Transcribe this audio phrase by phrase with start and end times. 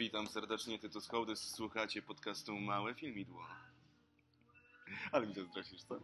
[0.00, 3.46] Witam serdecznie, Tytus Hołdys, słuchacie podcastu Małe Filmidło.
[5.12, 6.00] Ale mi straszysz, co?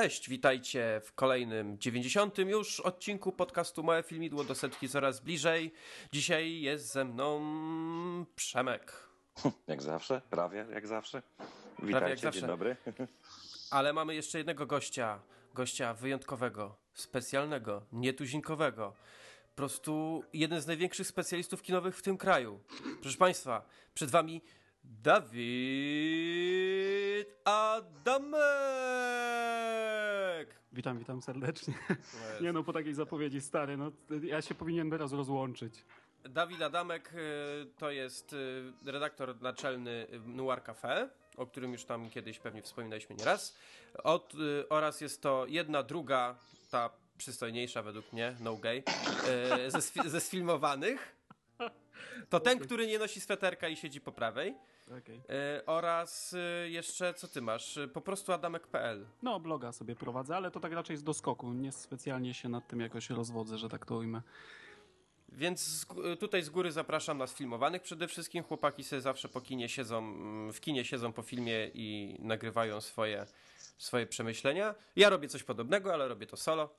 [0.00, 2.38] Cześć, witajcie w kolejnym 90.
[2.38, 5.72] już odcinku podcastu Małe Filmidło do setki coraz bliżej.
[6.12, 7.40] Dzisiaj jest ze mną
[8.36, 8.92] Przemek.
[9.66, 11.22] Jak zawsze, prawie jak zawsze.
[11.82, 12.40] Witajcie, jak zawsze.
[12.40, 12.76] dzień dobry.
[13.70, 15.20] Ale mamy jeszcze jednego gościa,
[15.54, 18.94] gościa wyjątkowego, specjalnego, nietuzinkowego.
[19.50, 22.60] Po prostu jeden z największych specjalistów kinowych w tym kraju.
[23.02, 24.42] Proszę Państwa, przed Wami
[24.84, 25.34] Dawid
[27.44, 28.44] Adamek!
[30.72, 31.74] Witam, witam serdecznie.
[32.40, 33.92] Nie no, po takiej zapowiedzi stary, no
[34.22, 35.84] ja się powinien teraz rozłączyć.
[36.24, 37.16] Dawid Adamek y,
[37.78, 43.58] to jest y, redaktor naczelny Noir Cafe, o którym już tam kiedyś pewnie wspominaliśmy nieraz.
[44.04, 46.34] Od, y, oraz jest to jedna, druga,
[46.70, 48.82] ta przystojniejsza według mnie, no gay,
[49.68, 51.16] ze, sfi- ze sfilmowanych.
[52.28, 54.54] To ten, który nie nosi sweterka i siedzi po prawej.
[54.86, 55.20] Okay.
[55.66, 57.78] oraz jeszcze, co ty masz?
[57.92, 59.06] Po prostu adamek.pl.
[59.22, 61.52] No, bloga sobie prowadzę, ale to tak raczej z doskoku.
[61.52, 64.22] Nie specjalnie się nad tym jakoś rozwodzę, że tak to ujmę.
[65.28, 65.86] Więc
[66.20, 68.44] tutaj z góry zapraszam nas filmowanych przede wszystkim.
[68.44, 70.14] Chłopaki sobie zawsze po kinie siedzą,
[70.52, 73.26] w kinie siedzą po filmie i nagrywają swoje,
[73.78, 74.74] swoje przemyślenia.
[74.96, 76.74] Ja robię coś podobnego, ale robię to solo.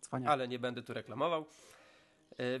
[0.00, 0.30] Cwaniak.
[0.30, 1.44] Ale nie będę tu reklamował.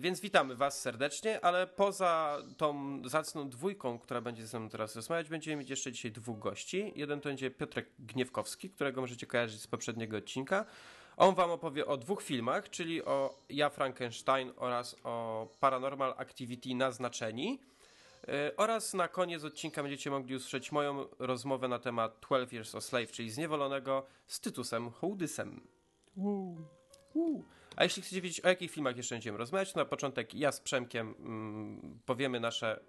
[0.00, 5.28] Więc witamy Was serdecznie, ale poza tą zacną dwójką, która będzie ze mną teraz rozmawiać,
[5.28, 6.92] będziemy mieć jeszcze dzisiaj dwóch gości.
[6.96, 10.66] Jeden to będzie Piotrek Gniewkowski, którego możecie kojarzyć z poprzedniego odcinka.
[11.16, 17.60] On Wam opowie o dwóch filmach, czyli o Ja Frankenstein oraz o Paranormal Activity Naznaczeni.
[18.56, 23.12] Oraz na koniec odcinka będziecie mogli usłyszeć moją rozmowę na temat 12 Years a Slave,
[23.12, 25.60] czyli Zniewolonego z Tytusem Hołdysem.
[26.16, 26.56] Woo.
[27.14, 27.59] Uh.
[27.76, 31.14] A jeśli chcecie wiedzieć, o jakich filmach jeszcze będziemy rozmawiać, na początek ja z Przemkiem
[31.18, 32.80] mm, powiemy nasze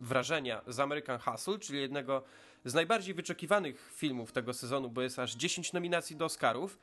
[0.00, 2.24] wrażenia z American Hustle, czyli jednego
[2.64, 6.78] z najbardziej wyczekiwanych filmów tego sezonu, bo jest aż 10 nominacji do Oscarów.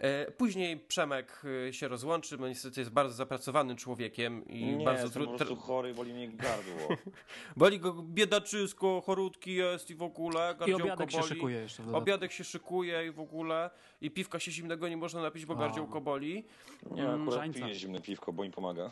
[0.00, 5.10] E, później Przemek e, się rozłączy, bo niestety jest bardzo zapracowanym człowiekiem i nie, bardzo
[5.10, 5.32] trudno.
[5.32, 6.96] po prostu chory, boli mnie gardło.
[7.56, 10.56] boli go biedaczysko, chorutki jest i w ogóle.
[10.66, 11.12] I obiadek boli.
[11.12, 11.82] się szykuje jeszcze.
[11.92, 13.70] Obiadek się szykuje i w ogóle.
[14.00, 16.44] I piwka się zimnego nie można napić, bo gardziołko boli.
[16.90, 17.60] Nie, akurat Żańca.
[17.60, 18.90] piję zimne piwko, bo mi pomaga.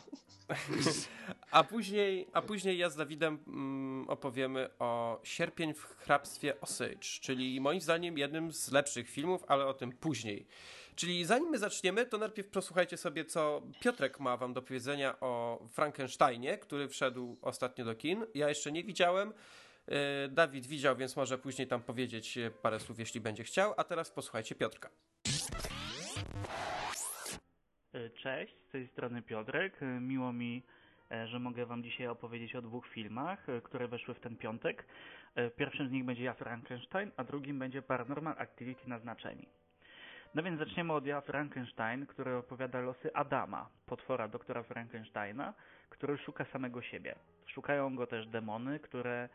[1.51, 7.61] a, później, a później ja z Dawidem mm, opowiemy o Sierpień w hrabstwie Osage, czyli
[7.61, 10.45] moim zdaniem jednym z lepszych filmów, ale o tym później.
[10.99, 15.59] Czyli zanim my zaczniemy, to najpierw posłuchajcie sobie, co Piotrek ma wam do powiedzenia o
[15.69, 18.25] Frankensteinie, który wszedł ostatnio do kin.
[18.33, 19.33] Ja jeszcze nie widziałem.
[19.87, 23.73] E, Dawid widział, więc może później tam powiedzieć parę słów, jeśli będzie chciał.
[23.77, 24.89] A teraz posłuchajcie Piotrka.
[27.93, 29.83] E, cześć, z tej strony Piotrek.
[29.83, 30.63] E, miło mi,
[31.25, 34.85] że mogę Wam dzisiaj opowiedzieć o dwóch filmach, które weszły w ten piątek.
[35.57, 39.47] Pierwszym z nich będzie Ja Frankenstein, a drugim będzie Paranormal Activity Naznaczeni.
[40.35, 45.53] No więc zaczniemy od Ja Frankenstein, który opowiada losy Adama, potwora doktora Frankensteina,
[45.89, 47.15] który szuka samego siebie.
[47.45, 49.29] Szukają go też demony, które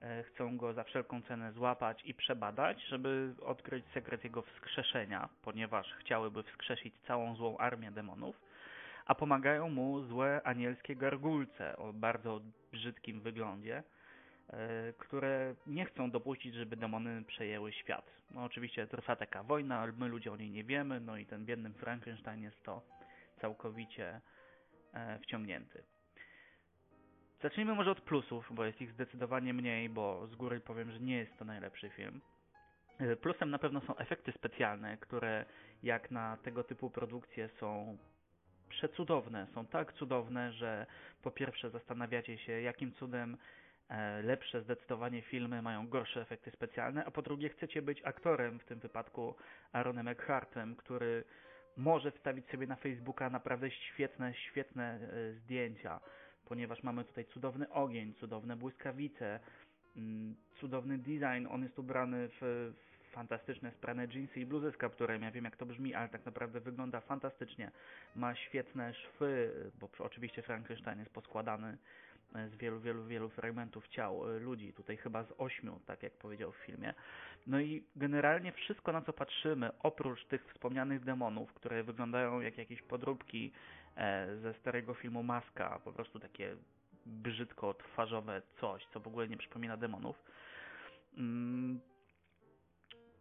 [0.00, 5.94] e, chcą go za wszelką cenę złapać i przebadać, żeby odkryć sekret jego wskrzeszenia, ponieważ
[6.00, 8.40] chciałyby wskrzesić całą złą armię demonów,
[9.06, 12.40] a pomagają mu złe anielskie gargulce o bardzo
[12.72, 13.82] brzydkim wyglądzie,
[14.98, 18.10] które nie chcą dopuścić, żeby demony przejęły świat.
[18.30, 21.44] No oczywiście trwa taka wojna, ale my ludzie o niej nie wiemy, no i ten
[21.44, 22.82] biedny Frankenstein jest to
[23.40, 24.20] całkowicie
[24.92, 25.82] e, wciągnięty.
[27.42, 31.16] Zacznijmy może od plusów, bo jest ich zdecydowanie mniej, bo z góry powiem, że nie
[31.16, 32.20] jest to najlepszy film.
[32.98, 35.44] E, plusem na pewno są efekty specjalne, które
[35.82, 37.98] jak na tego typu produkcje są
[38.68, 39.46] przecudowne.
[39.54, 40.86] Są tak cudowne, że
[41.22, 43.38] po pierwsze zastanawiacie się, jakim cudem E,
[44.22, 48.78] lepsze zdecydowanie filmy mają gorsze efekty specjalne, a po drugie chcecie być aktorem, w tym
[48.78, 49.34] wypadku
[49.72, 51.24] Aaronem Eckhartem, który
[51.76, 56.00] może wstawić sobie na Facebooka naprawdę świetne, świetne e, zdjęcia,
[56.44, 59.40] ponieważ mamy tutaj cudowny ogień, cudowne błyskawice,
[59.96, 62.72] mm, cudowny design, on jest ubrany w
[63.14, 65.22] fantastyczne sprane jeansy i bluzy z kapturem.
[65.22, 67.70] Ja wiem jak to brzmi, ale tak naprawdę wygląda fantastycznie.
[68.16, 71.76] Ma świetne szwy, bo oczywiście Frankenstein jest poskładany e,
[72.32, 76.52] z wielu, wielu, wielu fragmentów ciał e, ludzi, tutaj chyba z ośmiu, tak jak powiedział
[76.52, 76.94] w filmie.
[77.46, 82.82] No i generalnie wszystko na co patrzymy, oprócz tych wspomnianych demonów, które wyglądają jak jakieś
[82.82, 83.52] podróbki
[83.96, 86.56] e, ze starego filmu Maska, po prostu takie
[87.06, 90.16] brzydko twarzowe coś, co w ogóle nie przypomina demonów,
[91.18, 91.80] mm,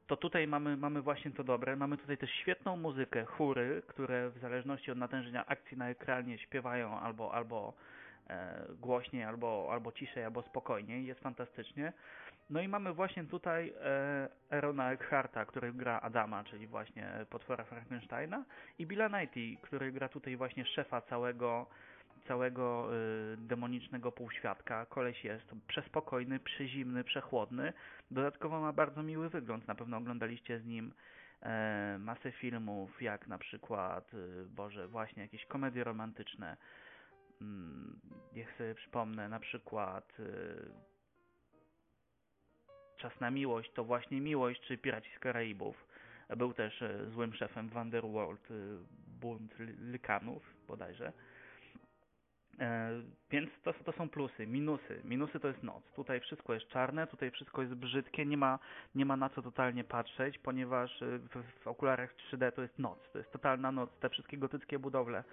[0.08, 1.76] to tutaj mamy, mamy właśnie to dobre.
[1.76, 7.00] Mamy tutaj też świetną muzykę, chóry, które w zależności od natężenia akcji na ekranie śpiewają
[7.00, 8.03] albo, albo e,
[8.80, 11.06] głośniej, albo, albo ciszej, albo spokojniej.
[11.06, 11.94] Jest fantastycznie.
[12.50, 18.46] No i mamy właśnie tutaj e, Erona Eckharta, który gra Adama, czyli właśnie potwora Frankensteina
[18.80, 21.68] i Billa Knighty, który gra tutaj właśnie szefa całego
[22.28, 22.90] całego
[23.34, 24.86] y, demonicznego półświadka.
[24.86, 27.74] Koleś jest przespokojny, przyzimny, przechłodny.
[28.12, 29.68] Dodatkowo ma bardzo miły wygląd.
[29.68, 30.94] Na pewno oglądaliście z nim
[31.42, 36.58] e, masę filmów, jak na przykład, y, Boże, właśnie jakieś komedie romantyczne.
[37.44, 38.00] Mm,
[38.34, 40.72] niech sobie przypomnę, na przykład y,
[42.98, 45.88] Czas na miłość to właśnie miłość, czy Piraci z Karaibów.
[46.38, 48.48] Był też e, złym szefem w Underworld,
[49.08, 51.14] bunt Lykanów bodajże.
[52.60, 53.02] E,
[53.32, 55.02] więc to, to są plusy, minusy.
[55.04, 55.84] Minusy to jest noc.
[55.96, 58.60] Tutaj wszystko jest czarne, tutaj wszystko jest brzydkie, nie ma,
[58.96, 63.00] nie ma na co totalnie patrzeć, ponieważ e, w, w okularach 3D to jest noc.
[63.12, 63.90] To jest totalna noc.
[64.00, 65.24] Te wszystkie gotyckie budowle,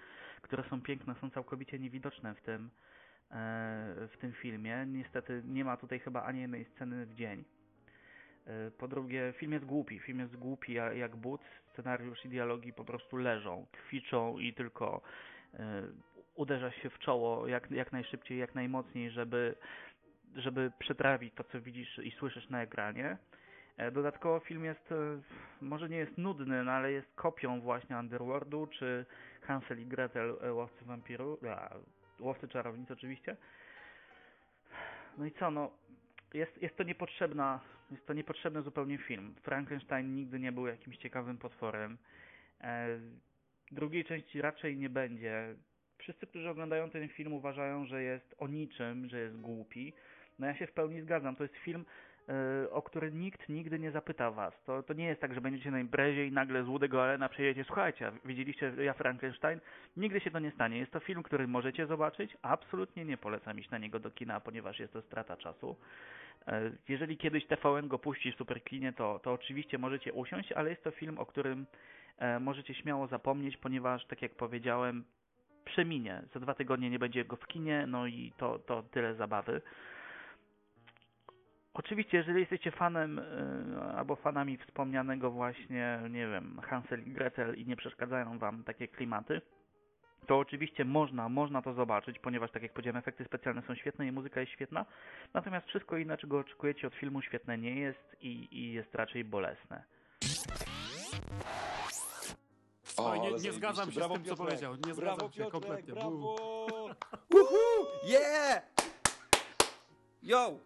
[0.41, 2.69] które są piękne, są całkowicie niewidoczne w tym,
[3.31, 4.85] e, w tym filmie.
[4.87, 7.43] Niestety nie ma tutaj chyba ani jednej sceny w dzień.
[8.77, 9.99] Po drugie, film jest głupi.
[9.99, 11.41] Film jest głupi jak but.
[11.73, 15.01] Scenariusz i dialogi po prostu leżą, twiczą i tylko
[16.41, 19.55] uderza się w czoło jak, jak najszybciej, jak najmocniej, żeby,
[20.35, 23.17] żeby przetrawić to, co widzisz i słyszysz na ekranie.
[23.77, 25.21] E, dodatkowo film jest, e,
[25.61, 29.05] może nie jest nudny, no ale jest kopią właśnie Underworldu, czy
[29.41, 31.75] Hansel i Gretel, e, Łowcy Wampiru, a,
[32.19, 33.37] Łowcy Czarownic oczywiście.
[35.17, 35.71] No i co, no,
[36.33, 37.59] jest, jest to niepotrzebna,
[37.91, 39.35] jest to niepotrzebny zupełnie film.
[39.41, 41.97] Frankenstein nigdy nie był jakimś ciekawym potworem.
[42.61, 42.87] E,
[43.71, 45.55] drugiej części raczej nie będzie
[46.01, 49.93] wszyscy, którzy oglądają ten film uważają, że jest o niczym, że jest głupi.
[50.39, 51.35] No ja się w pełni zgadzam.
[51.35, 51.85] To jest film,
[52.27, 54.53] yy, o który nikt nigdy nie zapyta was.
[54.65, 57.67] To, to nie jest tak, że będziecie na imprezie i nagle z Łudego Arena przyjedziecie,
[57.67, 59.59] słuchajcie, widzieliście Ja Frankenstein?
[59.97, 60.77] Nigdy się to nie stanie.
[60.77, 62.37] Jest to film, który możecie zobaczyć.
[62.41, 65.75] Absolutnie nie polecam iść na niego do kina, ponieważ jest to strata czasu.
[66.47, 70.83] Yy, jeżeli kiedyś TVN go puści w Superkinie, to, to oczywiście możecie usiąść, ale jest
[70.83, 71.65] to film, o którym
[72.21, 75.03] yy, możecie śmiało zapomnieć, ponieważ, tak jak powiedziałem,
[75.65, 76.21] przeminie.
[76.33, 79.61] Za dwa tygodnie nie będzie go w kinie, no i to, to tyle zabawy.
[81.73, 83.23] Oczywiście, jeżeli jesteście fanem y,
[83.97, 89.41] albo fanami wspomnianego właśnie, nie wiem, Hansel i Gretel i nie przeszkadzają wam takie klimaty,
[90.27, 94.11] to oczywiście można, można to zobaczyć, ponieważ tak jak powiedziałem, efekty specjalne są świetne i
[94.11, 94.85] muzyka jest świetna.
[95.33, 99.83] Natomiast wszystko inne, czego oczekujecie od filmu, świetne nie jest i, i jest raczej bolesne.
[103.05, 104.75] O, nie, nie zgadzam się brawo, z tym, co powiedział.
[104.75, 105.93] Nie brawo, zgadzam się kompletnie.
[105.93, 106.35] Brawo!
[107.29, 107.87] Woohoo!
[108.05, 108.63] Yeah!
[110.23, 110.57] Yo!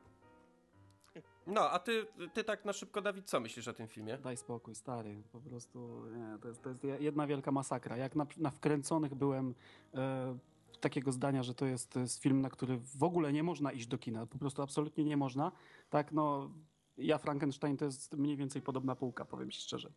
[1.47, 4.17] No, a ty, ty tak na szybko, Dawid, co myślisz o tym filmie?
[4.17, 5.23] Daj spokój, stary.
[5.31, 7.97] Po prostu nie, to, jest, to jest jedna wielka masakra.
[7.97, 9.55] Jak na, na wkręconych byłem
[9.93, 10.37] e,
[10.81, 13.87] takiego zdania, że to jest, to jest film, na który w ogóle nie można iść
[13.87, 14.25] do kina.
[14.25, 15.51] Po prostu absolutnie nie można.
[15.89, 16.51] Tak, no,
[16.97, 19.91] ja Frankenstein to jest mniej więcej podobna półka, powiem ci szczerze.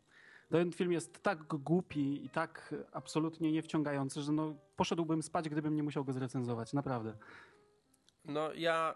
[0.51, 5.83] Ten film jest tak głupi i tak absolutnie niewciągający, że no, poszedłbym spać, gdybym nie
[5.83, 7.15] musiał go zrecenzować, naprawdę.
[8.25, 8.95] No ja,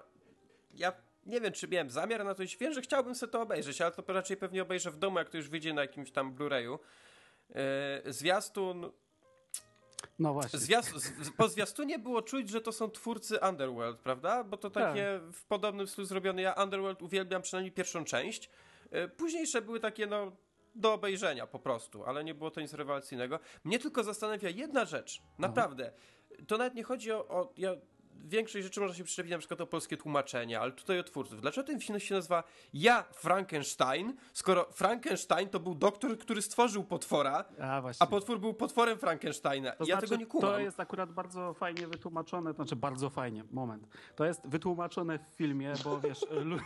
[0.74, 0.92] ja
[1.26, 2.56] nie wiem, czy miałem zamiar na to iść.
[2.56, 5.36] Wiem, że chciałbym sobie to obejrzeć, ale to raczej pewnie obejrzę w domu, jak to
[5.36, 6.78] już wyjdzie na jakimś tam Blu-rayu.
[8.04, 8.90] Yy, zwiastun...
[10.18, 10.58] No właśnie.
[10.58, 14.44] Zwiast, po zwiastunie było czuć, że to są twórcy Underworld, prawda?
[14.44, 15.32] Bo to takie tak.
[15.32, 16.42] w podobnym stylu zrobione.
[16.42, 18.50] Ja Underworld uwielbiam przynajmniej pierwszą część.
[18.92, 20.32] Yy, późniejsze były takie, no
[20.74, 23.38] do obejrzenia po prostu, ale nie było to nic rewelacyjnego.
[23.64, 25.92] Mnie tylko zastanawia jedna rzecz, naprawdę.
[26.46, 27.76] To nawet nie chodzi o, o ja
[28.24, 31.40] większej rzeczy można się przyczepić na przykład o polskie tłumaczenia, ale tutaj o twórców.
[31.40, 37.44] Dlaczego ten film się nazywa Ja Frankenstein, skoro Frankenstein to był doktor, który stworzył potwora,
[37.60, 39.72] a, a potwór był potworem Frankensteina.
[39.72, 40.50] To ja znaczy, tego nie kumam.
[40.50, 43.88] To jest akurat bardzo fajnie wytłumaczone, to znaczy bardzo fajnie, moment.
[44.16, 46.56] To jest wytłumaczone w filmie, bo wiesz, lu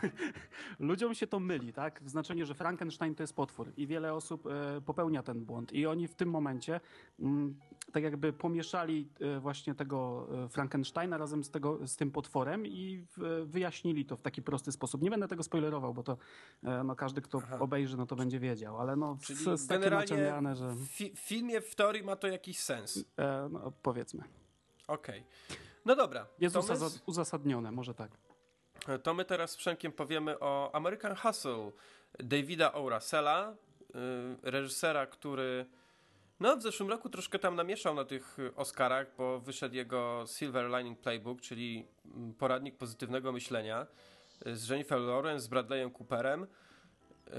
[0.79, 2.03] ludziom się to myli, tak?
[2.03, 5.87] W znaczeniu, że Frankenstein to jest potwór i wiele osób e, popełnia ten błąd i
[5.87, 6.81] oni w tym momencie
[7.21, 7.57] mm,
[7.97, 13.07] tak jakby pomieszali e, właśnie tego e, Frankensteina razem z, tego, z tym potworem i
[13.45, 15.03] wyjaśnili to w taki prosty sposób.
[15.03, 16.17] Nie będę tego spoilerował, bo to
[16.65, 17.59] e, no, każdy, kto Aha.
[17.59, 20.17] obejrzy, no to będzie wiedział, ale no Czyli z, z generalnie
[20.55, 20.75] że...
[20.75, 23.05] w fi filmie w teorii ma to jakiś sens.
[23.17, 24.25] E, no, powiedzmy.
[24.88, 25.21] Okej.
[25.21, 25.59] Okay.
[25.85, 26.26] No dobra.
[26.38, 26.57] Jest
[27.07, 28.11] uzasadnione, może tak.
[29.03, 31.73] To my teraz z Przemkiem powiemy o American Hustle
[32.19, 32.88] Davida O.
[32.88, 33.55] Russella,
[34.43, 35.67] reżysera, który
[36.40, 40.71] no, w zeszłym roku troszkę tam namieszał na tych y, Oscarach, bo wyszedł jego Silver
[40.78, 43.87] Lining Playbook, czyli mm, poradnik pozytywnego myślenia
[44.47, 46.40] y, z Jennifer Lawrence, z Bradleyem Cooperem
[47.26, 47.33] yy,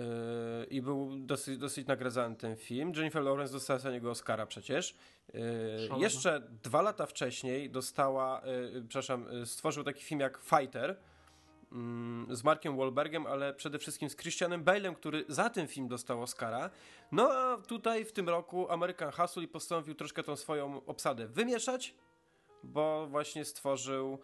[0.69, 2.91] i był dosyć, dosyć nagradzany ten film.
[2.95, 4.95] Jennifer Lawrence dostała za niego Oscara przecież.
[5.33, 5.41] Yy,
[5.97, 8.41] jeszcze dwa lata wcześniej dostała,
[8.87, 10.97] przepraszam, stworzył taki film jak Fighter,
[12.29, 16.69] z Markiem Wahlbergiem, ale przede wszystkim z Christianem Bale'em, który za ten film dostał Oscara.
[17.11, 21.95] No a tutaj w tym roku American Hustle i postanowił troszkę tą swoją obsadę wymieszać,
[22.63, 24.19] bo właśnie stworzył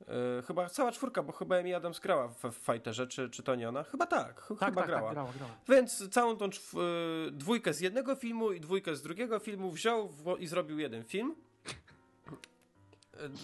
[0.00, 0.06] yy,
[0.46, 3.68] chyba cała czwórka, bo chyba Amy Adams grała w, w Fighterze, czy, czy to nie
[3.68, 3.82] ona?
[3.82, 5.08] Chyba tak, ch tak chyba tak, grała.
[5.08, 5.52] Tak, grała, grała.
[5.68, 10.36] Więc całą tą yy, dwójkę z jednego filmu i dwójkę z drugiego filmu wziął w,
[10.38, 11.34] i zrobił jeden film.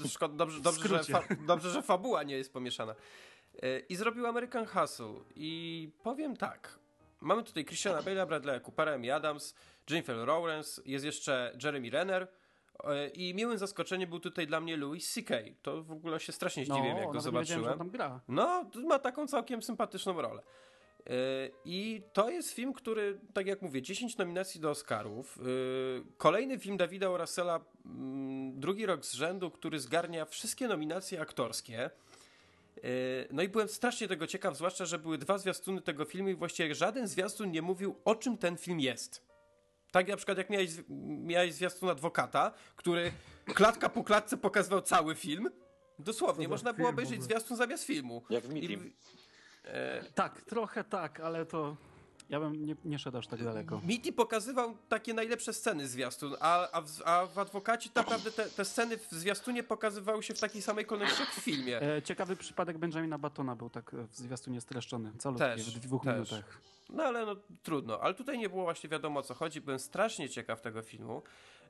[0.04, 2.94] E, szkoda, dobrze, dobrze, że fa, dobrze, że fabuła nie jest pomieszana.
[3.88, 5.14] I zrobił American Hustle.
[5.36, 6.78] I powiem tak.
[7.20, 9.54] Mamy tutaj Christiana Bale'a, Bradley'a Coopera, Amy Adams,
[9.90, 12.28] Jennifer Lawrence, jest jeszcze Jeremy Renner.
[12.84, 15.34] E, I miłym zaskoczeniem był tutaj dla mnie Louis C.K.
[15.62, 17.64] To w ogóle się strasznie no, zdziwiłem, no, jak go zobaczyłem.
[17.64, 18.20] Że tam gra.
[18.28, 20.42] No, ma taką całkiem sympatyczną rolę.
[20.42, 21.12] E,
[21.64, 25.38] I to jest film, który, tak jak mówię, 10 nominacji do Oscarów.
[25.38, 25.42] E,
[26.16, 31.90] kolejny film Davida Russella, mm, drugi rok z rzędu, który zgarnia wszystkie nominacje aktorskie.
[32.84, 32.88] E,
[33.30, 36.74] no i byłem strasznie tego ciekaw, zwłaszcza, że były dwa zwiastuny tego filmu i właściwie
[36.74, 39.28] żaden zwiastun nie mówił, o czym ten film jest.
[39.90, 40.70] Tak na przykład jak miałeś,
[41.18, 43.12] miałeś zwiastun adwokata, który
[43.54, 45.50] klatka po klatce pokazywał cały film.
[45.98, 48.22] Dosłownie, można było obejrzeć zwiastun zamiast filmu.
[48.30, 48.52] Jak w.
[49.64, 50.04] E...
[50.14, 51.76] Tak, trochę tak, ale to
[52.28, 53.80] ja bym nie, nie szedł aż tak daleko.
[53.84, 58.50] Miti pokazywał takie najlepsze sceny zwiastun, a, a, w, a w Adwokacie tak naprawdę te,
[58.50, 61.82] te, sceny w zwiastunie pokazywały się w takiej samej kolejności jak w filmie.
[61.82, 66.14] E, ciekawy przypadek Benjamina Batona był tak w zwiastunie streszczony, calutkie, też, w dwóch też.
[66.14, 66.60] minutach.
[66.88, 70.28] No ale no trudno, ale tutaj nie było właśnie wiadomo o co chodzi, byłem strasznie
[70.28, 71.22] ciekaw tego filmu.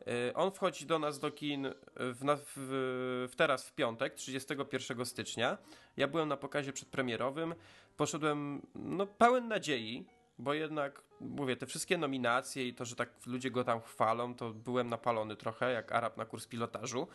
[0.07, 5.59] E, on wchodzi do nas do kin w, w, w, teraz w piątek, 31 stycznia.
[5.97, 7.55] Ja byłem na pokazie przedpremierowym,
[7.97, 10.05] poszedłem no, pełen nadziei,
[10.39, 14.51] bo jednak, mówię, te wszystkie nominacje i to, że tak ludzie go tam chwalą, to
[14.51, 17.09] byłem napalony trochę, jak Arab na kurs pilotażu.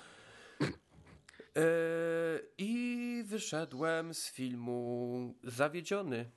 [1.56, 1.62] Yy,
[2.58, 6.32] I wyszedłem z filmu zawiedziony.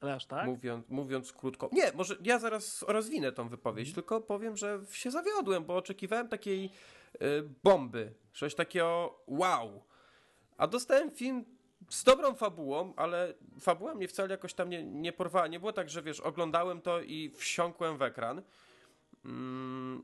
[0.00, 0.46] Ale aż tak?
[0.46, 1.68] Mówiąc, mówiąc krótko.
[1.72, 3.94] Nie, może ja zaraz rozwinę tą wypowiedź, mm.
[3.94, 6.70] tylko powiem, że się zawiodłem, bo oczekiwałem takiej
[7.14, 7.18] y,
[7.64, 8.14] bomby.
[8.34, 9.82] Coś takiego wow.
[10.56, 11.44] A dostałem film
[11.90, 15.46] z dobrą fabułą, ale fabuła mnie wcale jakoś tam nie, nie porwała.
[15.46, 18.42] Nie było tak, że wiesz, oglądałem to i wsiąkłem w ekran.
[19.24, 20.02] Mm,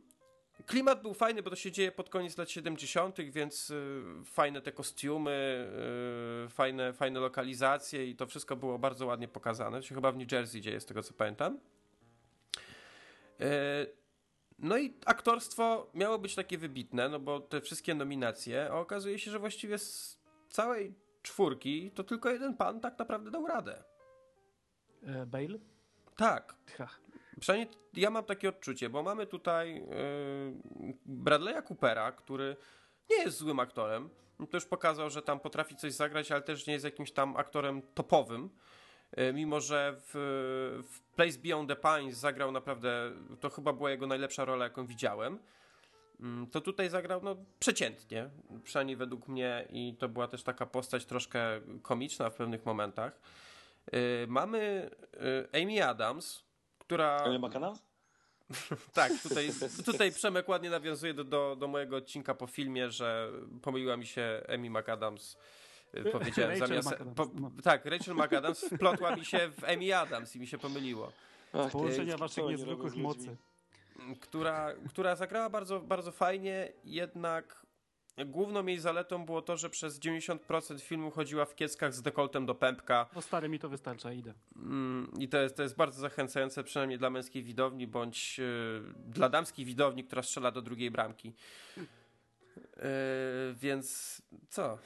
[0.67, 4.73] klimat był fajny, bo to się dzieje pod koniec lat 70., więc y, fajne te
[4.73, 5.69] kostiumy,
[6.47, 9.77] y, fajne, fajne lokalizacje i to wszystko było bardzo ładnie pokazane.
[9.77, 11.59] To się chyba w New Jersey dzieje, z tego co pamiętam.
[13.41, 13.47] Y,
[14.59, 19.31] no i aktorstwo miało być takie wybitne, no bo te wszystkie nominacje, a okazuje się,
[19.31, 20.19] że właściwie z
[20.51, 23.85] całej czwórki, to tylko jeden pan tak naprawdę dał radę.
[25.03, 25.59] E, Bale?
[26.17, 26.55] Tak.
[26.79, 26.89] Ha.
[27.41, 32.57] Przynajmniej ja mam takie odczucie, bo mamy tutaj yy, Bradley'a Coopera, który
[33.11, 34.11] nie jest złym aktorem.
[34.51, 37.83] To już pokazał, że tam potrafi coś zagrać, ale też nie jest jakimś tam aktorem
[37.83, 38.51] topowym.
[39.17, 40.13] Yy, mimo, że w,
[40.93, 45.39] w Place Beyond the Pines zagrał naprawdę, to chyba była jego najlepsza rola, jaką widziałem.
[46.21, 48.31] Mm, to tutaj zagrał no, przeciętnie,
[48.65, 53.21] przynajmniej według mnie i to była też taka postać troszkę komiczna w pewnych momentach.
[53.93, 54.91] Yy, mamy
[55.53, 56.45] yy, Amy Adams,
[56.79, 57.17] która...
[57.17, 57.83] Amy McAdams?
[58.93, 59.51] tak, tutaj,
[59.85, 63.31] tutaj Przemek ładnie nawiązuje do, do, do, mojego odcinka po filmie, że
[63.63, 65.39] pomyliła mi się Amy McAdams.
[65.95, 67.05] Y, powiedziałem Rachel zamiast.
[67.17, 67.51] Po, no.
[67.63, 71.13] Tak, Rachel McAdams wplotła mi się w Amy Adams i mi się pomyliło.
[71.73, 73.37] Połączenia waszych niezwykłych mocy
[74.21, 77.67] która, która zagrała bardzo, bardzo fajnie, jednak
[78.25, 82.55] główną jej zaletą było to, że przez 90% filmu chodziła w kieckach z dekoltem do
[82.55, 83.07] pępka.
[83.15, 84.35] No stary, mi to wystarcza, idę.
[84.57, 89.29] Mm, I to jest, to jest bardzo zachęcające, przynajmniej dla męskiej widowni, bądź yy, dla
[89.29, 91.33] damskiej widowni, która strzela do drugiej bramki.
[92.57, 94.79] Yy, więc co?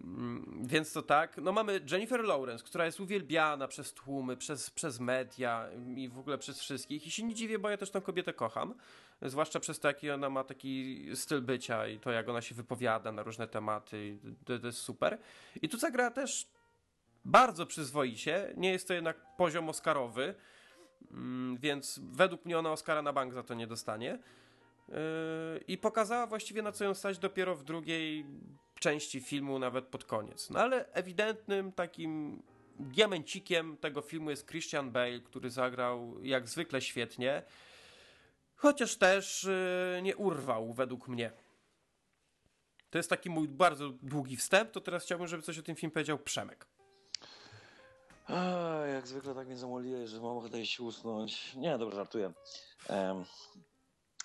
[0.00, 1.36] Mm, więc to tak.
[1.36, 6.38] No mamy Jennifer Lawrence, która jest uwielbiana przez tłumy, przez, przez media i w ogóle
[6.38, 7.06] przez wszystkich.
[7.06, 8.74] I się nie dziwię, bo ja też tę kobietę kocham.
[9.22, 13.12] Zwłaszcza przez to, jaki ona ma taki styl bycia i to, jak ona się wypowiada
[13.12, 14.18] na różne tematy.
[14.44, 15.18] To, to jest super.
[15.62, 16.48] I tu zagra też
[17.24, 18.52] bardzo przyzwoicie.
[18.56, 20.34] Nie jest to jednak poziom Oscarowy,
[21.10, 24.18] mm, więc według mnie ona Oscara na bank za to nie dostanie.
[24.88, 24.94] Yy,
[25.68, 28.26] I pokazała właściwie na co ją stać dopiero w drugiej
[28.80, 30.50] części filmu, nawet pod koniec.
[30.50, 32.42] No ale ewidentnym takim
[32.78, 37.42] diamencikiem tego filmu jest Christian Bale, który zagrał jak zwykle świetnie,
[38.54, 39.44] chociaż też
[39.94, 41.32] yy, nie urwał według mnie.
[42.90, 45.92] To jest taki mój bardzo długi wstęp, to teraz chciałbym, żeby coś o tym filmie
[45.92, 46.66] powiedział Przemek.
[48.26, 48.42] A,
[48.86, 51.54] jak zwykle tak mnie zamoliłeś, że mam ochotę się usnąć.
[51.54, 52.32] Nie, dobrze, żartuję.
[52.88, 53.24] Um,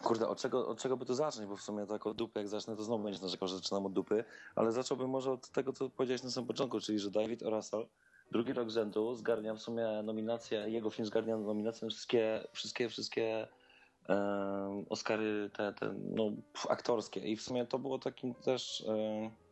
[0.01, 1.47] kurde, od czego, od czego by tu zacząć?
[1.47, 3.93] Bo w sumie tak od dupy, jak zacznę, to znowu będzie narzekał, że zaczynam od
[3.93, 4.23] dupy.
[4.55, 7.87] Ale zacząłbym może od tego, co powiedziałeś na samym początku, czyli że David Orasal
[8.31, 13.47] drugi rok rzędu zgarnia w sumie nominację, jego film zgarnia nominację wszystkie, wszystkie, wszystkie
[14.09, 16.31] um, Oscary te, te no,
[16.69, 17.19] aktorskie.
[17.19, 18.83] I w sumie to było takim też...
[18.87, 19.42] Um,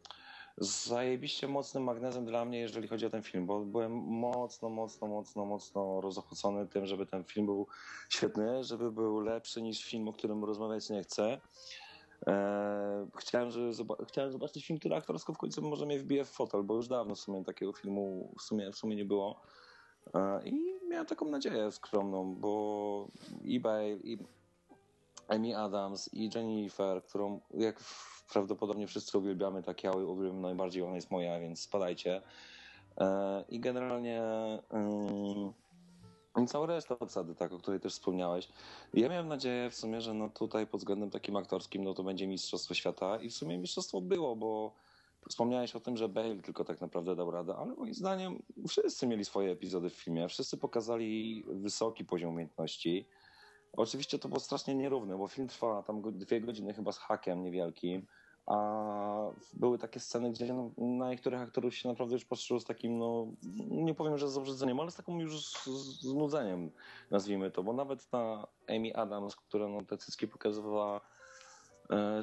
[0.58, 5.46] zajebiście mocnym magnesem dla mnie, jeżeli chodzi o ten film, bo byłem mocno, mocno, mocno,
[5.46, 7.67] mocno rozochocony tym, żeby ten film był
[8.10, 11.41] świetny, żeby był lepszy niż film, o którym rozmawiać nie chcę.
[12.27, 16.63] Eee, chciałem, żeby, chciałem zobaczyć film, który aktorsko w końcu może mnie wbije w fotel,
[16.63, 19.41] bo już dawno w sumie takiego filmu w sumie, w sumie nie było.
[20.13, 23.08] Eee, I miałem taką nadzieję skromną, bo
[23.43, 24.17] i Bale, i
[25.27, 27.83] Amy Adams, i Jennifer, którą jak
[28.33, 32.21] prawdopodobnie wszyscy uwielbiamy, tak ja uwielbiam najbardziej, ona jest moja, więc spadajcie.
[32.97, 34.21] E, I generalnie
[36.43, 38.47] i cała reszta obsady, tak, o której też wspomniałeś.
[38.93, 42.27] Ja miałem nadzieję w sumie, że no tutaj pod względem takim aktorskim, no to będzie
[42.27, 44.73] Mistrzostwo Świata i w sumie Mistrzostwo było, bo
[45.29, 49.25] wspomniałeś o tym, że Bale tylko tak naprawdę dał radę, ale moim zdaniem wszyscy mieli
[49.25, 53.05] swoje epizody w filmie, wszyscy pokazali wysoki poziom umiejętności.
[53.73, 58.07] Oczywiście to było strasznie nierówne, bo film trwa tam dwie godziny chyba z hakiem niewielkim
[58.45, 62.97] a były takie sceny, gdzie no, na niektórych aktorów się naprawdę już patrzyło z takim,
[62.97, 63.27] no
[63.69, 65.53] nie powiem, że z obrzydzeniem, ale z taką już
[66.01, 66.71] znudzeniem,
[67.11, 71.01] nazwijmy to, bo nawet na Amy Adams, która no, te cycki pokazywała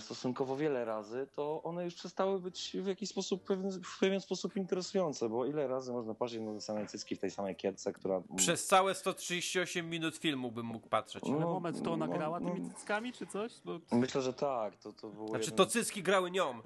[0.00, 3.44] stosunkowo wiele razy, to one już przestały być w jakiś sposób,
[3.84, 7.30] w pewien sposób interesujące, bo ile razy można patrzeć na te same cycki w tej
[7.30, 8.22] samej kierce, która...
[8.36, 11.22] Przez całe 138 minut filmu bym mógł patrzeć.
[11.26, 13.60] No, Ale moment, to ona no, grała no, tymi cyckami, czy coś?
[13.64, 13.80] Bo...
[13.92, 14.76] Myślę, że tak.
[14.76, 15.56] To, to było znaczy, jeden...
[15.56, 16.60] to cycki grały nią.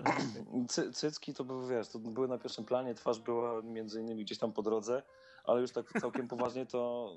[0.69, 4.39] Cy, cycki to były, wiesz, to były na pierwszym planie, twarz była między innymi gdzieś
[4.39, 5.03] tam po drodze,
[5.45, 7.13] ale już tak całkiem poważnie to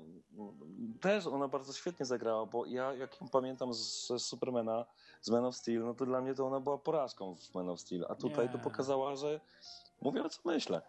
[1.00, 4.84] też ona bardzo świetnie zagrała, bo ja jak ją pamiętam z, Supermana,
[5.20, 7.80] z Man of Steel, no to dla mnie to ona była porażką w Man of
[7.80, 8.52] Steel, a tutaj Nie.
[8.52, 9.40] to pokazała, że
[10.00, 10.82] mówię o co myślę.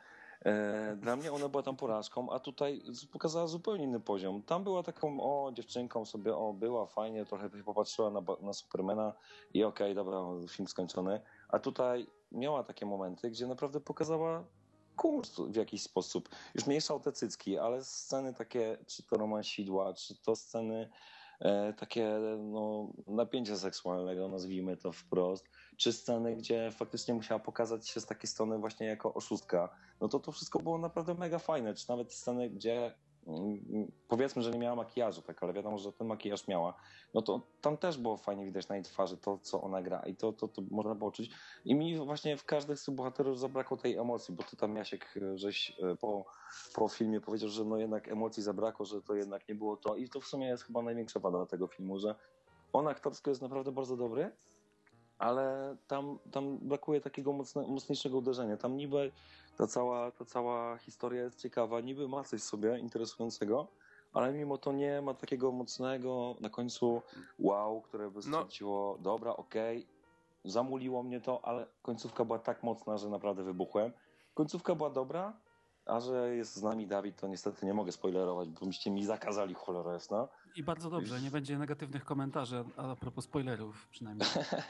[0.46, 4.44] E, dla mnie ona była tam porażką, a tutaj pokazała zupełnie inny poziom.
[4.44, 9.14] Tam była taką, o, dziewczynką sobie, o, była fajnie, trochę popatrzyła na, na Supermana
[9.54, 11.22] i okej, okay, dobra, film skończony.
[11.50, 14.44] A tutaj miała takie momenty, gdzie naprawdę pokazała
[14.98, 16.30] kurs w jakiś sposób.
[16.56, 20.90] Już mniejsza o te cycki, ale sceny takie, czy to romansidła, czy to sceny
[21.40, 28.00] e, takie no, napięcia seksualnego, nazwijmy to wprost, czy sceny, gdzie faktycznie musiała pokazać się
[28.00, 29.70] z takiej strony właśnie jako oszustka,
[30.02, 32.94] no to to wszystko było naprawdę mega fajne, czy nawet sceny, gdzie
[34.08, 36.74] powiedzmy, że nie miała makijażu, tak, ale wiadomo, że ten makijaż miała,
[37.14, 40.16] no to tam też było fajnie widać na jej twarzy to, co ona gra i
[40.16, 41.30] to, to, to można było czuć.
[41.66, 45.14] I mi właśnie w każdym z tych bohaterów zabrakło tej emocji, bo ty tam, Jasiek,
[45.36, 46.26] żeś e, po,
[46.74, 50.10] po filmie powiedział, że no jednak emocji zabrakło, że to jednak nie było to i
[50.10, 52.16] to w sumie jest chyba największa wada tego filmu, że
[52.74, 54.32] on aktorsko jest naprawdę bardzo dobry,
[55.20, 58.58] ale tam, tam brakuje takiego mocne, mocniejszego uderzenia.
[58.58, 59.12] Tam niby
[59.58, 63.68] ta cała, ta cała historia jest ciekawa, niby ma coś sobie interesującego,
[64.14, 67.02] ale mimo to nie ma takiego mocnego na końcu
[67.40, 69.04] wow, które by stwierdziło, no.
[69.04, 73.92] dobra, okej, okay, zamuliło mnie to, ale końcówka była tak mocna, że naprawdę wybuchłem.
[74.34, 75.34] Końcówka była dobra,
[75.86, 79.54] a że jest z nami Dawid, to niestety nie mogę spoilerować, bo byście mi zakazali
[79.54, 80.28] cholera jasna.
[80.58, 84.30] I bardzo dobrze, nie będzie negatywnych komentarzy a propos spoilerów przynajmniej.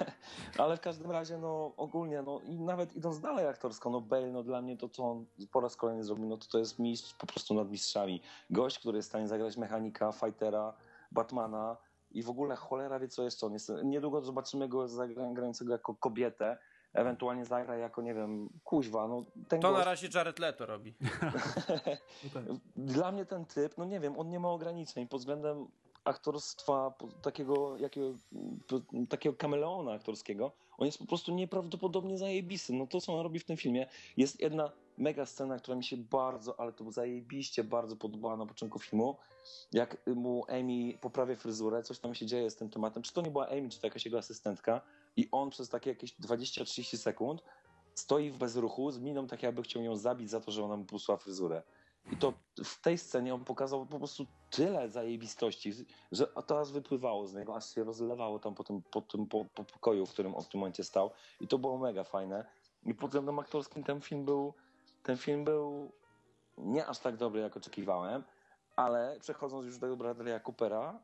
[0.58, 4.44] Ale w każdym razie, no ogólnie, no i nawet idąc dalej aktorsko, no Bale, no
[4.44, 7.28] dla mnie to, co on po raz kolejny zrobił, no to to jest mistrz po
[7.28, 8.22] prostu nad mistrzami.
[8.50, 10.74] Gość, który jest w stanie zagrać mechanika, fightera,
[11.12, 11.78] Batmana
[12.12, 13.72] i w ogóle cholera wie co jeszcze on jest.
[13.84, 16.58] Niedługo zobaczymy go zagrającego jako kobietę,
[16.94, 19.08] ewentualnie zagra jako, nie wiem, kuźwa.
[19.08, 19.80] No, ten to gość...
[19.80, 20.94] na razie Jared Leto robi.
[22.76, 25.68] Dla mnie ten typ, no nie wiem, on nie ma ograniczeń pod względem
[26.04, 28.14] aktorstwa takiego, jakiego,
[29.10, 30.52] takiego kameleona aktorskiego.
[30.78, 32.74] On jest po prostu nieprawdopodobnie zajebisty.
[32.74, 35.98] No to, co on robi w tym filmie, jest jedna mega scena, która mi się
[35.98, 39.16] bardzo, ale to zajebiście bardzo podobała na początku filmu.
[39.74, 43.04] Jak mu Amy poprawia fryzurę, coś tam się dzieje z tym tematem.
[43.04, 44.82] Czy to nie była Amy, czy to jakaś jego asystentka.
[45.18, 47.44] I on przez takie jakieś 20-30 sekund
[47.94, 50.86] stoi w bezruchu z miną tak jakby chciał ją zabić za to, że ona mu
[50.86, 51.64] pusła fryzurę.
[52.12, 52.34] I to
[52.66, 55.74] w tej scenie on pokazał po prostu tyle zajebistości,
[56.12, 59.46] że to aż wypływało z niego, aż się rozlewało tam po tym, po tym po,
[59.46, 61.12] po pokoju, w którym on w tym momencie stał.
[61.42, 62.46] I to było mega fajne.
[62.86, 64.54] I pod względem aktorskim ten film był,
[65.04, 65.92] ten film był
[66.58, 68.24] nie aż tak dobry, jak oczekiwałem,
[68.76, 71.00] ale przechodząc już do Bradley'a Coopera,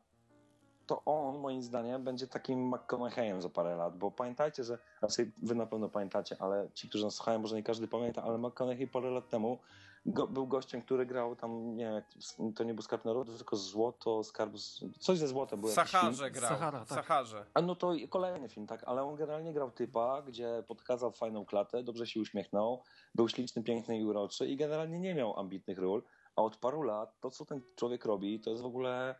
[0.86, 5.54] to on moim zdaniem będzie takim McConaugheyem za parę lat, bo pamiętajcie, że raczej wy
[5.54, 9.10] na pewno pamiętacie, ale ci, którzy nas słuchają, może nie każdy pamięta, ale McConaughey parę
[9.10, 9.58] lat temu
[10.06, 12.02] go, był gościem, który grał tam, nie
[12.38, 14.52] wiem, to nie był Skarb Narodu, tylko Złoto, Skarb,
[15.00, 16.02] coś ze złotem był W jakiś film.
[16.02, 16.50] Saharze grał.
[16.50, 16.88] Sahara, tak.
[16.88, 17.46] Saharze.
[17.54, 21.44] A no to i kolejny film, tak, ale on generalnie grał typa, gdzie podkazał fajną
[21.44, 22.82] klatę, dobrze się uśmiechnął,
[23.14, 26.02] był śliczny, piękny i uroczy i generalnie nie miał ambitnych ról,
[26.36, 29.14] a od paru lat to, co ten człowiek robi, to jest w ogóle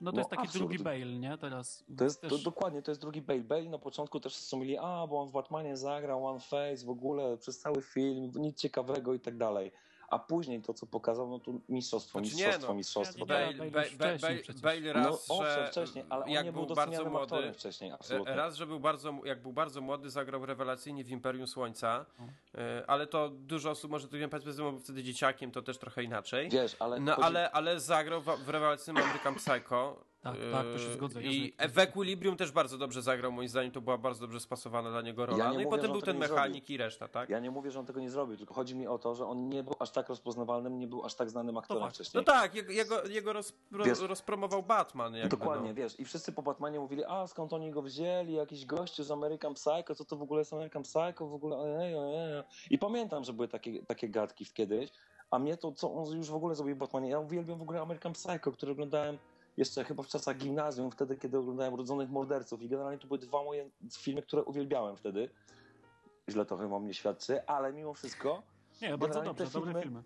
[0.00, 0.58] No to No, jest taki absurd.
[0.58, 1.38] drugi Bale, nie?
[1.38, 2.30] Teraz To jest, też...
[2.30, 3.40] to, dokładnie, to jest drugi Bale.
[3.40, 6.90] Bale na początku też wszyscy mówili, a bo on w Batmanie zagrał One Face w
[6.90, 9.72] ogóle przez cały film, nic ciekawego i tak dalej.
[10.12, 12.76] A później to, co pokazał, no to mistrzostwo, Znaczy nie, mistrzostwo, no.
[12.78, 13.18] mistrzostwo.
[13.18, 13.56] Nie tak.
[13.56, 14.18] Bale.
[14.62, 17.90] Bale No raz, owszem, że wcześniej, ale on jak nie był był bardzo młody, wcześniej,
[17.90, 18.34] E, absolutnie.
[18.34, 22.26] Raz, że był bardzo, jak był bardzo młody, zagrał rewelacyjnie w Imperium Słońca, No.
[22.54, 26.48] e, ale to dużo osób może to nie był wtedy dzieciakiem, to też trochę inaczej.
[26.48, 30.04] Wiesz, ale, No chodzi- ale, ale zagrał w, w rewelacyjnym American Psycho.
[30.22, 31.22] Tak, tak, to się zgodzę.
[31.22, 34.90] I Jezu, w Equilibrium też bardzo dobrze zagrał, moim zdaniem to była bardzo dobrze spasowana
[34.90, 35.44] dla niego rola.
[35.44, 37.28] Ja nie no i mówię, potem że on był ten mechanik i reszta, tak?
[37.30, 39.48] ja nie mówię, że on tego nie zrobił, tylko chodzi mi o to, że on
[39.48, 41.94] nie był aż tak rozpoznawalnym, nie był aż tak znanym aktorem fakt.
[41.94, 42.24] wcześniej.
[42.26, 45.14] No tak, jego, jego, roz, Wiesz- rozpromował Batman.
[45.14, 45.74] Jakby, Dokładnie, no.
[45.74, 49.54] wiesz, i wszyscy po Batmanie mówili, a skąd oni go wzięli, jakiś gościu z American
[49.54, 52.42] Psycho, co to w ogóle jest American Psycho, w ogóle, ojej, ojej.
[52.70, 54.90] I pamiętam, że były takie, takie gadki kiedyś,
[55.30, 57.80] a mnie to, co on już w ogóle zrobił w Batmanie, ja uwielbiam w ogóle
[57.80, 59.18] American Psycho, który oglądałem
[59.56, 63.44] jeszcze chyba w czasach gimnazjum, wtedy, kiedy oglądałem Rodzonych Morderców i generalnie to były dwa
[63.44, 65.28] moje filmy, które uwielbiałem wtedy.
[66.30, 68.42] Źle to chyba mnie świadczy, ale mimo wszystko,
[68.82, 70.02] Nie, bardzo dobrze, te dobre filmy- filmy.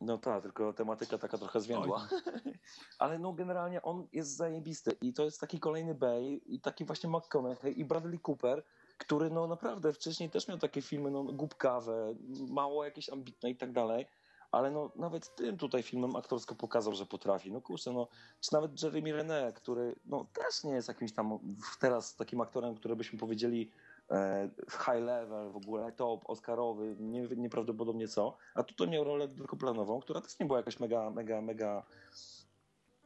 [0.00, 2.08] no tak, tylko tematyka taka trochę zwiędła.
[2.98, 7.10] Ale no generalnie on jest zajebisty i to jest taki kolejny Bay i taki właśnie
[7.10, 8.64] McConaughey i Bradley Cooper,
[8.98, 12.14] który no naprawdę wcześniej też miał takie filmy no głupkawe,
[12.48, 14.06] mało jakieś ambitne i tak dalej,
[14.52, 17.52] ale no nawet tym tutaj filmem aktorsko pokazał, że potrafi.
[17.52, 18.08] No kurczę, no
[18.40, 21.38] czy nawet Jeremy Renner, który no też nie jest jakimś tam
[21.80, 23.70] teraz takim aktorem, który byśmy powiedzieli
[24.10, 30.00] e, high level, w ogóle top, oscarowy, nie, nieprawdopodobnie co, a tutaj miał rolę drugioplanową,
[30.00, 31.82] która też nie była jakaś mega, mega, mega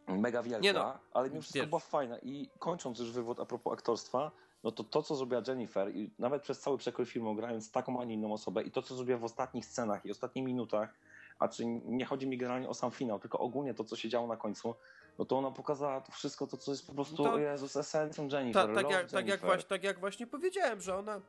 [0.08, 1.68] mega wielka, Nie no, ale mimo wszystko wiesz.
[1.68, 4.30] była fajna i kończąc już wywód a propos aktorstwa,
[4.64, 8.04] no to to, co zrobiła Jennifer i nawet przez cały przekrój filmu grając taką, a
[8.04, 10.94] nie inną osobę i to, co zrobiła w ostatnich scenach i ostatnich minutach,
[11.38, 14.26] a czy nie chodzi mi generalnie o sam finał, tylko ogólnie to, co się działo
[14.26, 14.74] na końcu,
[15.18, 18.28] no to ona pokazała to wszystko, to, co jest po prostu, To- o Jezus, esencją
[18.28, 19.46] Ta, Jennifer, tak, love jak, tak, jak Jennifer.
[19.46, 21.20] właśnie, tak jak właśnie powiedziałem, że ona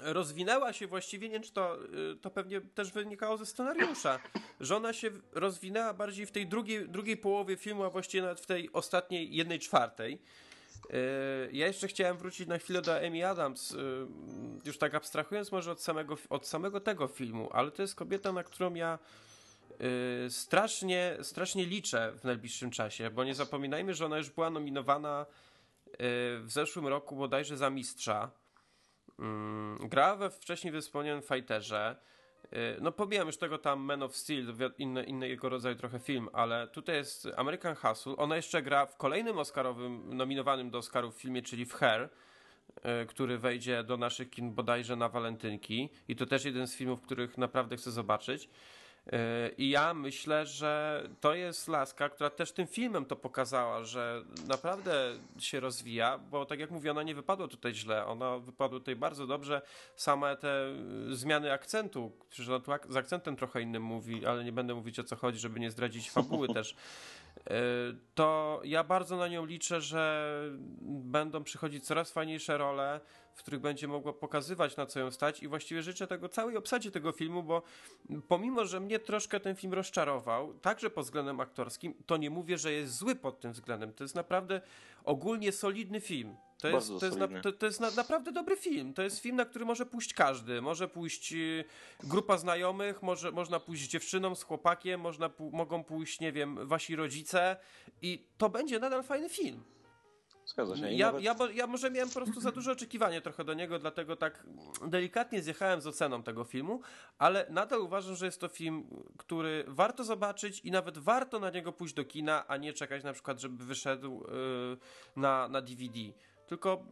[0.00, 4.18] rozwinęła się właściwie, nie wiem czy to, y, to pewnie też wynikało ze scenariusza,
[4.60, 8.46] że ona się rozwinęła bardziej w tej drugiej, drugiej połowie filmu, a właściwie nawet w
[8.46, 10.18] tej ostatniej jednej czwartej.
[10.86, 13.76] Y, Ja jeszcze chciałem wrócić na chwilę do Amy Adams, y,
[14.64, 18.44] już tak abstrahując może od samego, od samego tego filmu, ale to jest kobieta, na
[18.44, 18.98] którą ja
[20.26, 25.26] y, strasznie, strasznie liczę w najbliższym czasie, bo nie zapominajmy, że ona już była nominowana
[26.40, 28.30] w zeszłym roku bodajże za mistrza.
[29.18, 31.96] Mm, Grała we wcześniej wspomnianym Fighterze.
[32.52, 36.28] Y, No pomijam już tego tam Man of Steel, inny, inny jego rodzaj trochę film,
[36.32, 38.16] ale tutaj jest American Hustle.
[38.16, 42.08] Ona jeszcze gra w kolejnym Oscarowym, nominowanym do Oscarów filmie, czyli w Hair,
[43.02, 45.88] y, który wejdzie do naszych kin bodajże na walentynki.
[46.08, 48.48] I to też jeden z filmów, których naprawdę chcę zobaczyć.
[49.58, 55.12] I ja myślę, że to jest laska, która też tym filmem to pokazała, że naprawdę
[55.38, 59.26] się rozwija, bo tak jak mówię, ona nie wypadła tutaj źle, ona wypadła tutaj bardzo
[59.26, 59.62] dobrze.
[59.96, 60.68] Same te
[61.10, 64.98] y, zmiany akcentu, przecież ona tu z akcentem trochę innym mówi, ale nie będę mówić
[64.98, 66.72] o co chodzi, żeby nie zdradzić fabuły też.
[66.72, 67.54] Y,
[68.14, 70.32] To ja bardzo na nią liczę, że
[70.88, 73.00] będą przychodzić coraz fajniejsze role
[73.38, 76.90] w których będzie mogła pokazywać na co ją stać i właściwie życzę tego całej obsadzie
[76.90, 77.62] tego filmu, bo
[78.28, 82.72] pomimo, że mnie troszkę ten film rozczarował, także pod względem aktorskim, to nie mówię, że
[82.72, 83.92] jest zły pod tym względem.
[83.92, 84.60] To jest naprawdę
[85.04, 86.36] ogólnie solidny film.
[86.60, 88.94] To jest, to jest, na, to, to jest na, naprawdę dobry film.
[88.94, 90.62] To jest film, na który może pójść każdy.
[90.62, 91.64] Może pójść y,
[92.04, 96.96] grupa znajomych, może, można pójść z dziewczyną, z chłopakiem, można, mogą pójść, nie wiem, wasi
[96.96, 97.56] rodzice
[98.02, 99.62] i to będzie nadal fajny film.
[100.48, 100.92] Zgadza się.
[100.92, 101.22] Ja, nawet...
[101.22, 104.46] ja, ja może miałem po prostu za duże oczekiwanie trochę do niego, dlatego tak
[104.86, 106.80] delikatnie zjechałem z oceną tego filmu,
[107.18, 111.72] ale nadal uważam, że jest to film, który warto zobaczyć i nawet warto na niego
[111.72, 114.78] pójść do kina, a nie czekać na przykład, żeby wyszedł yy,
[115.16, 115.98] na, na DVD.
[116.46, 116.84] Tylko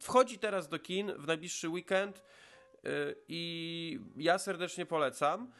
[0.00, 2.22] wchodzi teraz do kin w najbliższy weekend
[2.82, 2.90] yy,
[3.28, 5.52] i ja serdecznie polecam.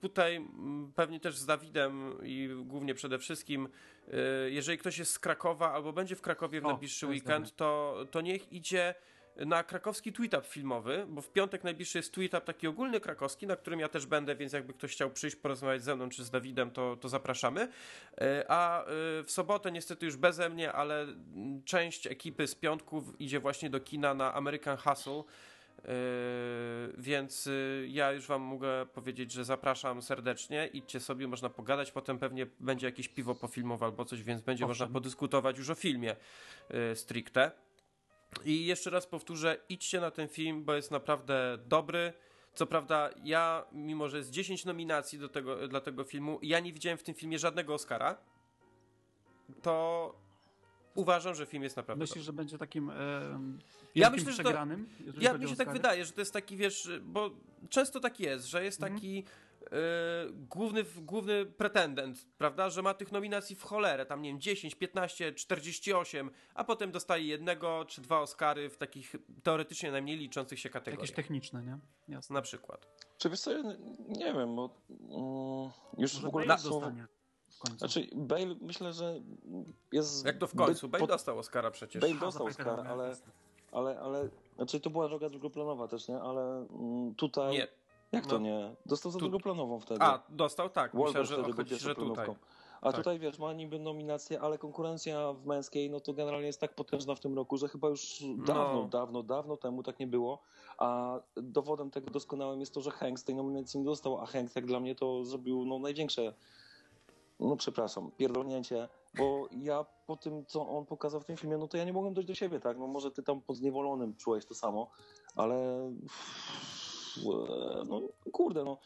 [0.00, 3.68] Tutaj mm, pewnie też z Dawidem i głównie przede wszystkim,
[4.08, 8.04] y, jeżeli ktoś jest z Krakowa albo będzie w Krakowie w o, najbliższy weekend, to,
[8.10, 8.94] to niech idzie
[9.36, 13.80] na krakowski tweetup filmowy, bo w piątek najbliższy jest tweetup taki ogólny krakowski, na którym
[13.80, 16.96] ja też będę, więc jakby ktoś chciał przyjść porozmawiać ze mną czy z Dawidem, to,
[16.96, 17.62] to zapraszamy.
[17.62, 17.68] Y,
[18.48, 18.86] a y,
[19.24, 23.80] w sobotę niestety już beze mnie, ale mm, część ekipy z piątków idzie właśnie do
[23.80, 25.22] kina na American Hustle,
[26.98, 32.18] więc yy, ja już wam mogę powiedzieć, że zapraszam serdecznie, idźcie sobie, można pogadać, potem
[32.18, 34.68] pewnie będzie jakieś piwo pofilmowe albo coś, więc będzie Owszem.
[34.68, 36.16] można podyskutować już o filmie
[36.70, 37.50] yy, stricte.
[38.44, 42.12] I jeszcze raz powtórzę, idźcie na ten film, bo jest naprawdę dobry.
[42.54, 46.72] Co prawda, ja, mimo że jest 10 nominacji do tego, dla tego filmu, ja nie
[46.72, 48.16] widziałem w tym filmie żadnego Oscara.
[49.62, 50.25] To
[50.96, 52.02] uważam, że film jest naprawdę.
[52.02, 52.24] Myślisz, dobry.
[52.24, 52.90] że będzie takim.
[52.90, 52.94] E,
[53.94, 54.52] ja myślę, że to,
[55.20, 57.30] ja mi się tak wydaje, że to jest taki, wiesz, bo
[57.68, 58.94] często tak jest, że jest mhm.
[58.94, 59.68] taki yy,
[60.32, 65.32] główny, główny pretendent, prawda, że ma tych nominacji w cholerę, tam nie wiem, 10, 15,
[65.32, 71.00] 48, a potem dostaje jednego czy dwa Oscary w takich teoretycznie najmniej liczących się kategoriach.
[71.00, 71.78] Jakieś techniczne, nie?
[72.08, 72.34] Jasne.
[72.34, 72.86] Na przykład.
[73.18, 73.62] Czy wiesz co,
[74.08, 76.46] nie wiem, bo um, już Może w ogóle...
[76.46, 77.06] Na, dostanie.
[77.56, 77.78] W końcu.
[77.78, 79.20] Znaczy, Bale myślę, że
[79.92, 80.26] jest.
[80.26, 80.88] Jak to w końcu?
[80.88, 81.10] Bale pod...
[81.10, 82.02] dostał Oscara przecież.
[82.02, 83.16] Bale dostał Oscara, ale,
[83.72, 84.28] ale, ale.
[84.56, 86.20] Znaczy, to była droga drugoplanowa też, nie?
[86.20, 87.52] Ale mm, tutaj.
[87.52, 87.68] Nie.
[88.12, 88.38] Jak to no.
[88.38, 88.74] nie?
[88.86, 89.24] Dostał za tu...
[89.24, 90.02] drugoplanową wtedy.
[90.02, 90.94] A, dostał tak.
[90.94, 92.28] Myślę, że chodzi, że tutaj.
[92.80, 92.96] A tak.
[92.96, 97.14] tutaj wiesz, ma niby nominację, ale konkurencja w męskiej, no to generalnie jest tak potężna
[97.14, 98.88] w tym roku, że chyba już dawno, no.
[98.88, 100.42] dawno, dawno temu tak nie było.
[100.78, 104.66] A dowodem tego doskonałym jest to, że Hanks tej nominacji nie dostał, a Hanks jak
[104.66, 106.34] dla mnie to zrobił no, największe
[107.40, 111.76] no przepraszam, pierdolnięcie, bo ja po tym, co on pokazał w tym filmie, no to
[111.76, 112.78] ja nie mogłem dojść do siebie, tak?
[112.78, 114.90] No może ty tam pod zniewolonym czułeś to samo,
[115.36, 115.90] ale
[117.88, 118.78] no kurde, no.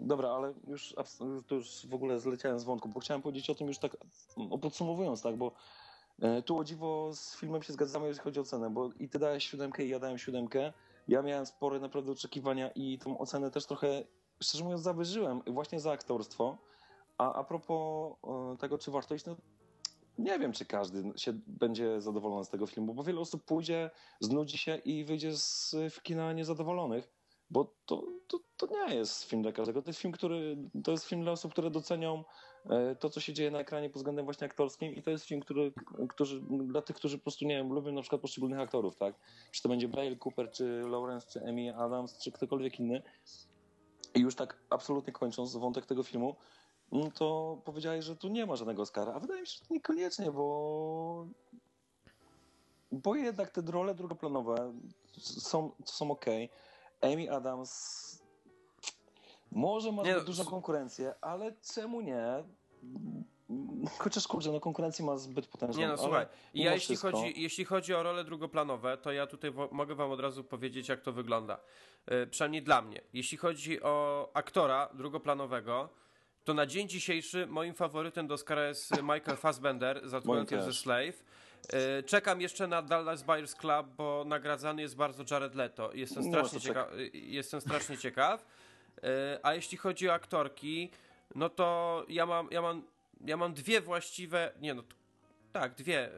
[0.00, 0.94] Dobra, ale już,
[1.46, 3.96] to już w ogóle zleciałem z wątku, bo chciałem powiedzieć o tym już tak
[4.60, 5.52] podsumowując, tak, bo
[6.22, 9.18] e, tu o dziwo z filmem się zgadzamy, jeśli chodzi o cenę, bo i ty
[9.18, 10.72] dałeś siódemkę i ja dałem siódemkę.
[11.08, 14.04] Ja miałem spore naprawdę oczekiwania i tą ocenę też trochę,
[14.42, 16.58] szczerze mówiąc, zawyżyłem właśnie za aktorstwo.
[17.18, 19.36] A a propos e, tego, czy warto iść, no
[20.18, 24.58] nie wiem, czy każdy się będzie zadowolony z tego filmu, bo wiele osób pójdzie, znudzi
[24.58, 27.08] się i wyjdzie z kina niezadowolonych,
[27.50, 29.82] bo to, to, to nie jest film dla każdego.
[29.82, 32.24] To jest film, który, to jest film dla osób, które docenią
[32.70, 35.40] e, to, co się dzieje na ekranie pod względem właśnie aktorskim i to jest film,
[35.40, 35.72] który,
[36.08, 39.14] którzy, dla tych, którzy po prostu, nie wiem, lubią na przykład poszczególnych aktorów, tak?
[39.52, 43.02] Czy to będzie Bale Cooper, czy Lawrence, czy Amy Adams, czy ktokolwiek inny.
[44.14, 46.36] I już tak absolutnie kończąc wątek tego filmu,
[46.92, 50.30] no to powiedziałeś, że tu nie ma żadnego Oscara, a wydaje mi się, że niekoniecznie,
[50.30, 51.26] bo
[52.92, 54.72] bo jednak te role drugoplanowe
[55.20, 56.24] są, są ok.
[57.00, 58.22] Amy Adams
[59.52, 62.44] może ma nie, dużą konkurencję, ale czemu nie?
[63.98, 65.80] Chociaż kurczę, no konkurencji ma zbyt potężną.
[65.80, 69.94] Nie no, słuchaj, ja jeśli chodzi, jeśli chodzi o role drugoplanowe, to ja tutaj mogę
[69.94, 71.60] wam od razu powiedzieć, jak to wygląda.
[72.06, 73.00] Yy, przynajmniej dla mnie.
[73.12, 75.88] Jeśli chodzi o aktora drugoplanowego,
[76.48, 80.72] to na dzień dzisiejszy moim faworytem do Oscara jest Michael Fassbender za 12 Years a
[80.72, 81.24] Slave.
[81.72, 85.90] E, czekam jeszcze na Dallas Buyers Club, bo nagradzany jest bardzo Jared Leto.
[85.94, 88.44] Jestem strasznie, cieka jestem strasznie ciekaw.
[89.02, 90.90] E, a jeśli chodzi o aktorki,
[91.34, 92.82] no to ja mam, ja mam,
[93.24, 94.82] ja mam dwie właściwe, nie no,
[95.52, 96.08] tak, dwie.
[96.08, 96.10] E,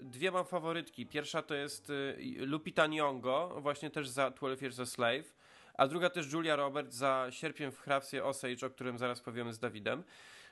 [0.00, 1.06] dwie mam faworytki.
[1.06, 1.92] Pierwsza to jest
[2.36, 5.35] Lupita Nyong'o, właśnie też za 12 Years a Slave
[5.76, 9.58] a druga też Julia Roberts za Sierpiem w hrabstwie Osage, o którym zaraz powiemy z
[9.58, 10.04] Dawidem.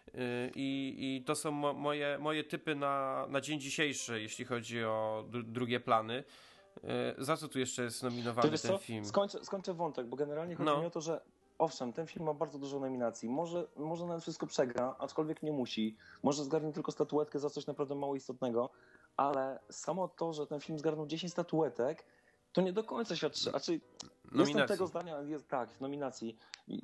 [0.09, 4.85] Y, I, i to są mo, moje, moje typy na, na dzień dzisiejszy, jeśli chodzi
[4.85, 6.25] o drugie plany.
[7.19, 8.79] Y, za co tu jeszcze jest nominowany ten co?
[8.79, 9.05] film?
[9.05, 10.81] Skończę, skończę wątek, bo generalnie chodzi no.
[10.81, 11.21] mi o to, że
[11.59, 13.29] owszem, ten film ma bardzo dużo nominacji.
[13.29, 15.97] Może, może nawet wszystko przegra, aczkolwiek nie musi.
[16.23, 18.71] Może zgarnie tylko statuetkę za coś naprawdę mało istotnego,
[19.17, 22.05] ale samo to, że ten film zgarnął 10 statuetek,
[22.55, 23.51] to nie do końca świadczy.
[23.51, 23.81] Znaczy,
[24.38, 26.37] jestem tego zdania, jest, tak, w nominacji.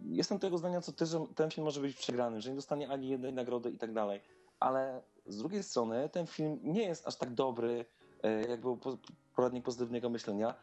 [0.05, 3.09] Jestem tego zdania, co ty, że ten film może być przegrany, że nie dostanie ani
[3.09, 4.21] jednej nagrody i tak dalej.
[4.61, 7.85] Ale z drugiej strony ten film nie jest aż tak dobry,
[8.23, 8.99] e, jak był po-
[9.37, 10.55] poradnik pozytywnego myślenia.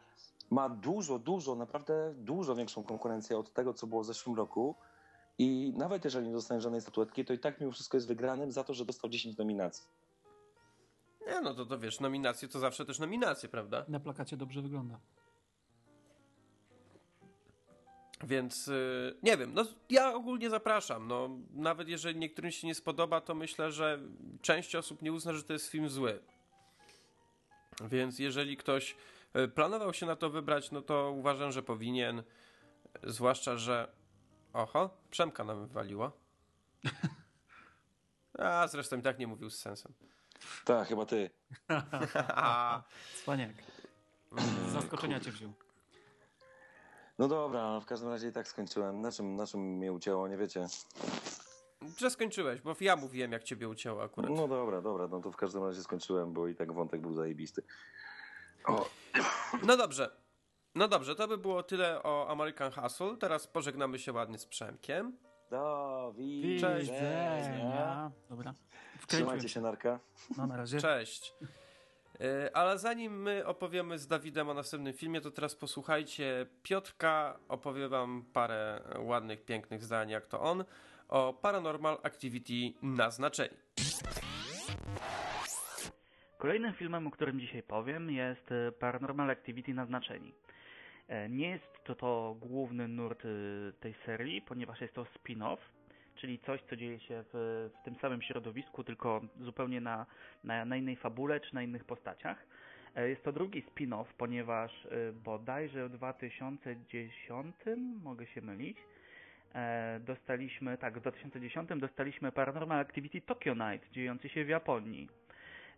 [0.50, 4.74] Ma dużo, dużo, naprawdę dużo większą konkurencję od tego, co było w zeszłym roku.
[5.38, 8.64] I nawet jeżeli nie dostanie żadnej statuetki, to i tak mimo wszystko jest wygranym za
[8.64, 9.84] to, że dostał 10 nominacji.
[11.28, 13.84] Nie, no to, to wiesz, nominacje to zawsze też nominacje, prawda?
[13.88, 15.00] Na plakacie dobrze wygląda.
[18.24, 21.08] Więc y, nie wiem, no ja ogólnie zapraszam.
[21.08, 24.00] No, nawet jeżeli niektórym się nie spodoba, to myślę, że
[24.42, 26.20] część osób nie uzna, że to jest film zły.
[27.80, 28.96] Więc jeżeli ktoś
[29.36, 32.22] y, planował się na to wybrać, no to uważam, że powinien.
[33.02, 33.88] Zwłaszcza, że.
[34.52, 36.12] Oho, Przemka nam wywaliło.
[38.38, 39.92] A zresztą i tak nie mówił z sensem.
[40.64, 41.30] Tak, chyba ty.
[43.22, 43.50] Cwaniak.
[44.68, 45.52] Z zaskoczenia cię wziął.
[47.18, 49.00] No dobra, no w każdym razie i tak skończyłem.
[49.00, 50.66] Na czym, na czym mnie ucięło, nie wiecie?
[51.98, 54.30] Że skończyłeś, bo ja mówiłem, jak ciebie ucięło akurat.
[54.30, 57.62] No dobra, dobra, no to w każdym razie skończyłem, bo i tak wątek był zajebisty.
[58.64, 58.88] O,
[59.62, 60.10] No dobrze.
[60.74, 63.16] No dobrze, to by było tyle o American Hustle.
[63.16, 65.16] Teraz pożegnamy się ładnie z Przemkiem.
[65.50, 66.14] Do
[66.60, 66.90] Cześć.
[66.90, 68.10] widzenia.
[68.30, 68.54] Dobra.
[69.06, 70.00] Trzymajcie się, narka.
[70.36, 70.80] No na razie.
[70.80, 71.34] Cześć.
[72.20, 77.38] Y, Ale zanim my opowiemy z Dawidem o następnym filmie, to teraz posłuchajcie Piotrka.
[77.48, 80.64] Opowie wam parę ładnych, pięknych zdań, jak to on,
[81.08, 83.56] o Paranormal Activity naznaczeni.
[86.38, 90.28] Kolejnym filmem, o którym dzisiaj powiem, jest e, Paranormal Activity Naznaczeni.
[90.28, 90.47] E,
[91.28, 93.28] Nie jest to to główny nurt e,
[93.80, 95.58] tej serii, ponieważ jest to spin-off,
[96.14, 100.06] czyli coś, co dzieje się w, w tym samym środowisku, tylko zupełnie na,
[100.44, 102.46] na, na innej fabule czy na innych postaciach.
[102.96, 107.56] E, Jest to drugi spin-off, ponieważ e, bodajże w 2010,
[108.02, 108.78] mogę się mylić,
[109.54, 115.08] e, dostaliśmy, tak, w 2010 dostaliśmy Paranormal Activity Tokyo Night, dziejący się w Japonii.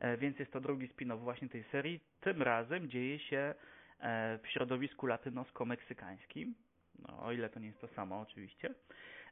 [0.00, 2.00] E, Więc jest to drugi spin-off właśnie tej serii.
[2.20, 3.79] Tym razem dzieje się e,
[4.42, 6.52] w środowisku latynosko-meksykańskim.
[7.08, 8.74] No, o ile to nie jest to samo, oczywiście.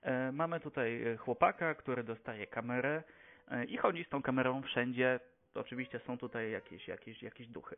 [0.02, 3.02] E, Mamy tutaj e, chłopaka, który dostaje kamerę
[3.50, 5.20] e, i chodzi z tą kamerą wszędzie.
[5.54, 7.76] Oczywiście są tutaj jakieś, jakieś, jakieś duchy.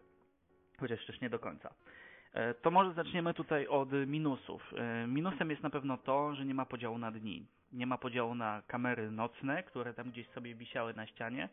[0.81, 1.75] Chociaż też nie do końca.
[2.33, 4.75] E, To może zaczniemy tutaj od minusów.
[4.77, 7.47] E, Minusem jest na pewno to, że nie ma podziału na dni.
[7.73, 11.49] Nie ma podziału na kamery nocne, które tam gdzieś sobie wisiały na ścianie.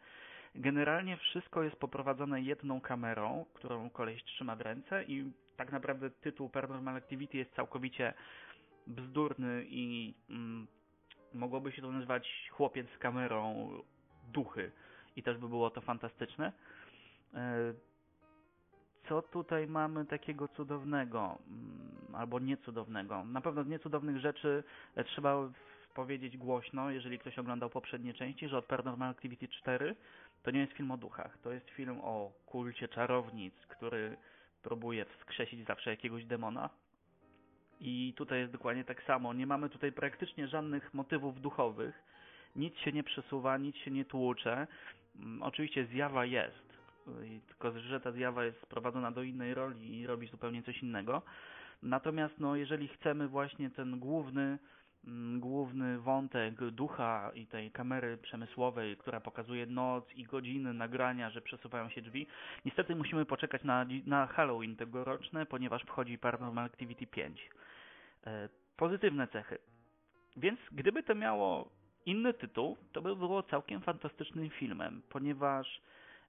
[0.55, 6.49] Generalnie wszystko jest poprowadzone jedną kamerą, którą koleś trzyma w ręce i tak naprawdę tytuł
[6.49, 8.13] Paranormal Activity jest całkowicie
[8.87, 10.67] bzdurny i mm,
[11.33, 13.69] mogłoby się to nazywać chłopiec z kamerą
[14.33, 14.71] duchy
[15.15, 16.51] i też by było to fantastyczne.
[17.33, 17.73] E,
[19.09, 23.23] Co tutaj mamy takiego cudownego mm, albo niecudownego?
[23.23, 24.63] Na pewno z niecudownych rzeczy
[24.95, 25.49] e, trzeba
[25.93, 29.95] powiedzieć głośno, jeżeli ktoś oglądał poprzednie części, że od Paranormal Activity 4
[30.47, 34.17] to nie jest film o duchach, to jest film o kulcie czarownic, który
[34.63, 36.69] próbuje wskrzesić zawsze jakiegoś demona.
[37.79, 39.33] I tutaj jest dokładnie tak samo.
[39.33, 42.03] Nie mamy tutaj praktycznie żadnych motywów duchowych.
[42.55, 44.67] Nic się nie przesuwa, nic się nie tłucze.
[45.15, 46.79] Mm, Oczywiście zjawa jest,
[47.47, 51.21] tylko że ta zjawa jest sprowadzona do innej roli i robi zupełnie coś innego.
[51.83, 54.57] Natomiast no, jeżeli chcemy właśnie ten główny
[55.39, 61.89] główny wątek ducha i tej kamery przemysłowej, która pokazuje noc i godziny nagrania, że przesuwają
[61.89, 62.27] się drzwi.
[62.65, 67.49] Niestety musimy poczekać na, na Halloween tegoroczne, ponieważ wchodzi Paranormal Activity 5.
[68.27, 69.57] E, pozytywne cechy.
[70.37, 71.69] Więc gdyby to miało
[72.05, 75.81] inny tytuł, to by było całkiem fantastycznym filmem, ponieważ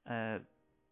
[0.06, 0.40] e,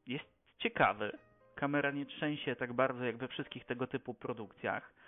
[0.07, 0.25] jest
[0.59, 1.19] ciekawy.
[1.55, 5.06] Kamera nie trzęsie tak bardzo jak we wszystkich tego typu produkcjach mm,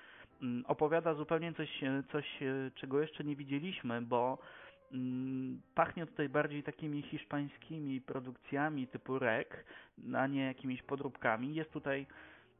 [0.66, 4.38] opowiada zupełnie coś, e, coś e, czego jeszcze nie widzieliśmy, bo
[4.92, 9.64] mm, pachnie tutaj bardziej takimi hiszpańskimi produkcjami typu rek,
[10.16, 11.54] a nie jakimiś podróbkami.
[11.54, 12.06] Jest tutaj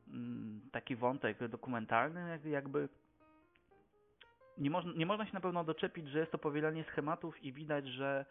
[0.08, 2.88] mm, taki wątek dokumentalny, jak- jakby
[4.58, 7.86] nie, można nie można się na pewno doczepić, że jest to powielanie schematów i widać,
[7.86, 8.24] że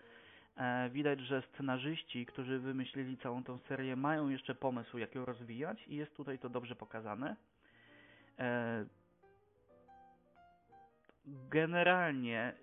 [0.58, 5.88] e, widać, że scenarzyści, którzy wymyślili całą tą serię, mają jeszcze pomysł, jak ją rozwijać
[5.88, 7.36] i jest tutaj to dobrze pokazane.
[11.28, 12.54] Generalnie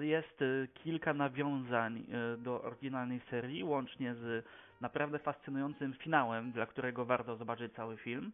[0.00, 1.98] jest y, kilka nawiązań
[2.34, 4.44] y, do oryginalnej serii, łącznie z
[4.80, 8.32] naprawdę fascynującym finałem, dla którego warto zobaczyć cały film.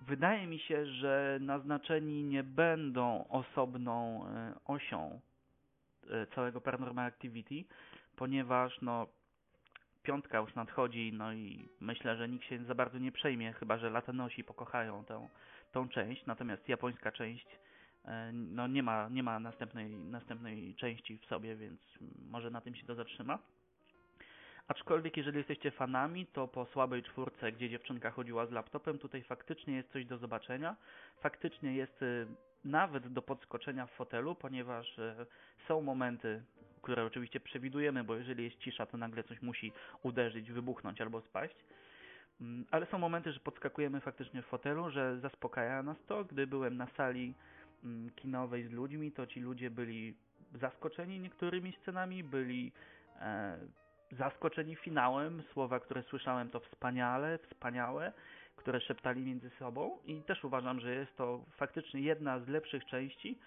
[0.00, 5.20] Wydaje mi się, że naznaczeni nie będą osobną y, osią
[6.34, 7.64] całego Paranormal Activity,
[8.16, 9.06] ponieważ no,
[10.02, 13.90] piątka już nadchodzi, no i myślę, że nikt się za bardzo nie przejmie, chyba że
[13.90, 15.28] latanosi pokochają tą,
[15.72, 17.46] tą część, natomiast japońska część
[18.04, 21.80] e, no nie ma, nie ma następnej, następnej części w sobie, więc
[22.30, 23.38] może na tym się to zatrzyma.
[24.68, 29.74] Aczkolwiek jeżeli jesteście fanami, to po słabej czwórce, gdzie dziewczynka chodziła z laptopem, tutaj faktycznie
[29.76, 30.76] jest coś do zobaczenia.
[31.20, 32.26] Faktycznie jest y,
[32.64, 35.26] nawet do podskoczenia w fotelu, ponieważ y,
[35.68, 36.42] są momenty,
[36.82, 39.72] które oczywiście przewidujemy, bo jeżeli jest cisza, to nagle coś musi
[40.02, 41.56] uderzyć, wybuchnąć albo spaść.
[42.40, 46.24] Mm, ale są momenty, że podskakujemy faktycznie w fotelu, że zaspokaja nas to.
[46.24, 47.34] Gdy byłem na sali
[47.84, 50.14] mm, kinowej z ludźmi, to ci ludzie byli
[50.54, 52.72] zaskoczeni niektórymi scenami, byli
[53.20, 53.58] e,
[54.12, 55.42] zaskoczeni finałem.
[55.52, 58.12] Słowa, które słyszałem to wspaniale, wspaniałe,
[58.56, 63.38] które szeptali między sobą i też uważam, że jest to faktycznie jedna z lepszych części,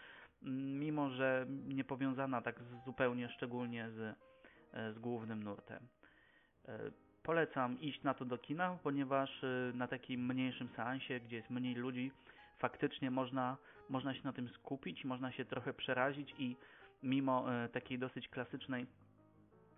[0.43, 3.99] mm, mimo że nie powiązana tak zupełnie szczególnie z,
[4.73, 5.87] e, z głównym nurtem.
[6.67, 6.79] E,
[7.25, 11.75] polecam iść na to do kina, ponieważ e, na takim mniejszym seansie, gdzie jest mniej
[11.75, 12.11] ludzi,
[12.57, 13.57] faktycznie można,
[13.89, 16.55] można się na tym skupić, można się trochę przerazić i
[17.03, 18.85] mimo takiej dosyć klasycznej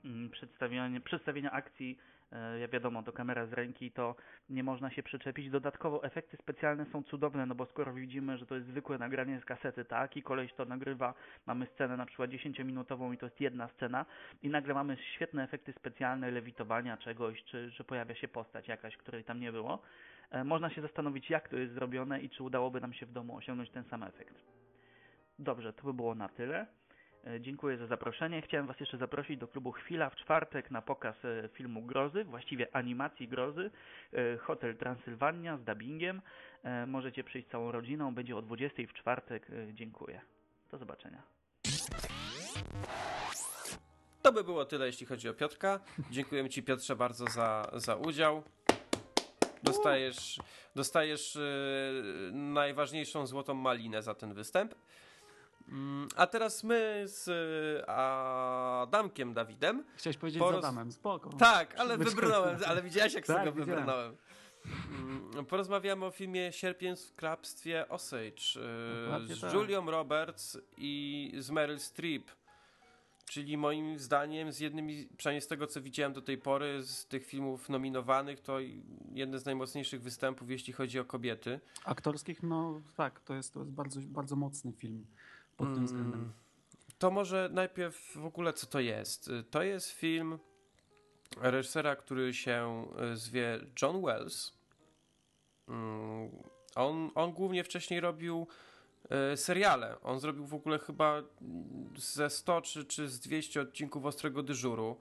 [0.06, 1.98] Mm, przedstawienia, przedstawienia akcji,
[2.32, 4.16] e, jak wiadomo, to kamera z ręki, to
[4.50, 5.50] nie można się przyczepić.
[5.50, 9.46] Dodatkowo efekty specjalne są cudowne, no bo skoro widzimy, że to jest zwykłe nagranie z
[9.46, 11.14] kasety, tak, i koleś to nagrywa,
[11.46, 14.06] mamy scenę na przykład 10-minutową i to jest jedna scena
[14.44, 19.24] i nagle mamy świetne efekty specjalne, lewitowania czegoś, czy że pojawia się postać jakaś, której
[19.24, 19.82] tam nie było.
[20.32, 23.38] E, można się zastanowić, jak to jest zrobione i czy udałoby nam się w domu
[23.38, 24.36] osiągnąć ten sam efekt.
[25.40, 26.68] Dobrze, to by było na tyle.
[27.36, 28.42] E, dziękuję za zaproszenie.
[28.42, 32.76] Chciałem Was jeszcze zaprosić do klubu Chwila w czwartek na pokaz e, filmu Grozy, właściwie
[32.76, 33.72] animacji Grozy,
[34.14, 36.22] e, Hotel Transylwania z dubbingiem.
[36.88, 39.48] Możecie przyjść całą rodziną, będzie o 20 w czwartek.
[39.74, 40.22] Dziękuję.
[40.72, 41.24] Do zobaczenia.
[44.22, 45.80] To by było tyle, jeśli chodzi o Piotrka.
[46.12, 48.44] Dziękujemy Ci, Piotrze, bardzo za, za udział.
[49.64, 50.40] Dostajesz,
[50.76, 51.38] dostajesz
[52.32, 54.76] najważniejszą złotą malinę za ten występ.
[55.70, 57.30] Mm, a teraz my z
[57.90, 59.84] Adamkiem Dawidem.
[59.96, 60.62] Chciałeś powiedzieć poroz...
[60.62, 61.30] z Adamem, spoko.
[61.30, 64.18] Tak, ale wybrnąłem, ale widziałeś jak tak, z tego wybrnąłem.
[64.66, 68.42] Mm, porozmawiamy o filmie Sierpień w krabstwie Osage
[69.30, 69.54] y, z tak.
[69.54, 72.32] Julią Roberts i z Meryl Streep.
[73.26, 74.88] Czyli moim zdaniem z jednym,
[75.18, 78.58] przynajmniej z tego co widziałem do tej pory, z tych filmów nominowanych, to
[79.14, 81.60] jeden z najmocniejszych występów, jeśli chodzi o kobiety.
[81.86, 85.06] Aktorskich, no tak, to jest, to jest bardzo, bardzo mocny film
[85.58, 86.20] pod tym względem.
[86.20, 86.34] Mm,
[86.98, 89.32] to może najpierw w ogóle co to jest?
[89.52, 90.40] To jest film
[91.42, 94.54] reżysera, który się e, zwie John Wells.
[95.68, 96.30] Mm,
[96.76, 98.48] on, on głównie wcześniej robił
[99.10, 100.02] e, seriale.
[100.02, 101.24] On zrobił w ogóle chyba
[101.98, 104.98] ze 100 czy, czy z 200 odcinków Ostrego Dyżuru.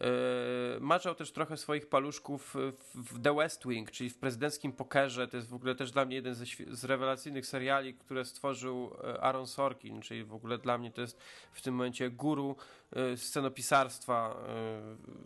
[0.00, 2.56] Yy, maczał też trochę swoich paluszków
[2.94, 5.28] w The West Wing, czyli w prezydenckim pokerze.
[5.28, 9.20] To jest w ogóle też dla mnie jeden ze, z rewelacyjnych seriali, które stworzył e,
[9.20, 11.20] Aaron Sorkin, czyli w ogóle dla mnie to jest
[11.52, 12.56] w tym momencie guru
[12.92, 14.44] e, scenopisarstwa e,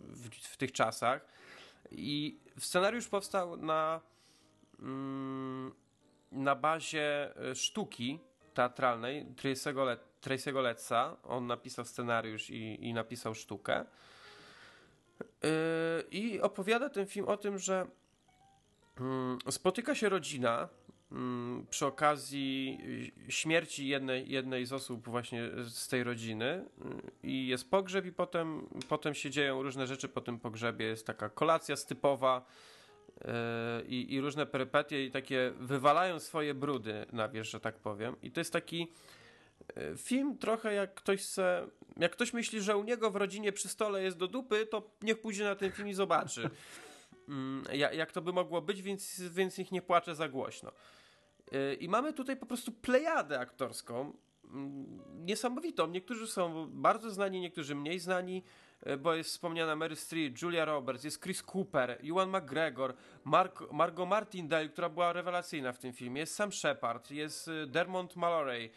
[0.09, 1.25] w, w tych czasach.
[1.91, 4.01] I scenariusz powstał na,
[4.79, 5.73] mm,
[6.31, 8.19] na bazie sztuki
[8.53, 9.25] teatralnej
[10.21, 11.17] Tracy'ego Letsa.
[11.23, 13.85] On napisał scenariusz i, i napisał sztukę.
[15.43, 15.49] Yy,
[16.11, 17.87] I opowiada ten film o tym, że
[18.99, 20.69] mm, spotyka się rodzina
[21.11, 22.79] mm, przy okazji
[23.29, 28.67] śmierci jednej, jednej z osób właśnie z tej rodziny yy, i jest pogrzeb i potem,
[28.89, 30.85] potem się dzieją różne rzeczy po tym pogrzebie.
[30.85, 32.45] Jest taka kolacja stypowa
[33.21, 33.31] yy,
[33.87, 38.15] i, i różne perypetie i takie wywalają swoje brudy na wierzch, że tak powiem.
[38.21, 38.87] I to jest taki
[39.97, 44.03] film trochę jak ktoś se, jak ktoś myśli, że u niego w rodzinie przy stole
[44.03, 46.49] jest do dupy, to niech pójdzie na ten film i zobaczy.
[47.29, 50.71] Mm, jak to by mogło być, więc, więc niech nie płacze za głośno.
[51.53, 55.87] Y, I mamy tutaj po prostu plejadę aktorską, mm, niesamowitą.
[55.87, 58.43] Niektórzy są bardzo znani, niektórzy mniej znani,
[58.87, 62.93] y, bo jest wspomniana Mary Street, Julia Roberts, jest Chris Cooper, Ewan McGregor,
[63.23, 68.69] Mark, Margot Martindale, która była rewelacyjna w tym filmie, jest Sam Shepard, jest Dermot Mallory,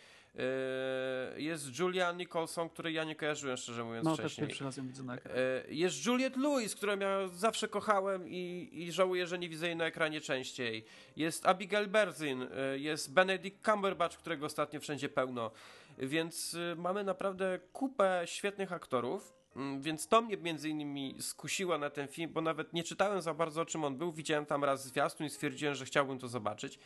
[1.37, 4.43] jest Julia Nicholson, której ja nie kojarzyłem, szczerze mówiąc, no, wcześniej.
[4.43, 5.41] No, też pierwszy raz ją widzę na ekranie.
[5.69, 9.77] Yy, jest Juliette Lewis, którą ja zawsze kochałem i, i żałuję, że nie widzę jej
[9.77, 10.85] na ekranie częściej.
[11.17, 15.51] Jest Abigail Berzin, yy, jest Benedict Cumberbatch, którego ostatnio wszędzie pełno.
[15.99, 19.37] Więc mamy naprawdę kupę świetnych aktorów.
[19.57, 23.35] Mm, więc to mnie między innymi skusiła na ten film, bo nawet nie czytałem za
[23.35, 24.13] bardzo o czym on był.
[24.13, 26.79] Widziałem tam raz zwiastun i stwierdziłem, że chciałbym to zobaczyć.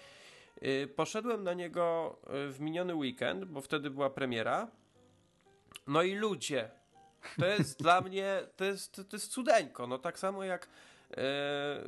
[0.63, 2.17] Y, poszedłem na niego
[2.49, 4.71] y, w miniony weekend, bo wtedy była premiera.
[5.87, 6.71] No i ludzie,
[7.39, 9.87] To jest dla mnie, to jest, to jest cudeńko.
[9.87, 10.69] No tak samo jak
[11.17, 11.83] e,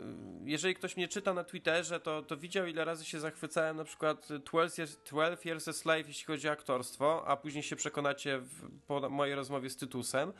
[0.44, 4.28] jeżeli ktoś mnie czyta na Twitterze, to, to widział ile razy się zachwycałem na przykład
[4.32, 8.80] 12 Years, 12 years a Slave, jeśli chodzi o aktorstwo, a później się przekonacie w,
[8.86, 10.32] po mojej rozmowie z Tytusem,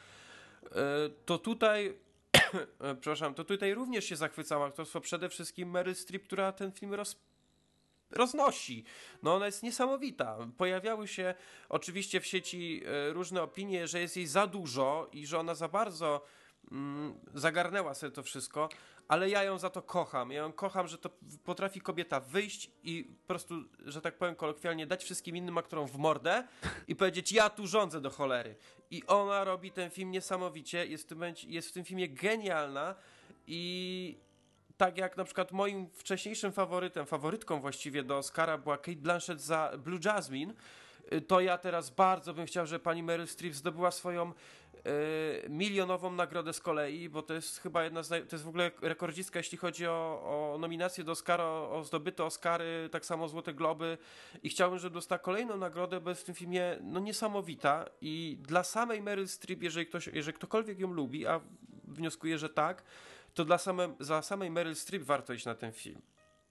[1.26, 1.98] to tutaj
[3.00, 7.16] przepraszam, to tutaj również się zachwycam aktorstwo, przede wszystkim Meryl Streep, która ten film roz,
[8.12, 8.84] roznosi.
[9.22, 10.38] No ona jest niesamowita.
[10.56, 11.34] Pojawiały się
[11.68, 15.68] oczywiście w sieci e, różne opinie, że jest jej za dużo i że ona za
[15.68, 16.24] bardzo
[16.72, 18.68] mm, zagarnęła sobie to wszystko,
[19.08, 20.30] ale ja ją za to kocham.
[20.30, 21.10] Ja ją kocham, że to
[21.44, 23.54] potrafi kobieta wyjść i po prostu,
[23.84, 26.48] że tak powiem kolokwialnie, dać wszystkim innym aktorom w mordę
[26.88, 28.56] i powiedzieć, ja tu rządzę do cholery.
[28.90, 32.94] I ona robi ten film niesamowicie, jest w tym, jest w tym filmie genialna
[33.46, 34.18] i
[34.82, 39.72] tak jak na przykład moim wcześniejszym faworytem, faworytką właściwie do Oscara była Kate Blanchett za
[39.78, 40.54] Blue Jasmine,
[41.12, 44.32] y, to ja teraz bardzo bym chciał, żeby pani Meryl Streep zdobyła swoją y,
[45.48, 48.26] milionową nagrodę z kolei, bo to jest chyba jedna z, naj...
[48.26, 50.22] to jest w ogóle rekordzistka, jeśli chodzi o,
[50.54, 53.98] o nominację do Oscara, o, o zdobyte Oscary, tak samo Złote Globy.
[54.42, 57.84] I chciałbym, żeby dostała kolejną nagrodę, bo jest w tym filmie no niesamowita.
[58.00, 61.40] I dla samej Meryl Streep, jeżeli ktoś, jeżeli ktokolwiek ją lubi, a
[61.84, 62.82] wnioskuję, że tak,
[63.34, 66.02] to dla same, za samej Meryl Streep warto iść na ten film.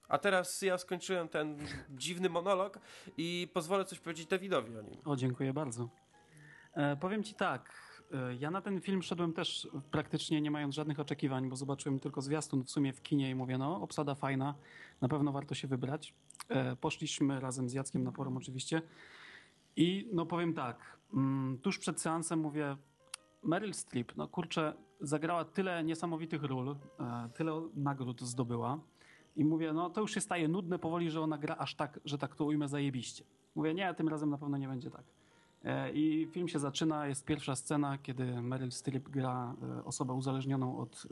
[0.08, 1.58] A teraz ja skończyłem ten
[1.90, 2.78] dziwny monolog
[3.16, 5.00] i pozwolę coś powiedzieć Dawidowi o nim.
[5.04, 5.88] O, dziękuję bardzo.
[6.74, 11.00] E, powiem ci tak, e, ja na ten film szedłem też praktycznie nie mając żadnych
[11.00, 14.54] oczekiwań, bo zobaczyłem tylko zwiastun w sumie w kinie i mówię, no obsada fajna,
[15.00, 16.14] na pewno warto się wybrać.
[16.48, 18.82] E, poszliśmy razem z Jackiem na forum oczywiście
[19.76, 22.76] i no powiem tak, mm, tuż przed seansem mówię,
[23.42, 28.78] Meryl Streep, no kurczę, zagrała tyle niesamowitych ról, e, tyle nagród zdobyła
[29.36, 32.18] i mówię, no to już się staje nudne powoli, że ona gra aż tak, że
[32.18, 33.24] tak to ujmę zajebiście.
[33.54, 35.04] Mówię, nie, tym razem na pewno nie będzie tak.
[35.64, 40.78] E, I film się zaczyna, jest pierwsza scena, kiedy Meryl Streep gra e, osobę uzależnioną
[40.78, 41.06] od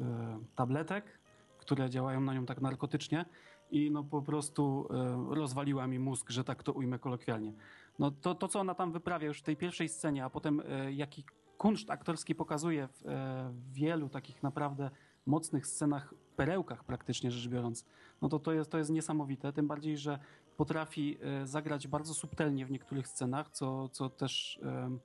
[0.54, 1.18] tabletek,
[1.58, 3.24] które działają na nią tak narkotycznie
[3.70, 4.88] i no po prostu
[5.28, 7.52] rozwaliła mi mózg, że tak to ujmę kolokwialnie.
[7.98, 11.24] No to, to co ona tam wyprawia już w tej pierwszej scenie, a potem jaki
[11.60, 14.90] kunszt aktorski pokazuje w, e, w wielu takich naprawdę
[15.26, 17.84] mocnych scenach, perełkach praktycznie rzecz biorąc,
[18.22, 19.52] no to to jest, to jest niesamowite.
[19.52, 20.18] Tym bardziej, że
[20.56, 24.98] potrafi e, zagrać bardzo subtelnie w niektórych scenach, co, co też e,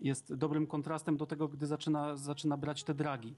[0.00, 3.34] jest dobrym kontrastem do tego, gdy zaczyna, zaczyna brać te dragi.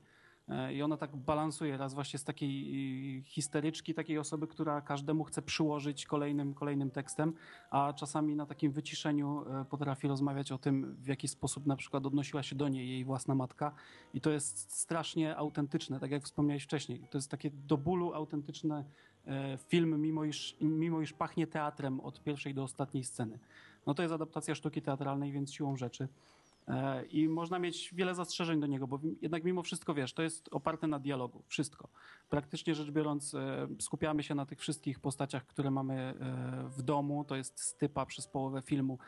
[0.49, 5.43] E, I ona tak balansuje raz właśnie z takiej histeryczki, takiej osoby, która każdemu chce
[5.43, 7.33] przyłożyć kolejnym, kolejnym tekstem,
[7.71, 12.07] a czasami na takim wyciszeniu e, potrafi rozmawiać o tym, w jaki sposób na przykład
[12.07, 13.73] odnosiła się do niej jej własna matka.
[14.15, 17.01] I to jest strasznie autentyczne, tak jak wspomniałeś wcześniej.
[17.11, 18.85] To jest takie do bólu autentyczne
[19.27, 23.39] e, film, mimo iż, mimo iż pachnie teatrem od pierwszej do ostatniej sceny.
[23.87, 26.09] No to jest adaptacja sztuki teatralnej, więc siłą rzeczy.
[26.69, 30.49] E, I można mieć wiele zastrzeżeń do niego, bo jednak mimo wszystko wiesz, to jest
[30.51, 31.89] oparte na dialogu, wszystko.
[32.29, 36.15] Praktycznie rzecz biorąc, e, skupiamy się na tych wszystkich postaciach, które mamy e,
[36.69, 37.25] w domu.
[37.25, 38.99] To jest stypa przez połowę filmu.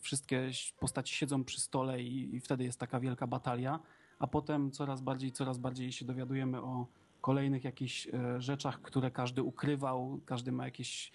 [0.00, 3.80] Wszystkie postaci siedzą przy stole i, wtedy jest taka wielka batalia,
[4.18, 6.86] a potem coraz bardziej, coraz bardziej się dowiadujemy o
[7.20, 8.08] kolejnych jakichś
[8.38, 11.12] rzeczach, które każdy ukrywał, każdy ma jakieś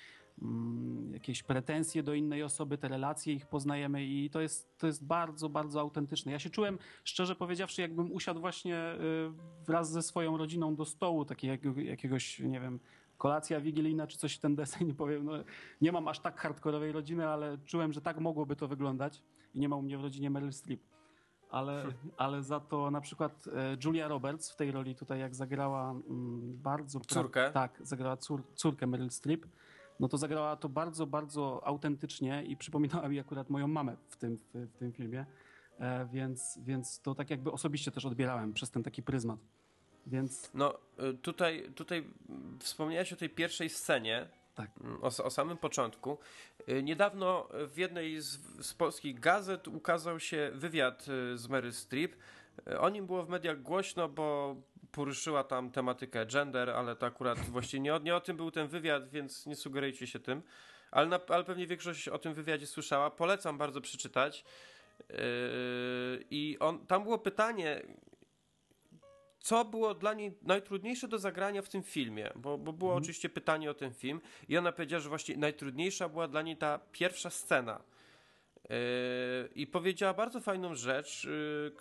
[1.12, 5.50] jakieś pretensje do innej osoby, te relacje ich poznajemy i to jest, to jest bardzo,
[5.50, 6.32] bardzo autentyczne.
[6.32, 11.26] Ja się czułem, szczerze powiedziawszy, jakbym usiadł właśnie y, wraz ze swoją rodziną do stołu,
[11.26, 12.80] takiego jakiegoś, nie wiem,
[13.18, 15.34] kolacja wigilijna czy coś w ten deseń, powiem, no,
[15.82, 19.24] nie mam aż tak hardkorowej rodziny, ale czułem, że tak mogłoby to wyglądać
[19.54, 20.82] i nie ma u mnie w rodzinie Meryl Streep.
[21.50, 21.86] Ale,
[22.18, 26.58] ale za to na przykład e, Julia Roberts w tej roli tutaj jak zagrała mm,
[26.58, 27.00] bardzo...
[27.00, 27.52] Córkę?
[27.52, 29.46] Tak, zagrała cór, córkę Meryl Streep
[30.00, 34.38] no to zagrała to bardzo, bardzo autentycznie i przypominała mi akurat moją mamę w tym,
[34.38, 35.26] w, w tym filmie,
[35.80, 39.40] e, więc, więc to tak jakby osobiście też odbierałem przez ten taki pryzmat.
[40.08, 40.50] Więc...
[40.54, 42.04] No y, tutaj, tutaj
[42.60, 44.72] wspomniałeś o tej pierwszej scenie, tak.
[44.82, 46.18] Mm, o, o, samym początku.
[46.70, 52.16] Y, niedawno w jednej z, z, polskich gazet ukazał się wywiad y, z Mary Streep.
[52.80, 54.56] O nim było w mediach głośno, bo
[54.98, 58.68] poruszyła tam tematykę gender, ale to akurat właściwie nie o, nie o tym był ten
[58.68, 60.42] wywiad, więc nie sugerujcie się tym.
[60.92, 63.12] Ale, na, ale pewnie większość o tym wywiadzie słyszała.
[63.12, 64.46] Polecam bardzo przeczytać.
[65.10, 65.16] Yy,
[66.30, 67.82] I on, tam było pytanie,
[69.40, 73.04] co było dla niej najtrudniejsze do zagrania w tym filmie, bo, bo było mhm.
[73.04, 76.80] oczywiście pytanie o ten film i ona powiedziała, że właśnie najtrudniejsza była dla niej ta
[76.92, 77.84] pierwsza scena.
[78.70, 78.76] Yy,
[79.56, 81.72] I powiedziała bardzo fajną rzecz, yy,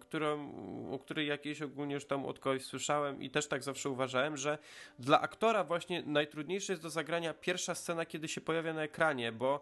[0.00, 0.52] którą,
[0.92, 4.58] o której jakieś ogólnie już tam od kogoś słyszałem i też tak zawsze uważałem, że
[4.98, 9.60] dla aktora właśnie najtrudniejsze jest do zagrania pierwsza scena, kiedy się pojawia na ekranie, bo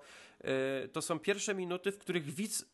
[0.84, 2.64] y, to są pierwsze minuty, w których widz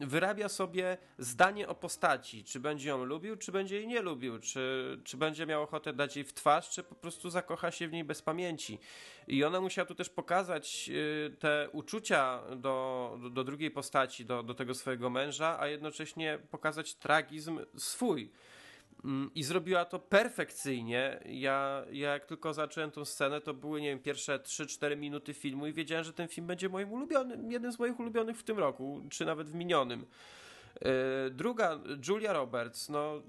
[0.00, 5.00] wyrabia sobie zdanie o postaci, czy będzie ją lubił, czy będzie jej nie lubił, czy,
[5.04, 8.04] czy będzie miał ochotę dać jej w twarz, czy po prostu zakocha się w niej
[8.04, 8.78] bez pamięci.
[9.28, 14.42] I ona musiała tu też pokazać y, te uczucia do, do, do drugiej postaci, do,
[14.42, 18.30] do tego swojego męża, a jednocześnie pokazać tragizm swój.
[19.04, 21.20] Mm, I zrobiła to perfekcyjnie.
[21.26, 25.66] Ja, ja jak tylko zacząłem tą scenę, to były, nie wiem, pierwsze 3-4 minuty filmu
[25.66, 29.02] i wiedziałem, że ten film będzie moim ulubionym, jednym z moich ulubionych w tym roku,
[29.10, 30.06] czy nawet w minionym.
[30.80, 30.90] Yy,
[31.30, 33.22] druga, Julia Roberts, no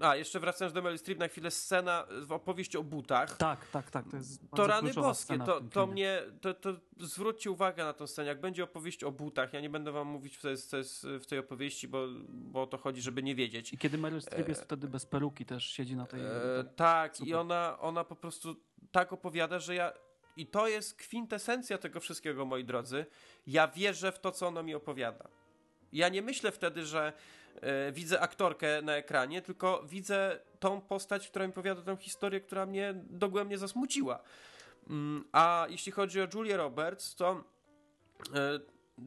[0.00, 3.36] a, jeszcze wracając do Meryl Streep na chwilę, scena, opowieść o butach.
[3.36, 4.10] Tak, tak, tak.
[4.10, 8.28] To jest To rany boskie, to, to mnie, to, to zwróćcie uwagę na tę scenę.
[8.28, 11.26] Jak będzie opowieść o butach, ja nie będę wam mówić, co jest, co jest w
[11.26, 13.72] tej opowieści, bo, bo o to chodzi, żeby nie wiedzieć.
[13.72, 14.64] I kiedy Meryl Streep jest e...
[14.64, 16.20] wtedy bez peruki, też siedzi na tej...
[16.20, 16.64] E...
[16.76, 17.28] Tak, Super.
[17.28, 18.56] i ona, ona po prostu
[18.92, 19.92] tak opowiada, że ja...
[20.36, 23.06] I to jest kwintesencja tego wszystkiego, moi drodzy.
[23.46, 25.28] Ja wierzę w to, co ona mi opowiada.
[25.92, 27.12] Ja nie myślę wtedy, że
[27.92, 32.94] widzę aktorkę na ekranie, tylko widzę tą postać, która mi powiada tę historię, która mnie
[32.96, 34.22] dogłębnie zasmuciła.
[34.90, 37.44] Mm, a jeśli chodzi o Julię Roberts, to
[38.34, 38.60] e,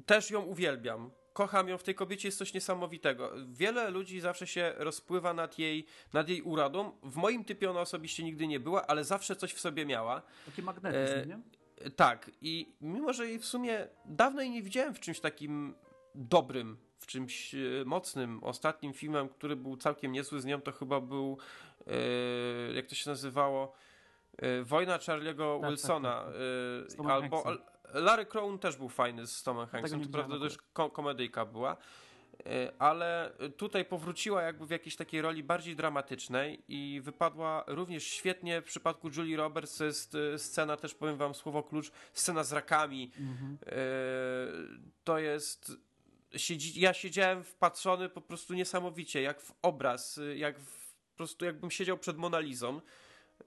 [0.05, 1.11] też ją uwielbiam.
[1.33, 3.31] Kocham ją w tej kobiecie, jest coś niesamowitego.
[3.47, 6.91] Wiele ludzi zawsze się rozpływa nad jej, nad jej uradą.
[7.03, 10.21] W moim typie ona osobiście nigdy nie była, ale zawsze coś w sobie miała.
[10.45, 11.39] Taki magnetyzm, e, nie?
[11.95, 12.31] Tak.
[12.41, 15.75] I mimo, że jej w sumie dawno jej nie widziałem w czymś takim
[16.15, 18.43] dobrym, w czymś e, mocnym.
[18.43, 21.37] Ostatnim filmem, który był całkiem niezły z nią, to chyba był,
[21.87, 23.73] e, jak to się nazywało,
[24.37, 26.23] e, Wojna Charlie'ego tak, Wilsona.
[26.87, 27.07] Tak, tak.
[27.07, 27.43] albo
[27.93, 30.57] Larry Crown też był fajny z Tomem Hanksem, to prawda też
[30.93, 31.77] komedyjka była.
[32.79, 38.65] Ale tutaj powróciła jakby w jakiejś takiej roli bardziej dramatycznej i wypadła również świetnie w
[38.65, 39.79] przypadku Julie Roberts.
[39.79, 43.11] Jest scena, też powiem wam słowo klucz, scena z rakami.
[43.19, 43.57] Mhm.
[45.03, 45.77] To jest
[46.35, 51.71] siedzi, ja siedziałem wpatrzony po prostu niesamowicie, jak w obraz, jak w, po prostu jakbym
[51.71, 52.81] siedział przed Monalizą.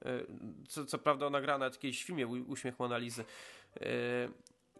[0.04, 0.20] E,
[0.68, 3.24] co, co prawda ona gra na jakimś filmie Uśmiech Monalizy.
[3.80, 3.86] E,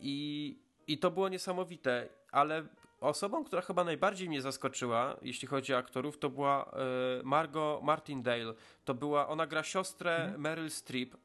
[0.00, 2.66] I, I to było niesamowite, ale
[3.00, 8.54] osobą, która chyba najbardziej mnie zaskoczyła, jeśli chodzi o aktorów, to była e, Margot Martindale.
[8.84, 10.40] To była, ona gra siostrę mhm.
[10.40, 11.16] Meryl Streep.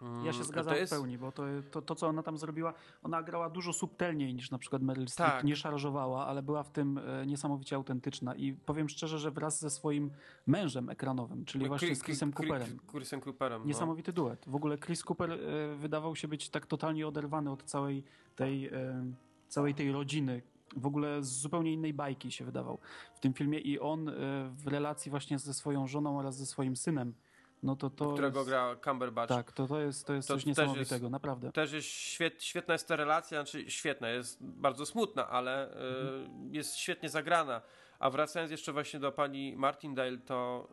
[0.00, 0.92] Ja się mm, zgadzam jest...
[0.92, 4.50] w pełni, bo to, to, to, co ona tam zrobiła, ona grała dużo subtelniej niż
[4.50, 5.44] na przykład Meryl Streep, tak.
[5.44, 9.70] nie szarżowała, ale była w tym e, niesamowicie autentyczna i powiem szczerze, że wraz ze
[9.70, 10.10] swoim
[10.46, 12.78] mężem ekranowym, czyli właśnie z Chrisem Cooperem.
[12.90, 13.62] Chrisem Cooperem.
[13.62, 13.68] No.
[13.68, 14.44] Niesamowity duet.
[14.48, 15.38] W ogóle Chris Cooper e,
[15.76, 18.04] wydawał się być tak totalnie oderwany od całej
[18.36, 19.12] tej, e,
[19.48, 20.42] całej tej rodziny,
[20.76, 22.78] w ogóle z zupełnie innej bajki się wydawał
[23.14, 24.10] w tym filmie i on
[24.56, 27.14] w relacji właśnie ze swoją żoną oraz ze swoim synem
[27.62, 29.28] no to to którego jest, gra Cumberbatch.
[29.28, 31.52] Tak, to, to jest, to jest to coś niesamowitego, jest, naprawdę.
[31.52, 36.46] Też jest świet, świetna jest ta relacja, znaczy świetna, jest bardzo smutna, ale mhm.
[36.46, 37.62] y, jest świetnie zagrana.
[37.98, 40.68] A wracając jeszcze właśnie do pani Martindale, to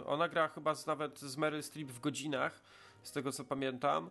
[0.00, 2.62] y, ona gra chyba z, nawet z Meryl Streep w godzinach,
[3.02, 4.10] z tego co pamiętam.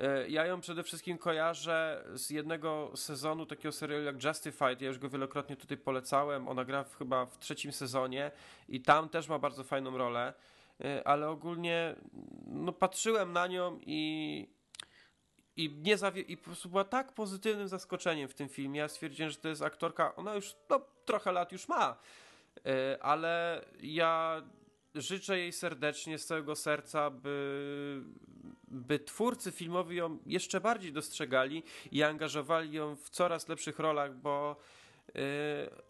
[0.00, 4.80] Y, ja ją przede wszystkim kojarzę z jednego sezonu takiego serialu jak Justified.
[4.80, 6.48] Ja już go wielokrotnie tutaj polecałem.
[6.48, 8.30] Ona gra w, chyba w trzecim sezonie
[8.68, 10.34] i tam też ma bardzo fajną rolę.
[10.84, 11.94] E, ale ogólnie
[12.46, 14.48] no, patrzyłem na nią i,
[15.56, 18.80] i, nie zawie- i po prostu była tak pozytywnym zaskoczeniem w tym filmie.
[18.80, 21.96] Ja stwierdziłem, że to jest aktorka, ona już no, trochę lat już ma,
[22.66, 24.42] e, ale ja
[24.94, 28.02] życzę jej serdecznie z całego serca, by,
[28.68, 31.62] by twórcy filmowi ją jeszcze bardziej dostrzegali
[31.92, 34.56] i angażowali ją w coraz lepszych rolach, bo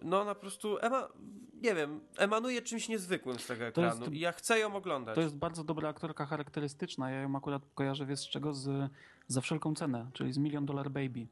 [0.02, 1.08] no ona po prostu, ema,
[1.62, 5.14] nie wiem, emanuje czymś niezwykłym z tego ekranu jest, i ja chcę ją oglądać.
[5.14, 8.54] To jest bardzo dobra aktorka charakterystyczna, ja ją akurat kojarzę, wiesz z czego?
[8.54, 8.90] Z,
[9.26, 11.26] za wszelką cenę, czyli z Million Dollar Baby.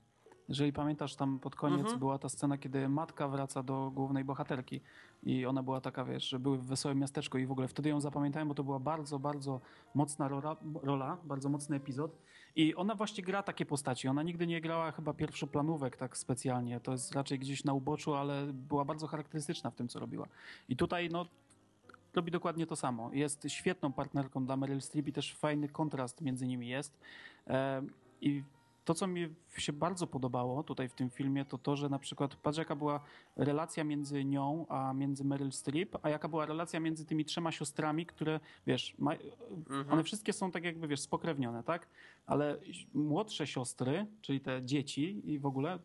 [0.49, 1.99] Jeżeli pamiętasz, tam pod koniec mhm.
[1.99, 4.80] była ta scena, kiedy matka wraca do głównej bohaterki
[5.22, 8.01] i ona była taka, wiesz, że były w wesołym miasteczku i w ogóle wtedy ją
[8.01, 9.61] zapamiętałem, bo to była bardzo, bardzo
[9.95, 12.18] mocna rola, rola bardzo mocny epizod
[12.57, 14.09] i ona właśnie gra takie postaci.
[14.09, 16.80] Ona nigdy nie grała chyba pierwszoplanówek tak specjalnie.
[16.80, 20.28] To jest raczej gdzieś na uboczu, ale była bardzo charakterystyczna w tym, co robiła.
[20.68, 21.26] I tutaj, no,
[22.14, 23.11] robi dokładnie to samo.
[23.12, 26.98] Jest świetną partnerką dla Meryl Streep i też fajny kontrast między nimi jest.
[28.20, 28.42] I
[28.87, 32.37] to, co mi się bardzo podobało tutaj w tym filmie, to to, że na przykład
[32.37, 33.01] patrz jaka była
[33.37, 38.07] relacja między nią, a między Meryl Streep, a jaka była relacja między tymi trzema siostrami,
[38.07, 39.93] które, wiesz, ma, mhm.
[39.93, 41.89] one wszystkie są tak jakby, wiesz, spokrewnione, tak?
[42.26, 42.59] Ale
[42.95, 45.78] młodsze siostry, czyli te dzieci i w ogóle,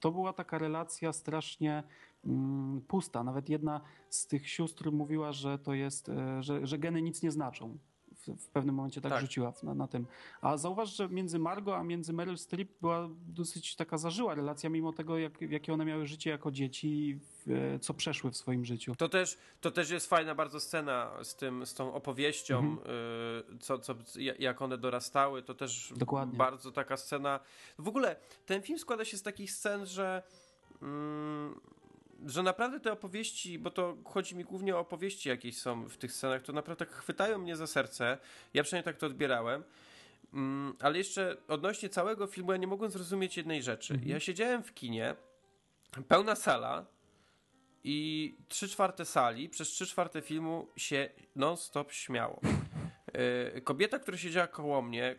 [0.00, 1.82] to była taka relacja strasznie
[2.24, 3.24] mm, pusta.
[3.24, 7.30] Nawet jedna z tych sióstr mówiła, że to jest, e, że, że geny nic nie
[7.30, 7.78] znaczą
[8.20, 9.20] w, w pewnym momencie tak, Tak.
[9.20, 10.06] rzuciła na, na tym.
[10.40, 14.92] A zauważ, że między Margot a między Meryl Streep była dosyć taka zażyła relacja, mimo
[14.92, 18.94] tego, jak, jakie one miały życie jako dzieci w, co przeszły w swoim życiu.
[18.96, 22.78] To też, to też jest fajna bardzo scena z tym, z tą opowieścią, Mhm.
[23.54, 23.94] y, co, co,
[24.38, 26.38] jak one dorastały, to też Dokładnie.
[26.38, 27.40] bardzo taka scena.
[27.78, 28.16] W ogóle
[28.46, 30.22] ten film składa się z takich scen, że
[30.82, 31.60] mm,
[32.26, 36.12] że naprawdę te opowieści, bo to chodzi mi głównie o opowieści jakieś są w tych
[36.12, 38.18] scenach, to naprawdę tak chwytają mnie za serce.
[38.54, 39.64] Ja przynajmniej tak to odbierałem.
[40.32, 43.94] Mm, ale jeszcze odnośnie całego filmu ja nie mogłem zrozumieć jednej rzeczy.
[43.94, 44.10] Mhm.
[44.10, 45.14] Ja siedziałem w kinie,
[46.08, 46.86] pełna sala
[47.84, 52.40] i trzy czwarte sali przez trzy czwarte filmu się non-stop śmiało.
[53.54, 55.16] E, Kobieta, która siedziała koło mnie,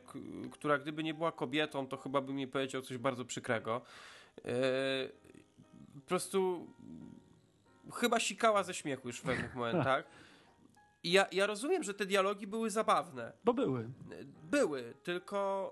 [0.52, 3.82] która gdyby nie była kobietą, to chyba by mi powiedział coś bardzo przykrego.
[5.93, 6.67] Po prostu
[7.93, 10.05] chyba sikała ze śmiechu już w pewnych momentach.
[11.03, 13.33] I ja, ja rozumiem, że te dialogi były zabawne.
[13.43, 13.89] Bo były.
[14.43, 15.71] Były, tylko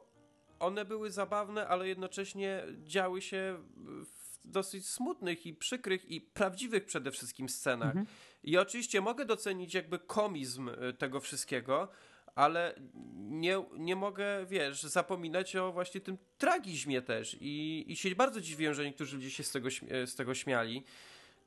[0.59, 3.57] one były zabawne, ale jednocześnie działy się
[4.05, 7.89] w dosyć smutnych i przykrych i prawdziwych przede wszystkim scenach.
[7.89, 8.05] Mhm.
[8.43, 11.88] I oczywiście mogę docenić jakby komizm y, tego wszystkiego,
[12.36, 12.76] ale
[13.16, 17.38] nie, nie mogę, wiesz, zapominać o właśnie tym tragizmie też.
[17.42, 19.70] I, i się bardzo dziwiłem, że niektórzy ludzie się z tego,
[20.06, 20.84] z tego śmiali.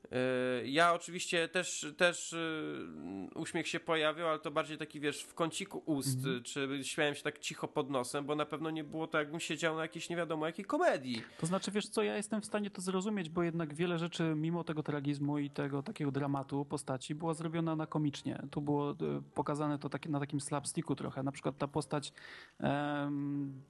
[0.05, 2.87] Y, Ja oczywiście też, też y,
[3.35, 6.43] uśmiech się pojawił, ale to bardziej taki, wiesz, w kąciku ust, Mhm.
[6.43, 9.75] czy śmiałem się tak cicho pod nosem, bo na pewno nie było to, jakbym siedział
[9.75, 11.21] na jakiejś nie wiadomo jakiej komedii.
[11.39, 14.63] To znaczy, wiesz co, ja jestem w stanie to zrozumieć, bo jednak wiele rzeczy, mimo
[14.63, 18.41] tego tragizmu i tego takiego dramatu postaci, była zrobiona na komicznie.
[18.51, 18.95] Tu było e,
[19.33, 21.23] pokazane to takie, na takim slapsticku trochę.
[21.23, 22.13] Na przykład ta postać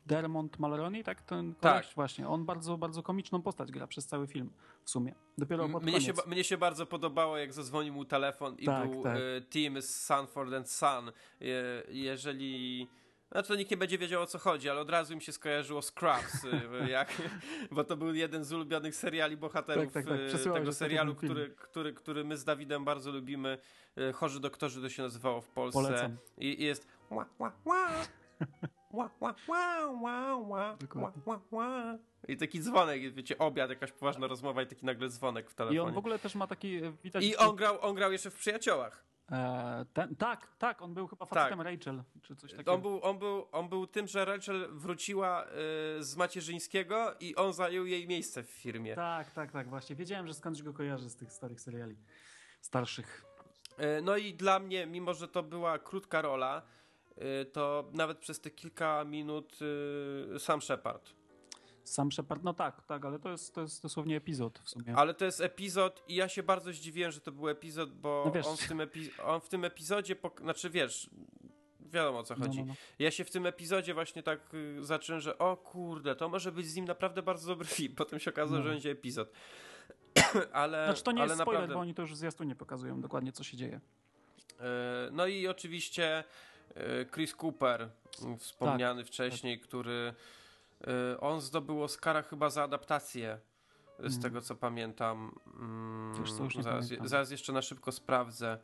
[0.05, 1.21] Dermont Mulroney, tak?
[1.21, 1.95] Ten koleś, Tak.
[1.95, 2.27] właśnie.
[2.27, 4.49] On bardzo, bardzo komiczną postać gra przez cały film
[4.84, 5.15] w sumie.
[5.38, 6.22] Dopiero pod Mnie się, koniec.
[6.22, 9.17] ba- mnie się bardzo podobało, jak zadzwonił mu telefon i Tak, był tak.
[9.17, 11.09] e, Team z Sanford and Son.
[11.09, 11.13] E,
[11.89, 12.88] jeżeli...
[13.32, 15.82] Znaczy to nikt nie będzie wiedział o co chodzi, ale od razu mi się skojarzyło
[15.82, 16.45] Scrubs,
[16.82, 17.21] e, jak,
[17.71, 20.28] bo to był jeden z ulubionych seriali bohaterów Tak, tak, tak.
[20.28, 23.57] Przesyłałeś tego serialu, który, który, który my z Dawidem bardzo lubimy.
[24.13, 25.82] Chorzy doktorzy to się nazywało w Polsce.
[25.82, 26.17] Polecam.
[26.38, 27.89] I, i jest ła, ła, ła.
[28.93, 31.21] Ła, ła, ła, ła, ła, ła, Dokładnie.
[31.25, 31.97] ła, ła.
[32.27, 35.77] I taki dzwonek, wiecie, obiad, jakaś poważna rozmowa i taki nagle dzwonek w telefonie.
[35.77, 37.23] I on w ogóle też ma taki, e, widać...
[37.23, 39.03] I on grał, on grał jeszcze w Przyjaciołach.
[39.31, 42.73] E, ten, tak, tak, on był chyba facetem Rachel, czy coś takiego.
[42.73, 47.53] On był, on, był, on był tym, że Rachel wróciła y, z macierzyńskiego i on
[47.53, 48.95] zajął jej miejsce w firmie.
[48.95, 49.95] Tak, tak, tak, właśnie.
[49.95, 51.97] Wiedziałem, że skądś go kojarzy z tych starych seriali.
[52.61, 53.25] Starszych.
[54.03, 56.61] No i dla mnie, mimo że to była krótka rola,
[57.53, 59.59] to nawet przez te kilka minut
[60.36, 61.09] y, sam Shepard.
[61.84, 64.95] Sam Shepard, no tak, tak, ale to jest, to jest dosłownie epizod w sumie.
[64.95, 68.49] Ale to jest epizod i ja się bardzo zdziwiłem, że to był epizod, bo No
[68.49, 71.09] on, w tym epi- on w tym epizodzie, pok- znaczy wiesz,
[71.80, 72.59] wiadomo o co No, chodzi.
[72.59, 72.74] no, no.
[72.99, 76.66] Ja się w tym epizodzie właśnie tak y, zacząłem, że o kurde, to może być
[76.68, 77.95] z nim naprawdę bardzo dobry film.
[78.03, 78.64] Potem się okazało, No.
[78.64, 79.32] że będzie epizod.
[80.53, 81.74] ale, Znaczy to nie ale jest spoiler, naprawdę.
[81.74, 83.82] bo oni to już w zwiastunie pokazują dokładnie, co się dzieje.
[84.59, 86.24] E, No i oczywiście
[87.13, 87.89] Chris Cooper,
[88.24, 90.13] m, wspomniany wcześniej, który
[91.13, 93.39] e, on zdobył Oscara chyba za adaptację.
[93.99, 94.21] Z Mm.
[94.21, 95.39] tego co pamiętam.
[95.59, 97.07] Mm, co, zaraz, pamiętam.
[97.07, 98.57] zaraz jeszcze na szybko sprawdzę.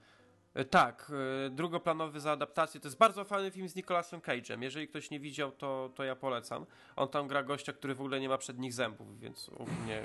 [0.54, 1.12] E, Tak,
[1.46, 2.80] e, drugoplanowy za adaptację.
[2.82, 4.62] To jest bardzo fajny film z Nicolasem Cage'em.
[4.62, 6.66] Jeżeli ktoś nie widział, to, to ja polecam.
[6.96, 10.04] On tam gra gościa, który w ogóle nie ma przednich zębów, więc ogólnie...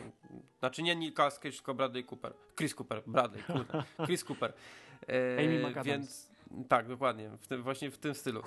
[0.58, 2.32] Znaczy nie Nicolas Cage, tylko Bradley Cooper.
[2.56, 3.82] Chris Cooper, Bradley, kurde.
[4.06, 4.52] Chris Cooper.
[5.08, 5.86] E, Amy McAdams.
[5.86, 6.30] Więc
[6.68, 8.42] tak, dokładnie, w tym, właśnie w tym stylu.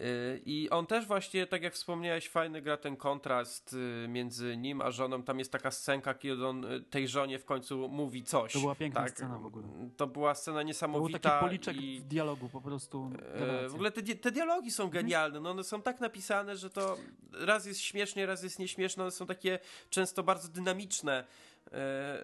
[0.00, 4.80] E, I on też właśnie, tak jak wspomniałeś, fajny gra ten kontrast e, między nim
[4.80, 5.22] a żoną.
[5.22, 8.52] Tam jest taka scenka, kiedy on e, tej żonie w końcu mówi coś.
[8.52, 9.66] To była piękna tak, scena w ogóle.
[9.96, 11.18] To była scena To był niesamowita.
[11.18, 12.00] taki policzek i...
[12.00, 13.10] w dialogu po prostu.
[13.18, 13.68] Rewelacja.
[13.68, 15.40] W ogóle te, di- te dialogi są genialne.
[15.40, 16.96] No one są tak napisane, że to
[17.32, 19.02] raz jest śmiesznie, raz jest nieśmieszne.
[19.02, 19.58] One są takie
[19.90, 21.24] często bardzo dynamiczne.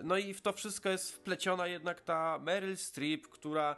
[0.02, 3.76] No i w to wszystko jest wpleciona jednak ta Meryl Streep, która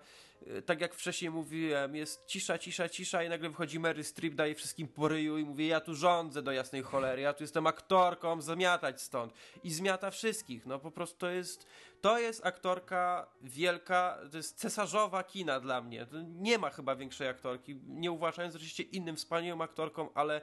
[0.66, 4.88] tak jak wcześniej mówiłem, jest cisza, cisza, cisza i nagle wychodzi Meryl Streep, daje wszystkim
[4.88, 9.02] po ryju i mówi ja tu rządzę do jasnej cholery, ja tu jestem aktorką, zamiatać
[9.02, 9.32] stąd.
[9.64, 10.66] I zmiata wszystkich.
[10.66, 11.66] No po prostu to jest,
[12.00, 16.06] to jest aktorka wielka, to jest cesarzowa kina dla mnie.
[16.24, 20.40] Nie ma chyba większej aktorki, nie uważając oczywiście innym wspaniałym aktorką, ale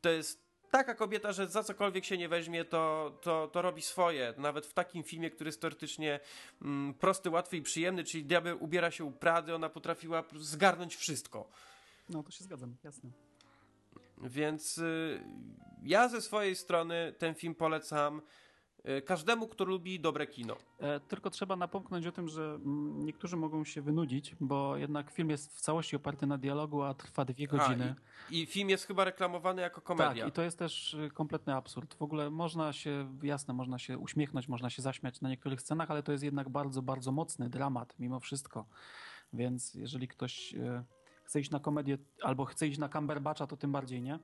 [0.00, 4.34] to jest taka kobieta, że za cokolwiek się nie weźmie, to, to, to robi swoje.
[4.36, 6.20] Nawet w takim filmie, który jest teoretycznie
[6.62, 11.48] mm, prosty, łatwy i przyjemny, czyli Diabeł ubiera się u Prady, ona potrafiła zgarnąć wszystko.
[12.08, 13.10] No to się zgadzam, jasne.
[14.22, 15.20] Więc y,
[15.82, 18.22] ja ze swojej strony ten film polecam.
[18.88, 20.56] Y, każdemu, kto lubi dobre kino.
[20.78, 25.30] E, Tylko trzeba napomknąć o tym, że mm, niektórzy mogą się wynudzić, bo jednak film
[25.30, 27.94] jest w całości oparty na dialogu, a trwa dwie godziny.
[27.98, 30.24] A, i, I film jest chyba reklamowany jako komedia.
[30.24, 31.94] Tak, i to jest też y, kompletny absurd.
[31.94, 36.02] W ogóle można się, jasne, można się uśmiechnąć, można się zaśmiać na niektórych scenach, ale
[36.02, 38.66] to jest jednak bardzo, bardzo mocny dramat mimo wszystko.
[39.32, 40.84] Więc jeżeli ktoś y,
[41.24, 44.18] chce iść na komedię albo chce iść na Cumberbatcha, to tym bardziej nie.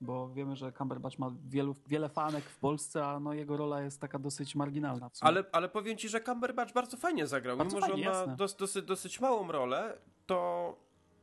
[0.00, 4.00] Bo wiemy, że Cumberbatch ma wielu, wiele fanek w Polsce, a no jego rola jest
[4.00, 5.10] taka dosyć marginalna.
[5.20, 7.56] Ale, ale powiem ci, że Cumberbatch bardzo fajnie zagrał.
[7.56, 10.76] Bardzo Mimo, fajnie, że on ma dos, dosyć, dosyć małą rolę, to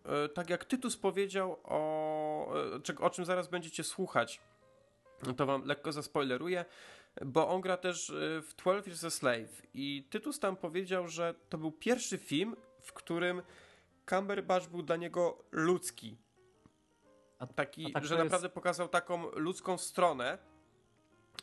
[0.05, 2.53] e, tak jak Tytus powiedział o,
[2.83, 4.41] czego- o czym zaraz będziecie słuchać,
[5.37, 6.65] to wam lekko zaspoileruję,
[7.25, 11.35] bo on gra też e, w 12 Years a Slave i Tytus tam powiedział, że
[11.49, 13.41] to był pierwszy film, w którym
[14.09, 16.17] Cumberbatch był dla niego ludzki.
[17.39, 20.37] A- Taki, a tak że jest- naprawdę pokazał taką ludzką stronę.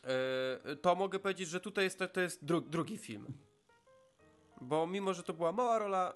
[0.04, 3.26] E, to mogę powiedzieć, że tutaj jest, to jest dru, drugi film.
[4.60, 6.12] Bo mimo, że to była mała rola,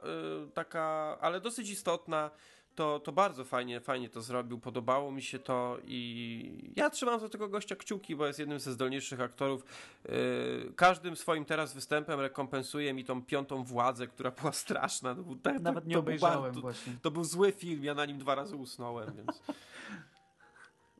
[0.48, 2.30] y, taka, ale dosyć istotna,
[2.78, 7.28] to, to bardzo fajnie, fajnie to zrobił, podobało mi się to i ja trzymam za
[7.28, 9.64] tego gościa kciuki, bo jest jednym ze zdolniejszych aktorów.
[10.08, 15.14] Y, każdym swoim teraz występem rekompensuje mi tą piątą władzę, która była straszna.
[15.14, 16.92] To był, tak- Nawet to, nie to był obejrzałem bardzo- właśnie.
[17.02, 19.42] to był zły film, ja na nim dwa razy usnąłem, więc...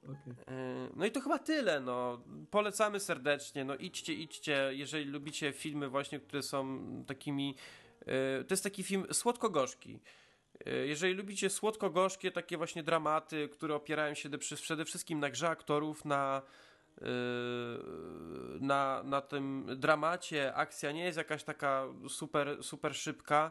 [0.08, 0.14] Yy,
[0.96, 2.20] No i to chyba tyle, no.
[2.50, 7.54] Polecamy serdecznie, no idźcie, idźcie, jeżeli lubicie filmy właśnie, które są takimi...
[8.06, 9.98] yy, To jest taki film słodko-gorzki.
[10.66, 15.48] Yy, Jeżeli lubicie słodko-gorzkie, takie właśnie dramaty, które opierają się de- przede wszystkim na grze
[15.48, 16.42] aktorów, na,
[17.00, 17.06] yy,
[18.60, 23.50] na, na tym dramacie, akcja nie jest jakaś taka super, super szybka.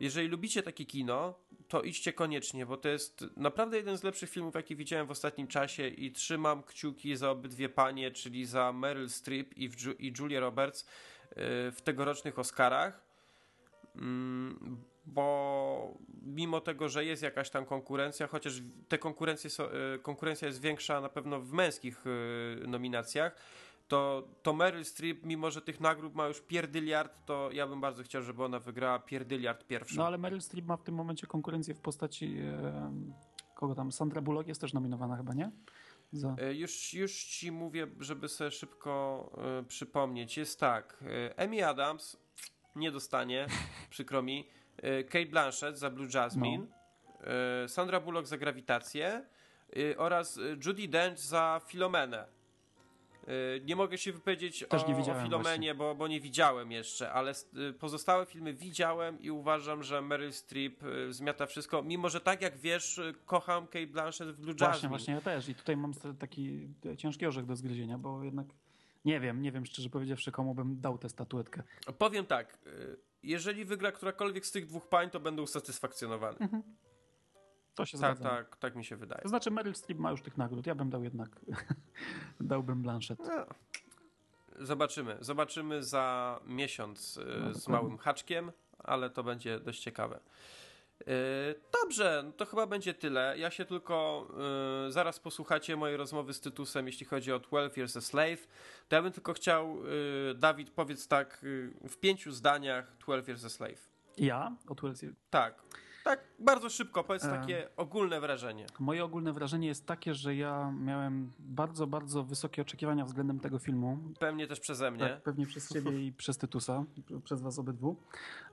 [0.00, 1.34] Jeżeli lubicie takie kino,
[1.68, 5.46] to idźcie koniecznie, bo to jest naprawdę jeden z lepszych filmów, jaki widziałem w ostatnim
[5.46, 10.40] czasie i trzymam kciuki za obydwie panie, czyli za Meryl Streep i, Ju- i Julia
[10.40, 11.36] Roberts yy,
[11.72, 13.04] w tegorocznych Oscarach.
[15.06, 20.60] Bo mimo tego, że jest jakaś tam konkurencja, chociaż te konkurencje są, yy, konkurencja jest
[20.60, 22.04] większa na pewno w męskich
[22.60, 23.36] yy, nominacjach,
[23.88, 28.02] to, to Meryl Streep, mimo że tych nagród ma już pierdyliard, to ja bym bardzo
[28.02, 29.96] chciał, żeby ona wygrała pierdyliard pierwszy.
[29.96, 32.92] No ale Meryl Streep ma w tym momencie konkurencję w postaci e,
[33.54, 33.92] kogo tam?
[33.92, 35.50] Sandra Bullock jest też nominowana chyba, nie?
[36.12, 36.36] Za...
[36.38, 39.30] E, Już, już ci mówię, żeby sobie szybko
[39.60, 40.36] e, przypomnieć.
[40.36, 41.04] Jest tak.
[41.36, 42.16] e, Amy Adams
[42.76, 43.46] nie dostanie,
[43.90, 44.48] przykro mi.
[44.76, 46.66] E, Kate Blanchett za Blue Jasmine.
[47.64, 49.24] e, Sandra Bullock za Grawitację
[49.76, 52.26] e, oraz Judy Dench za Filomenę.
[53.64, 57.32] Nie mogę się wypowiedzieć Też o, o Filomenie, bo, bo nie widziałem jeszcze, ale
[57.78, 61.82] pozostałe filmy widziałem i uważam, że Meryl Streep zmiata wszystko.
[61.82, 64.68] Mimo, że tak jak wiesz, kocham Kate Blanchett w Blue Jasmine.
[64.68, 65.48] Właśnie, właśnie ja też.
[65.48, 68.46] I tutaj mam taki ciężki orzech do zgryzienia, bo jednak
[69.04, 71.62] nie wiem, nie wiem szczerze powiedziawszy, komu bym dał tę statuetkę.
[71.98, 72.58] Powiem tak,
[73.32, 76.38] jeżeli wygra którakolwiek z tych dwóch pań, to będę usatysfakcjonowany.
[77.74, 78.36] To się Tak, zgadza.
[78.36, 79.22] tak, tak mi się wydaje.
[79.22, 80.66] To znaczy Meryl Streep ma już tych nagród.
[80.66, 81.40] Ja bym dał jednak,
[82.40, 83.18] dałbym Blanchett.
[83.18, 83.46] No.
[84.66, 85.16] Zobaczymy.
[85.20, 87.24] Zobaczymy za miesiąc y, z
[87.58, 87.62] dokładnie.
[87.68, 90.20] małym haczkiem, ale to będzie dość ciekawe.
[91.02, 91.04] Y,
[91.82, 93.34] Dobrze, no to chyba będzie tyle.
[93.38, 94.26] Ja się tylko
[94.88, 98.46] y, zaraz posłuchacie mojej rozmowy z Tytusem, jeśli chodzi o 12 Years a Slave.
[98.88, 99.76] To ja bym tylko chciał,
[100.30, 103.88] y, Dawid, powiedz tak y, w pięciu zdaniach 12 Years a Slave.
[104.18, 104.56] Ja?
[104.68, 105.62] O 12 Years- Tak,
[106.04, 108.66] tak, bardzo szybko, powiedz takie ogólne wrażenie.
[108.78, 113.98] Moje ogólne wrażenie jest takie, że ja miałem bardzo, bardzo wysokie oczekiwania względem tego filmu.
[114.20, 115.00] Pewnie też przeze mnie.
[115.08, 116.84] Tak, pewnie przez ciebie i przez Tytusa,
[117.24, 117.96] przez was obydwu.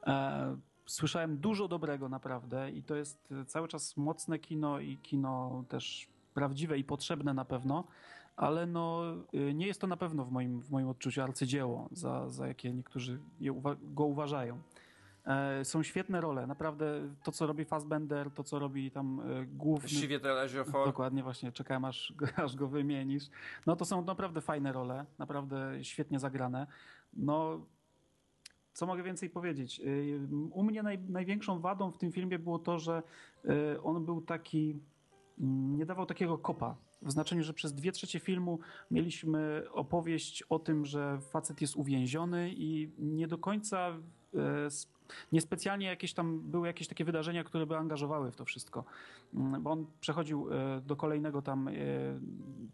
[0.08, 5.64] E, słyszałem dużo dobrego naprawdę i to jest e, cały czas mocne kino i kino
[5.70, 7.84] też prawdziwe i potrzebne na pewno,
[8.36, 9.02] ale no,
[9.34, 12.74] e, nie jest to na pewno w moim, w moim odczuciu arcydzieło, za, za jakie
[12.74, 14.60] niektórzy uwa- go uważają.
[15.26, 16.86] E, są świetne role, naprawdę
[17.24, 19.90] to, co robi Fassbender, to, co robi tam e, główny...
[19.90, 20.86] Chiwetel Ejiofor.
[20.88, 23.24] Dokładnie, właśnie czekałem aż, go- aż go wymienisz.
[23.66, 26.68] No to są naprawdę fajne role, naprawdę świetnie zagrane.
[27.14, 27.60] No,
[28.74, 29.80] co mogę więcej powiedzieć?
[29.80, 30.20] Y,
[30.52, 33.04] U mnie naj, największą wadą w tym filmie było to, że
[33.46, 34.80] y, on był taki,
[35.40, 36.76] mm, nie dawał takiego kopa.
[37.02, 38.60] W znaczeniu, że przez dwie trzecie filmu
[38.92, 43.98] mieliśmy opowieść o tym, że facet jest uwięziony i nie do końca
[45.32, 48.84] niespecjalnie jakieś tam były jakieś takie wydarzenia, które by angażowały w to wszystko.
[49.34, 51.72] Mm, Bo on przechodził e, do kolejnego tam, e,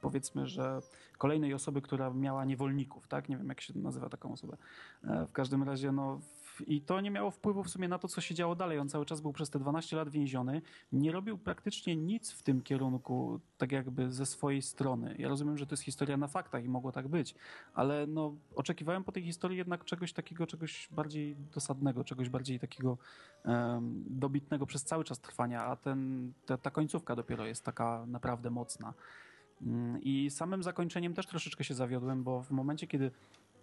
[0.01, 0.79] powiedzmy, że
[1.17, 3.29] kolejnej osoby, która miała niewolników, tak?
[3.29, 4.57] Nie wiem, jak się nazywa taką osobę.
[5.03, 6.19] E, W każdym razie, no,
[6.67, 8.79] I to nie miało wpływu w sumie na to, co się działo dalej.
[8.79, 10.61] On cały czas był przez te 12 lat więziony.
[10.91, 15.15] Nie robił praktycznie nic w tym kierunku, tak jakby ze swojej strony.
[15.19, 17.35] Ja rozumiem, że to jest historia na faktach i mogło tak być,
[17.73, 22.97] ale no, oczekiwałem po tej historii jednak czegoś takiego, czegoś bardziej dosadnego, czegoś bardziej takiego
[23.45, 28.49] um, dobitnego przez cały czas trwania, a ten, ta, ta końcówka dopiero jest taka naprawdę
[28.49, 28.93] mocna.
[29.61, 33.11] Mm, I samym zakończeniem też troszeczkę się zawiodłem, bo w momencie, kiedy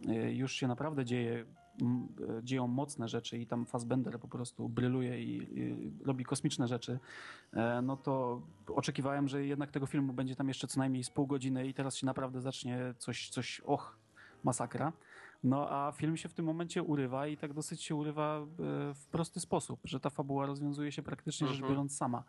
[0.09, 1.45] e, już się naprawdę dzieje,
[2.43, 6.99] dzieją mocne rzeczy i tam Fassbender po prostu bryluje i, i, robi kosmiczne rzeczy,
[7.53, 11.27] e, no to oczekiwałem, że jednak tego filmu będzie tam jeszcze co najmniej z pół
[11.27, 13.99] godziny i teraz się naprawdę zacznie coś, coś och,
[14.45, 14.93] masakra.
[15.45, 18.41] No a film się w tym momencie urywa i tak dosyć się urywa
[18.95, 21.73] w prosty sposób, że ta fabuła rozwiązuje się praktycznie rzecz Mhm.
[21.73, 22.25] biorąc sama,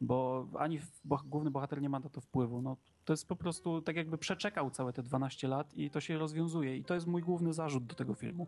[0.00, 2.62] bo ani bo, główny bohater nie ma na to wpływu.
[2.62, 2.76] No,
[3.06, 6.76] to jest po prostu tak jakby przeczekał całe te 12 lat i to się rozwiązuje
[6.76, 8.46] i to jest mój główny zarzut do tego filmu.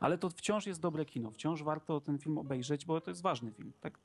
[0.00, 3.52] Ale to wciąż jest dobre kino, wciąż warto ten film obejrzeć, bo to jest ważny
[3.52, 3.72] film.
[3.80, 3.98] Tak?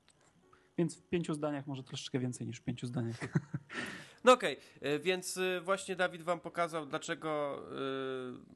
[0.77, 3.19] Więc w pięciu zdaniach, może troszeczkę więcej niż w pięciu zdaniach.
[4.25, 7.59] No okej, y, więc y, właśnie Dawid wam pokazał, dlaczego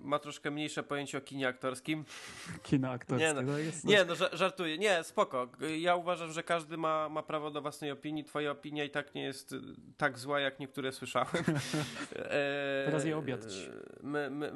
[0.02, 2.06] y, ma troszkę mniejsze pojęcie o kinie aktorskim.
[2.64, 3.28] Kino aktorskie.
[3.28, 4.78] Nie, no, to jest, Nie, no ża- żartuję.
[4.78, 5.48] Nie, spoko.
[5.80, 8.24] Ja uważam, że każdy ma, ma prawo do własnej opinii.
[8.24, 9.56] Twoja opinia i tak nie jest
[9.98, 11.28] tak zła, jak niektóre słyszałem.
[12.16, 13.70] E, Teraz je obiadź.
[14.04, 14.52] My, my,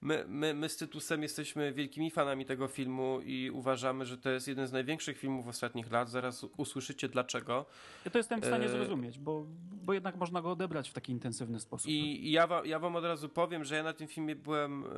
[0.00, 4.48] my, my, my z Tytusem jesteśmy wielkimi fanami tego filmu i uważamy, że to jest
[4.48, 6.10] jeden z największych filmów ostatnich lat.
[6.10, 7.66] Zaraz usłyszycie dlaczego.
[8.04, 9.46] Ja to jestem w stanie E, zrozumieć, bo,
[9.82, 11.90] bo jednak można go odebrać w taki intensywny sposób.
[11.90, 14.84] I i ja, wa, ja wam od razu powiem, że ja na tym filmie byłem
[14.84, 14.88] y,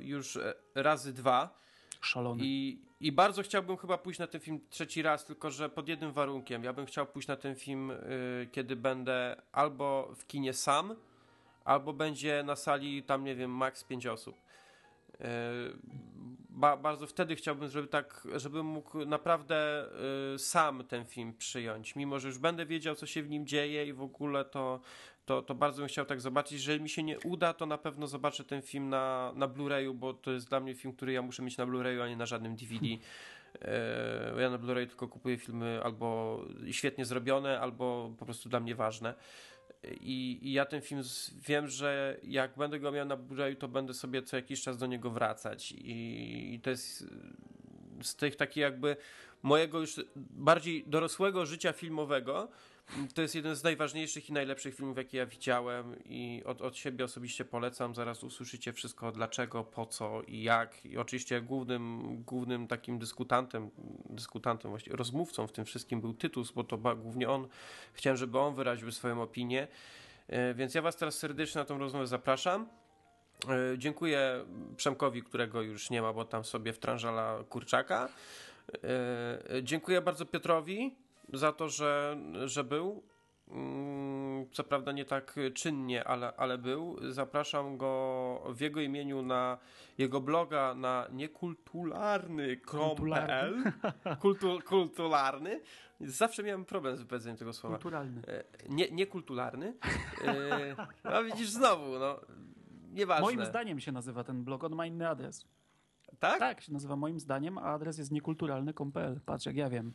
[0.00, 1.60] już e, razy dwa.
[2.00, 2.42] Szalony.
[2.44, 6.12] I, I bardzo chciałbym chyba pójść na ten film trzeci raz, tylko że pod jednym
[6.12, 6.64] warunkiem.
[6.64, 10.94] Ja bym chciał pójść na ten film, y, kiedy będę albo w kinie sam,
[11.64, 14.36] albo będzie na sali tam, nie wiem, maks 5 osób.
[16.60, 19.86] Y, ba, bardzo wtedy chciałbym, żeby tak, żebym mógł naprawdę
[20.34, 21.96] y, sam ten film przyjąć.
[21.96, 24.80] Mimo, że już będę wiedział, co się w nim dzieje i w ogóle to,
[25.24, 26.52] to, to bardzo bym chciał tak zobaczyć.
[26.52, 30.14] Jeżeli mi się nie uda, to na pewno zobaczę ten film na, na Blu-rayu, bo
[30.14, 32.56] to jest dla mnie film, który ja muszę mieć na Blu-rayu, a nie na żadnym
[32.56, 32.86] DVD.
[33.62, 36.40] E, Ja na Blu-ray tylko kupuję filmy albo
[36.70, 39.14] świetnie zrobione, albo po prostu dla mnie ważne.
[40.00, 43.68] I, i ja ten film z, wiem, że jak będę go miał na Blu-rayu, to
[43.68, 45.72] będę sobie co jakiś czas do niego wracać.
[45.72, 47.06] I, i to jest y,
[48.04, 48.96] z tych takich jakby
[49.42, 52.48] mojego już bardziej dorosłego życia filmowego.
[53.14, 57.04] To jest jeden z najważniejszych i najlepszych filmów, jakie ja widziałem i od, od siebie
[57.04, 57.94] osobiście polecam.
[57.94, 60.86] Zaraz usłyszycie wszystko dlaczego, po co i jak.
[60.86, 63.70] I oczywiście głównym, głównym takim dyskutantem,
[64.10, 67.48] dyskutantem właściwie, rozmówcą w tym wszystkim był Tytus, bo to głównie on,
[67.92, 69.68] chciałem, żeby on wyraził swoją opinię.
[70.28, 72.68] E, Więc ja was teraz serdecznie na tą rozmowę zapraszam.
[73.48, 74.44] E, Dziękuję
[74.76, 78.08] Przemkowi, którego już nie ma, bo tam sobie wtrążala kurczaka.
[78.84, 80.96] E, Dziękuję bardzo Piotrowi
[81.32, 83.02] za to, że, że był.
[83.48, 86.98] Mm, Co prawda nie tak czynnie, ale, ale był.
[87.12, 89.58] Zapraszam go w jego imieniu na
[89.98, 93.62] jego bloga na niekultularny.pl
[94.20, 95.60] Kultu, kultularny.
[96.00, 97.76] Zawsze miałem problem z wypowiedzeniem tego słowa.
[97.76, 98.22] Kulturalny.
[98.28, 99.74] E, Nie, niekultularny.
[100.24, 102.20] E, A widzisz znowu, no.
[102.92, 103.22] Nieważne.
[103.24, 105.46] Moim zdaniem się nazywa ten blog, on ma inny adres.
[106.18, 106.38] Tak?
[106.38, 109.20] Tak, się nazywa moim zdaniem, a adres jest niekulturalny.pl.
[109.26, 109.94] Patrz, jak ja wiem.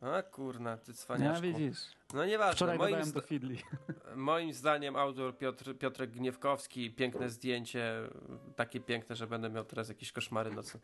[0.00, 1.42] A kurna, ty Ja cwaniaszku.
[1.42, 1.78] widzisz.
[2.14, 2.54] No nieważne.
[2.56, 3.58] Wczoraj moim, zda- do Fidli.
[4.16, 7.94] moim zdaniem autor Piotr, Piotrek Gniewkowski, piękne zdjęcie,
[8.56, 10.80] takie piękne, że będę miał teraz jakieś koszmary nocne.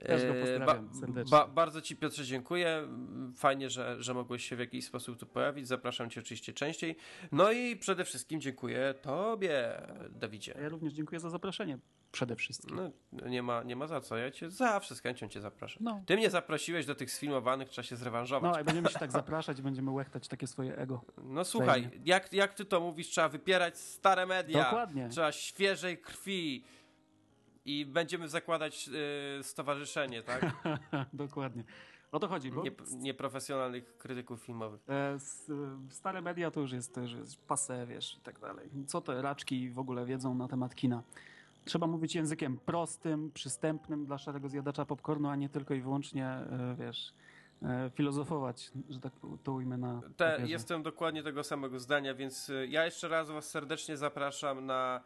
[0.00, 1.30] Też go E, pozdrawiam serdecznie.
[1.30, 2.88] Ba, bardzo ci Piotrze dziękuję.
[3.36, 5.68] Fajnie, że, że mogłeś się w jakiś sposób tu pojawić.
[5.68, 6.96] Zapraszam cię oczywiście częściej.
[7.32, 10.54] No i przede wszystkim dziękuję tobie, Dawidzie.
[10.62, 11.78] Ja również dziękuję za zaproszenie.
[12.12, 12.76] Przede wszystkim.
[13.12, 14.16] No, nie ma, nie ma za co.
[14.16, 15.82] Ja cię zawsze z chęcią cię zapraszam.
[15.84, 16.02] No.
[16.06, 18.54] Ty mnie zaprosiłeś do tych sfilmowanych, trzeba się zrewanżować.
[18.54, 21.04] No i będziemy się tak zapraszać, będziemy łechtać takie swoje ego.
[21.24, 24.64] No słuchaj, jak, jak ty to mówisz, trzeba wypierać stare media.
[24.64, 25.08] Dokładnie.
[25.08, 26.64] Trzeba świeżej krwi.
[27.64, 28.88] I będziemy zakładać
[29.40, 30.52] y, stowarzyszenie, tak?
[31.12, 31.64] Dokładnie.
[32.12, 34.80] O to chodzi, bo Nie, nieprofesjonalnych krytyków filmowych.
[34.88, 38.38] e, s- e, stare media to już jest, to już jest pase, wiesz, i tak
[38.40, 38.68] dalej.
[38.86, 41.02] Co te raczki w ogóle wiedzą na temat kina?
[41.64, 46.76] Trzeba mówić językiem prostym, przystępnym dla szarego zjadacza popcornu, a nie tylko i wyłącznie, e,
[46.78, 47.14] wiesz,
[47.62, 52.66] e, filozofować, że tak to ujmę na Te, jestem dokładnie tego samego zdania, więc y,
[52.70, 55.00] ja jeszcze raz was serdecznie zapraszam na,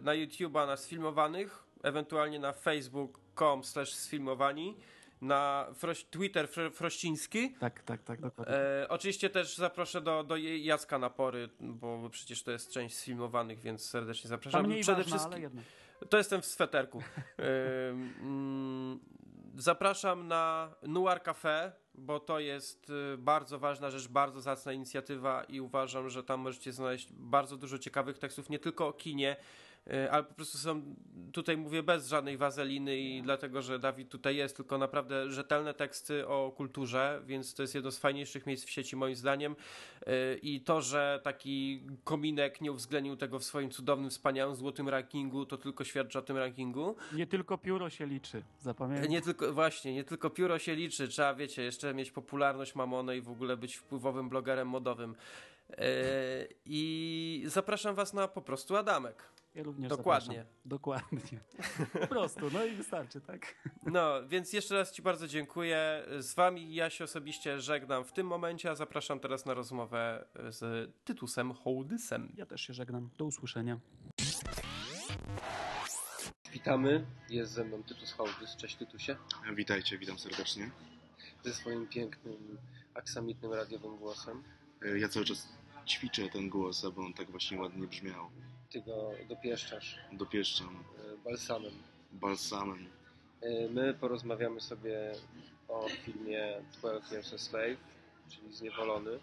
[0.00, 4.76] na YouTube'a na sfilmowanych, ewentualnie na facebook.com slash sfilmowani,
[5.20, 7.54] na froś, Twitter fr, Frościński.
[7.60, 8.54] Tak, tak, tak, dokładnie.
[8.54, 13.90] E, oczywiście też zaproszę do, do Jacka Napory, bo przecież to jest część sfilmowanych, więc
[13.90, 14.66] serdecznie zapraszam.
[14.66, 15.64] mniej Przede ważna, wszystkim ale jednak.
[16.08, 17.02] to jestem w sweterku.
[17.38, 19.00] E, mm,
[19.56, 25.60] zapraszam na Noir Cafe, bo to jest y, bardzo ważna rzecz, bardzo zacna inicjatywa i
[25.60, 29.36] uważam, że tam możecie znaleźć bardzo dużo ciekawych tekstów, nie tylko o kinie,
[30.10, 30.82] ale po prostu są,
[31.32, 36.28] tutaj mówię bez żadnej wazeliny i dlatego, że Dawid tutaj jest, tylko naprawdę rzetelne teksty
[36.28, 39.56] o kulturze, więc to jest jedno z fajniejszych miejsc w sieci moim zdaniem
[40.02, 45.46] y, i to, że taki kominek nie uwzględnił tego w swoim cudownym, wspaniałym, złotym rankingu,
[45.46, 46.96] to tylko świadczy o tym rankingu.
[47.12, 49.08] Nie tylko pióro się liczy, zapamiętaj.
[49.08, 53.20] Nie tylko, właśnie, nie tylko pióro się liczy, trzeba, wiecie, jeszcze mieć popularność mamonę i
[53.20, 55.14] w ogóle być wpływowym blogerem modowym.
[55.70, 55.86] E,
[56.66, 59.34] I zapraszam was na po prostu Adamek.
[59.54, 60.36] Ja również Dokładnie.
[60.36, 60.54] zapraszam.
[60.64, 61.40] Dokładnie.
[62.00, 63.54] Po prostu, no i wystarczy, tak?
[63.86, 66.04] No, więc jeszcze raz ci bardzo dziękuję.
[66.18, 70.90] Z wami ja się osobiście żegnam w tym momencie, a zapraszam teraz na rozmowę z
[71.04, 72.32] Tytusem Hołdysem.
[72.36, 73.10] Ja też się żegnam.
[73.18, 73.80] Do usłyszenia.
[76.52, 78.56] Witamy, jest ze mną Tytus Hołdys.
[78.56, 79.16] Cześć Tytusie.
[79.54, 80.70] Witajcie, witam serdecznie.
[81.44, 82.58] Ze swoim pięknym,
[82.94, 84.42] aksamitnym radiowym głosem.
[84.96, 85.48] Ja cały czas
[85.86, 88.30] ćwiczę ten głos, aby on tak właśnie ładnie brzmiał.
[88.74, 91.72] Ty go dopieszczasz Dopieszczam e, balsamem.
[92.12, 92.86] balsamem.
[93.42, 95.12] E, My porozmawiamy sobie
[95.68, 97.76] o filmie 12 Years a Slave,
[98.28, 99.18] czyli Zniewolony, e,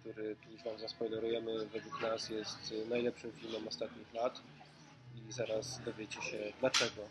[0.00, 4.40] który, tu już Wam zaspoilerujemy, według nas jest najlepszym filmem ostatnich lat
[5.28, 7.02] i zaraz dowiecie się dlaczego.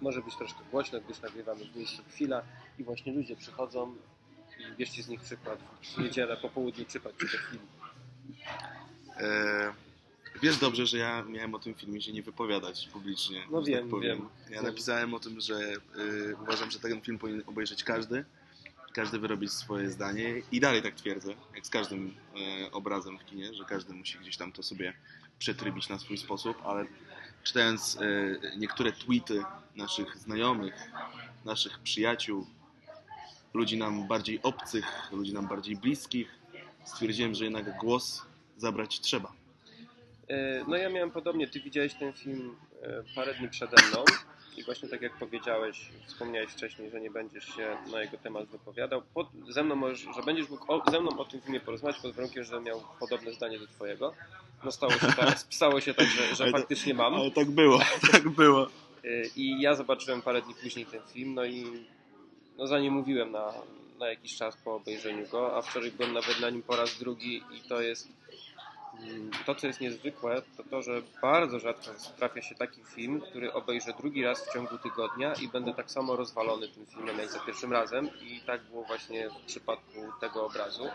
[0.00, 2.42] Może być troszkę głośno, gdyż nagrywamy w miejscu chwila
[2.78, 3.96] i właśnie ludzie przychodzą
[4.58, 5.58] i bierzcie z nich przykład.
[5.82, 7.66] W niedzielę po południu przypadźcie do filmu.
[9.20, 9.72] E,
[10.42, 13.42] wiesz dobrze, że ja miałem o tym filmie się nie wypowiadać publicznie.
[13.50, 14.18] No że wiem, tak powiem.
[14.18, 14.54] wiem.
[14.54, 18.24] Ja napisałem o tym, że e, uważam, że ten film powinien obejrzeć każdy.
[18.94, 22.14] Każdy wyrobić swoje zdanie i dalej tak twierdzę, jak z każdym
[22.64, 24.92] e, obrazem w kinie, że każdy musi gdzieś tam to sobie
[25.38, 26.86] przetrybić na swój sposób, ale
[27.42, 29.42] czytając e, niektóre tweety
[29.76, 30.74] naszych znajomych,
[31.44, 32.46] naszych przyjaciół,
[33.54, 36.28] ludzi nam bardziej obcych, ludzi nam bardziej bliskich,
[36.84, 38.22] stwierdziłem, że jednak głos
[38.58, 39.32] zabrać trzeba.
[40.28, 44.04] E, No ja miałem podobnie, ty widziałeś ten film e, parę dni przede mną
[44.56, 49.02] i właśnie tak jak powiedziałeś, wspomniałeś wcześniej, że nie będziesz się na jego temat wypowiadał.
[49.14, 52.12] Pod, ze mną możesz, że będziesz mógł o, ze mną o tym filmie porozmawiać pod
[52.14, 54.14] warunkiem, że miał podobne zdanie do twojego.
[54.64, 57.14] No stało się tak, stało się tak że, że faktycznie mam.
[57.14, 57.80] Ale tak było,
[58.12, 58.66] tak było.
[59.04, 61.86] E, I ja zobaczyłem parę dni później ten film, no i
[62.58, 63.52] no zanim mówiłem na,
[63.98, 67.42] na jakiś czas po obejrzeniu go, a wczoraj byłem nawet na nim po raz drugi
[67.52, 68.08] i to jest
[69.46, 73.92] to, co jest niezwykłe, to to, że bardzo rzadko trafia się taki film, który obejrzę
[73.98, 77.72] drugi raz w ciągu tygodnia i będę tak samo rozwalony tym filmem jak za pierwszym
[77.72, 80.88] razem i tak było właśnie w przypadku tego obrazu.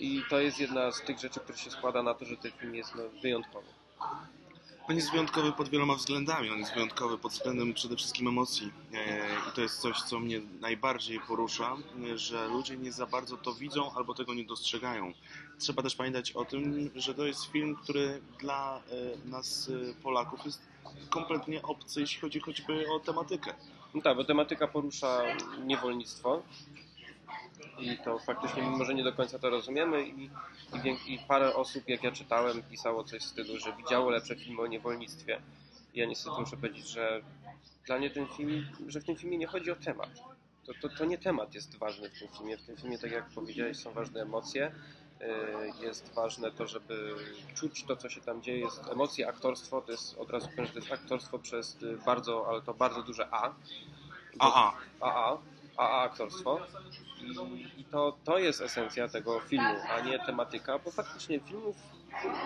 [0.00, 2.74] I to jest jedna z tych rzeczy, które się składa na to, że ten film
[2.74, 3.68] jest no, wyjątkowy.
[4.90, 6.50] On jest wyjątkowy pod wieloma względami.
[6.50, 8.72] On jest wyjątkowy pod względem przede wszystkim emocji.
[8.94, 9.18] E,
[9.48, 11.76] I to jest coś, co mnie najbardziej porusza,
[12.12, 15.12] e, że ludzie nie za bardzo to widzą albo tego nie dostrzegają.
[15.58, 18.80] Trzeba też pamiętać o tym, że to jest film, który dla
[19.26, 19.70] e, nas
[20.02, 20.62] Polaków jest
[21.10, 23.54] kompletnie obcy, jeśli chodzi choćby o tematykę.
[23.94, 25.22] No tak, bo tematyka porusza
[25.66, 26.42] niewolnictwo
[27.80, 30.30] i to faktycznie, mimo że nie do końca to rozumiemy i,
[30.84, 34.62] i, i parę osób, jak ja czytałem, pisało coś w stylu, że widziało lepsze filmy
[34.62, 35.40] o niewolnictwie.
[35.94, 37.22] Ja niestety muszę powiedzieć, że
[37.86, 40.10] dla mnie ten film, że w tym filmie nie chodzi o temat.
[40.66, 42.56] To, to, to nie temat jest ważny w tym filmie.
[42.56, 44.74] W tym filmie, tak jak powiedziałeś, są ważne emocje.
[45.20, 47.14] Yy, Jest ważne to, żeby
[47.54, 48.58] czuć to, co się tam dzieje.
[48.58, 49.80] Jest emocje, aktorstwo.
[49.80, 53.02] To jest od razu powiem, że to jest aktorstwo przez y, bardzo, ale to bardzo
[53.02, 53.54] duże A.
[54.38, 54.76] AA.
[55.00, 55.38] AA,
[55.76, 56.60] AA aktorstwo.
[57.78, 61.76] I, to, to jest esencja tego filmu, a nie tematyka, bo faktycznie filmów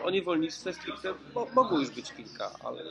[0.04, 2.82] o niewolnictwie stricte mo, mogło już być kilka, ale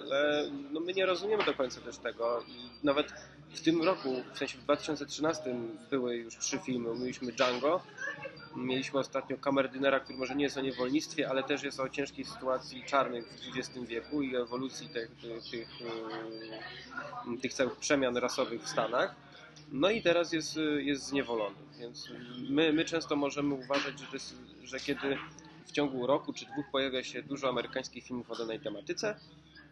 [0.71, 3.13] no my nie rozumiemy do końca też tego i nawet
[3.53, 5.55] w tym roku, w sensie w 2013
[5.89, 6.99] były już trzy filmy.
[6.99, 7.81] Mieliśmy Django,
[8.55, 12.83] mieliśmy ostatnio Kamerdynera, który może nie jest o niewolnictwie, ale też jest o ciężkiej sytuacji
[12.83, 15.69] czarnych w XX wieku i ewolucji tych, tych, tych,
[17.41, 19.15] tych całych przemian rasowych w Stanach.
[19.71, 22.09] No i teraz jest, jest zniewolony, więc
[22.49, 25.17] my, my często możemy uważać, że, jest, że kiedy
[25.65, 29.15] w ciągu roku czy dwóch pojawia się dużo amerykańskich filmów o danej tematyce,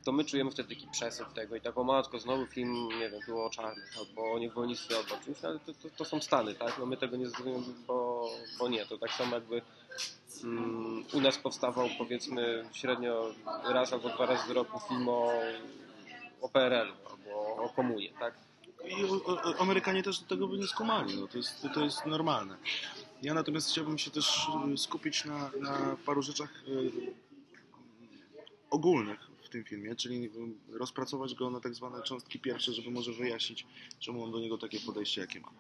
[0.04, 3.46] to my czujemy wtedy taki przesyt tego i taką matko, znowu film, nie wiem, było
[3.46, 6.56] o czarnych, albo o niewolnictwie, albo o czymś, no ale to, to, to są Stany,
[6.56, 6.78] tak?
[6.80, 8.30] No my tego nie zrozumiemy, bo,
[8.60, 9.62] bo nie, to tak samo jakby
[10.44, 13.34] mm, u nas powstawał powiedzmy średnio
[13.64, 15.32] raz albo dwa razy do roku film o,
[16.42, 18.34] o PRL-u albo o komunie, tak?
[18.86, 18.96] I
[19.60, 22.58] Amerykanie też do tego by nie skumali, no to jest, to jest normalne.
[23.22, 26.92] Ja natomiast chciałbym się też y, skupić na, na paru rzeczach y,
[28.70, 33.14] ogólnych w tym filmie, czyli y, rozpracować go na tak zwane cząstki pierwsze, żeby może
[33.14, 33.66] wyjaśnić,
[34.00, 35.54] czemu mam do niego takie podejście, jakie mam.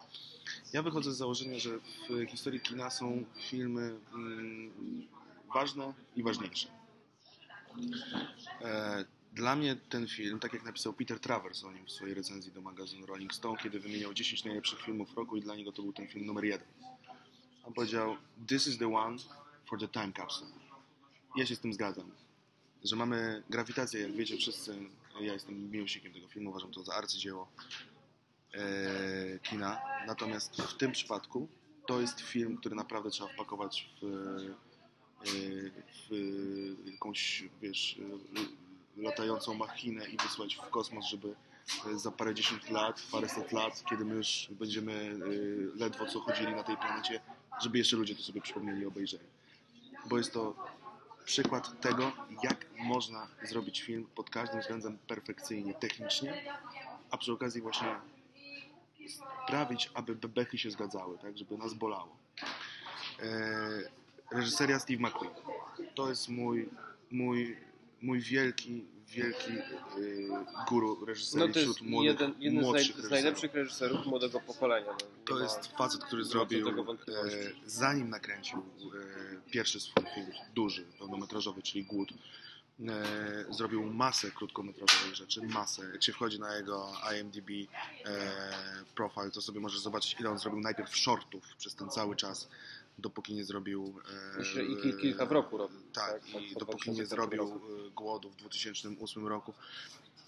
[0.74, 1.70] Ja wychodzę z założenia, że
[2.10, 4.72] w historii kina są filmy mm,
[5.54, 6.68] ważne i ważniejsze.
[9.32, 12.62] Dla mnie ten film, tak jak napisał Peter Travers o nim w swojej recenzji do
[12.62, 16.08] magazynu Rolling Stone, kiedy wymieniał 10 najlepszych filmów roku i dla niego to był ten
[16.08, 16.68] film numer jeden.
[17.64, 18.18] On powiedział,
[18.48, 19.18] this is the one
[19.70, 20.52] for the time capsule.
[21.36, 22.12] Ja się z tym zgadzam.
[22.84, 24.76] Że mamy grawitację, jak wiecie wszyscy,
[25.22, 27.48] ja jestem miłośnikiem tego filmu, uważam to za arcydzieło
[28.54, 29.82] e, kina.
[30.08, 31.48] Natomiast w tym przypadku
[31.88, 34.72] to jest film, który naprawdę trzeba wpakować w, e,
[36.10, 38.00] w jakąś, wiesz,
[39.02, 41.36] latającą machinę i wysłać w kosmos, żeby
[41.88, 46.52] e, za parę dziesiąt lat, paręset lat, kiedy my już będziemy e, ledwo co chodzili
[46.52, 47.20] na tej planecie,
[47.62, 49.26] żeby jeszcze ludzie to sobie przypomnieli i obejrzeli.
[50.10, 50.56] Bo jest to
[51.26, 52.12] przykład tego,
[52.44, 56.44] jak można zrobić film pod każdym względem perfekcyjnie, technicznie,
[57.12, 57.96] a przy okazji właśnie
[59.46, 62.16] sprawić, aby bebechy się zgadzały, tak, żeby nas bolało.
[63.24, 63.84] Eee,
[64.32, 65.34] reżyseria Steve McQueen.
[65.96, 66.70] To jest mój,
[67.12, 67.58] mój,
[68.02, 69.52] mój wielki, wielki
[69.98, 70.30] yy,
[70.68, 74.40] guru reżyserii No to jest wśród młodych, jeden, jeden z, naj, z najlepszych reżyserów młodego
[74.40, 74.92] pokolenia.
[74.92, 76.94] No, To jest facet, który zrobił, e,
[77.66, 82.10] zanim nakręcił e, pierwszy swój film, duży, pełnometrażowy, czyli Głód,
[82.90, 85.90] e, zrobił masę krótkometrażowych rzeczy, masę.
[85.94, 87.50] Jak się wchodzi na jego IMDb
[88.06, 88.32] e,
[88.96, 92.48] profile, to sobie możesz zobaczyć, ile on zrobił najpierw shortów przez ten cały czas,
[93.02, 94.02] dopóki nie zrobił...
[94.58, 95.80] E, i kil- kilka w roku robił.
[95.94, 97.44] tak, tak, i dopóki nie 2005 zrobił
[97.88, 99.54] e, Głodu w 2008 roku.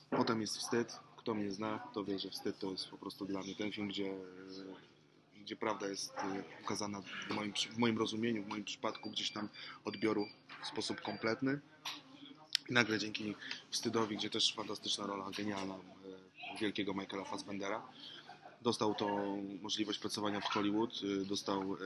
[0.09, 0.99] Potem jest Wstyd.
[1.17, 3.87] Kto mnie zna, to wie, że Wstyd to jest po prostu dla mnie ten film,
[3.87, 9.09] gdzie, e, gdzie prawda jest e, ukazana w moim, w moim rozumieniu, w moim przypadku
[9.09, 9.49] gdzieś tam
[9.85, 10.27] odbioru
[10.63, 11.59] w sposób kompletny.
[12.69, 13.35] I nagle dzięki
[13.69, 17.87] Wstydowi, gdzie też fantastyczna rola, genialna e, wielkiego Michaela Fassbendera,
[18.61, 20.91] dostał tą możliwość pracowania w Hollywood,
[21.21, 21.77] e, dostał e,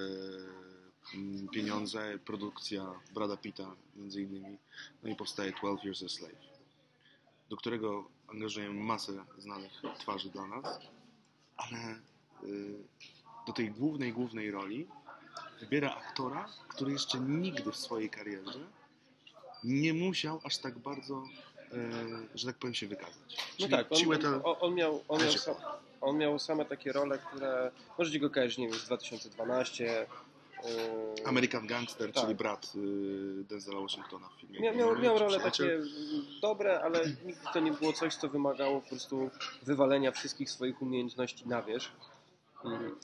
[1.52, 4.58] pieniądze, produkcja Brada Pitta między innymi,
[5.04, 6.36] no i powstaje 12 Years a Slave,
[7.50, 10.80] do którego angażujemy masę znanych twarzy dla nas,
[11.58, 12.00] ale
[12.44, 12.78] y,
[13.48, 14.88] do tej głównej, głównej roli
[15.60, 18.60] wybiera aktora, który jeszcze nigdy w swojej karierze
[19.64, 21.24] nie musiał aż tak bardzo,
[21.74, 23.38] y, że tak powiem, się wykazać.
[23.38, 23.88] No Czyli tak,
[24.44, 25.34] on, on, miał, on, miał
[26.02, 30.08] on miał same takie role, które możecie go kojarzyć, nie wiem, z 2012.
[30.64, 32.24] yy, American Gangster, Tak.
[32.24, 34.60] czyli brat y, Denzela Washingtona w filmie.
[34.60, 35.80] Miał, miał, miał role takie
[36.42, 39.30] dobre, ale nigdy to nie było coś, co wymagało po prostu
[39.64, 41.92] wywalenia wszystkich swoich umiejętności na wierzch.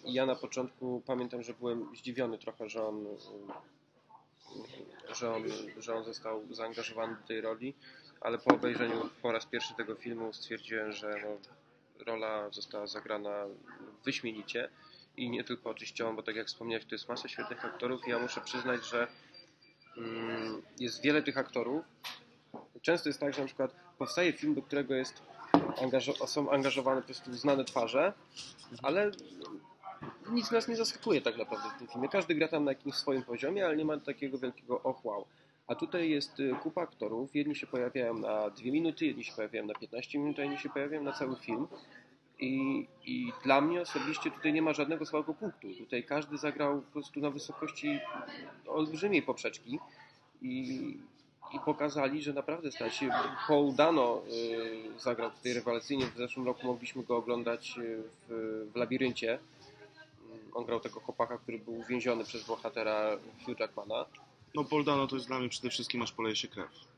[0.06, 3.06] I ja na początku pamiętam, że byłem zdziwiony trochę, że on,
[5.14, 5.44] że on,
[5.78, 7.74] że on został zaangażowany do tej roli,
[8.22, 11.38] ale po obejrzeniu po raz pierwszy tego filmu stwierdziłem, że no,
[12.06, 13.46] rola została zagrana
[14.06, 14.70] wyśmienicie
[15.18, 18.20] i nie tylko oczywiście bo tak jak wspomniałeś, to jest masa świetnych aktorów i ja
[18.20, 19.08] muszę przyznać, że
[19.98, 21.86] mm, jest wiele tych aktorów.
[22.82, 25.22] Często jest tak, że na przykład powstaje film, do którego jest
[25.54, 28.14] angażo- są angażowane po prostu znane twarze,
[28.82, 29.12] ale
[30.30, 32.10] nic nas nie zaskakuje tak naprawdę w tym filmie.
[32.10, 35.26] Każdy gra tam na jakimś swoim poziomie, ale nie ma takiego wielkiego och wow.
[35.68, 37.36] A tutaj jest y, kupa aktorów.
[37.36, 40.70] Jedni się pojawiają na 2 minuty, jedni się pojawiają na 15 minut, a inni się
[40.70, 41.68] pojawiają na cały film.
[42.44, 45.68] I, I dla mnie osobiście tutaj nie ma żadnego słabego punktu.
[45.78, 48.00] Tutaj każdy zagrał po prostu na wysokości
[48.68, 49.80] olbrzymiej poprzeczki
[50.42, 50.98] i,
[51.54, 53.10] i pokazali, że naprawdę stać się.
[53.48, 54.22] Paul Dano
[54.96, 56.06] y, zagrał tutaj rewelacyjnie.
[56.06, 59.36] W zeszłym roku mogliśmy go oglądać y, w, w Labiryncie.
[59.36, 64.06] Y, On grał tego chłopaka, który był uwięziony przez bohatera Hugh Jackmana.
[64.56, 66.93] No Paul Dano to jest dla mnie przede wszystkim aż poleje się krew.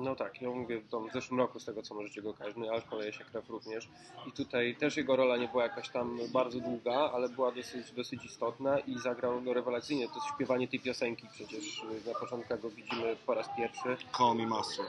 [0.00, 2.84] No tak, ja mówię w, zeszłym roku z tego co możecie go kojarzyć, no aż
[2.84, 3.88] poleje się krew również.
[4.26, 8.24] I tutaj też jego rola nie była jakaś tam bardzo długa, ale była dosyć, dosyć
[8.24, 10.08] istotna i zagrał no, rewelacyjnie.
[10.08, 13.96] To śpiewanie tej piosenki przecież y, na początku go widzimy po raz pierwszy.
[14.18, 14.86] Call me master.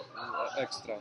[0.58, 0.96] Ekstra.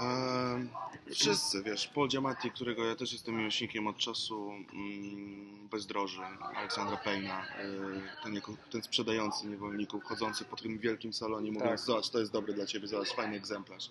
[0.00, 0.68] Ehm,
[1.14, 6.22] wszyscy, wiesz, Paul Giamatti, którego ja też jestem miłośnikiem od czasu mm, Bezdroży,
[6.54, 11.78] Aleksandra Payna, y, ten, jako, ten sprzedający niewolników, chodzący po tym wielkim salonie, mówiąc, Tak.
[11.80, 13.90] zobacz, to jest dobre dla ciebie, zobacz, fajny egzemplarz.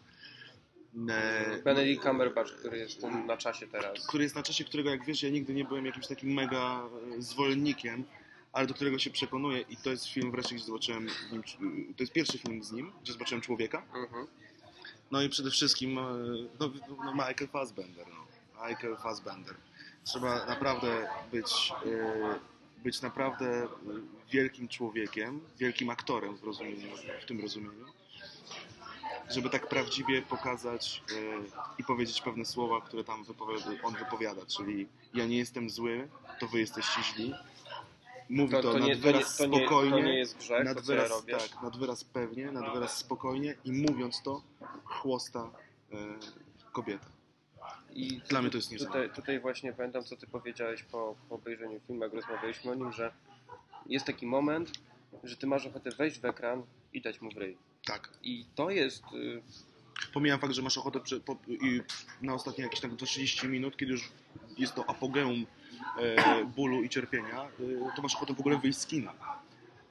[1.09, 4.07] E, Benedict Cumberbatch, który jest na czasie teraz.
[4.07, 6.83] który jest na czasie, którego jak wiesz, ja nigdy nie byłem jakimś takim mega
[7.17, 8.03] e, zwolennikiem,
[8.53, 11.07] ale do którego się przekonuję i to jest film wreszcie, gdzie zobaczyłem,
[11.97, 14.27] to jest pierwszy film z nim, gdzie zobaczyłem człowieka, Mhm.
[15.11, 16.01] No i przede wszystkim e,
[16.59, 16.71] no,
[17.05, 18.05] no Michael Fassbender.
[18.07, 18.27] No.
[18.67, 19.55] Michael Fassbender.
[20.03, 22.39] Trzeba naprawdę być, e,
[22.83, 23.67] być naprawdę e,
[24.31, 27.85] wielkim człowiekiem, wielkim aktorem w, rozumieniu, w tym rozumieniu,
[29.29, 31.03] żeby tak prawdziwie pokazać
[31.77, 36.07] i powiedzieć pewne słowa, które tam wypowiada, on wypowiada, czyli ja nie jestem zły,
[36.39, 37.33] to wy jesteście źli.
[38.29, 40.65] Mówi to, To, to, nad nie, to, wyraz to, nie, spokojnie, to nie jest grzech,
[40.65, 44.41] nad to co ja wyraz, tak, nad wyraz pewnie, nad wyraz spokojnie i mówiąc to
[44.83, 45.49] chłosta
[45.91, 45.95] e,
[46.71, 47.05] kobietę.
[47.93, 49.15] I Dla mnie to jest tutaj, niesamowite.
[49.15, 53.13] tutaj właśnie pamiętam, co ty powiedziałeś po, po obejrzeniu filmu, jak rozmawialiśmy o nim, że
[53.85, 54.71] jest taki moment,
[55.23, 56.63] że ty masz ochotę wejść w ekran
[56.93, 57.57] i dać mu w ryj.
[57.85, 58.09] Tak.
[58.23, 59.03] I to jest...
[59.13, 59.41] y,
[60.13, 61.37] Pomijam fakt, że masz ochotę przy, po,
[62.21, 64.11] na ostatnie jakieś tak do 30 minut, kiedy już
[64.57, 65.45] jest to apogeum
[66.55, 69.13] bólu i cierpienia, e, to masz ochotę w ogóle wyjść z kina.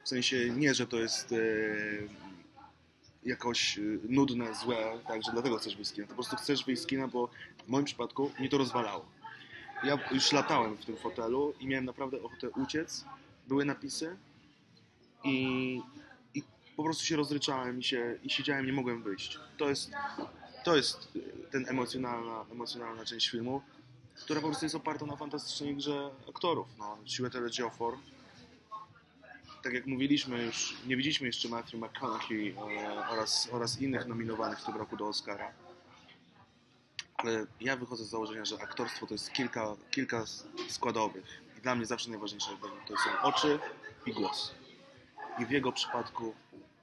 [0.05, 1.37] W sensie nie, że to jest e,
[3.25, 6.07] jakoś e, nudne, złe, tak, że dlatego chcesz wyjść z kina.
[6.07, 7.29] To po prostu chcesz wyjść z kina, bo
[7.67, 9.07] w moim przypadku mnie to rozwalało.
[9.85, 13.05] Ja już latałem w tym fotelu i miałem naprawdę ochotę uciec.
[13.49, 14.17] Były napisy
[15.25, 15.81] i,
[16.35, 16.43] i
[16.77, 19.39] po prostu się rozryczałem i, się, i siedziałem, nie mogłem wyjść.
[19.57, 19.91] To jest,
[20.65, 21.13] to jest
[21.51, 23.63] ten emocjonalna, emocjonalna część filmu,
[24.21, 26.69] która po prostu jest oparta na fantastycznej grze aktorów.
[26.79, 27.99] No, Chiwetel Ejiofor.
[29.63, 34.65] Tak jak mówiliśmy już, nie widzieliśmy jeszcze Matthew McConaughey e, oraz, oraz innych nominowanych w
[34.65, 35.53] tym roku do Oscara.
[37.17, 40.25] Ale ja wychodzę z założenia, że aktorstwo to jest kilka, kilka
[40.69, 41.43] składowych.
[41.59, 42.51] I dla mnie zawsze najważniejsze
[42.89, 43.59] to są oczy
[44.07, 44.55] i głos.
[45.39, 46.35] I w jego przypadku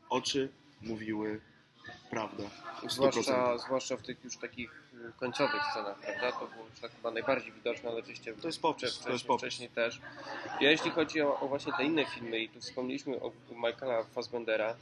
[0.10, 0.50] oczy
[0.82, 1.42] mówiły
[2.10, 2.50] prawdę.
[2.84, 2.90] w 100%.
[2.90, 4.84] zwłaszcza, zwłaszcza w tych już takich
[5.20, 6.32] końcowych scenach, prawda?
[6.32, 9.28] To było tak chyba najbardziej widoczne, ale oczywiście To jest popis, wcze- to jest wcześniej,
[9.28, 9.42] popis.
[9.42, 10.02] wcześniej też.
[10.62, 14.76] Ja jeśli chodzi o, o właśnie te inne filmy i tu wspomnieliśmy o Michaela Fassbendera,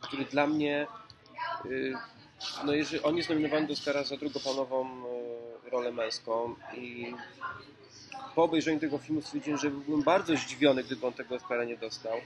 [0.00, 0.86] który dla mnie
[1.66, 1.94] y,
[2.64, 5.06] no jeżeli on jest nominowany do Oscara za drugoplanową
[5.66, 7.14] y, rolę męską i
[8.34, 12.18] po obejrzeniu tego filmu stwierdziłem, że byłbym bardzo zdziwiony, gdyby on tego Oscara nie dostał.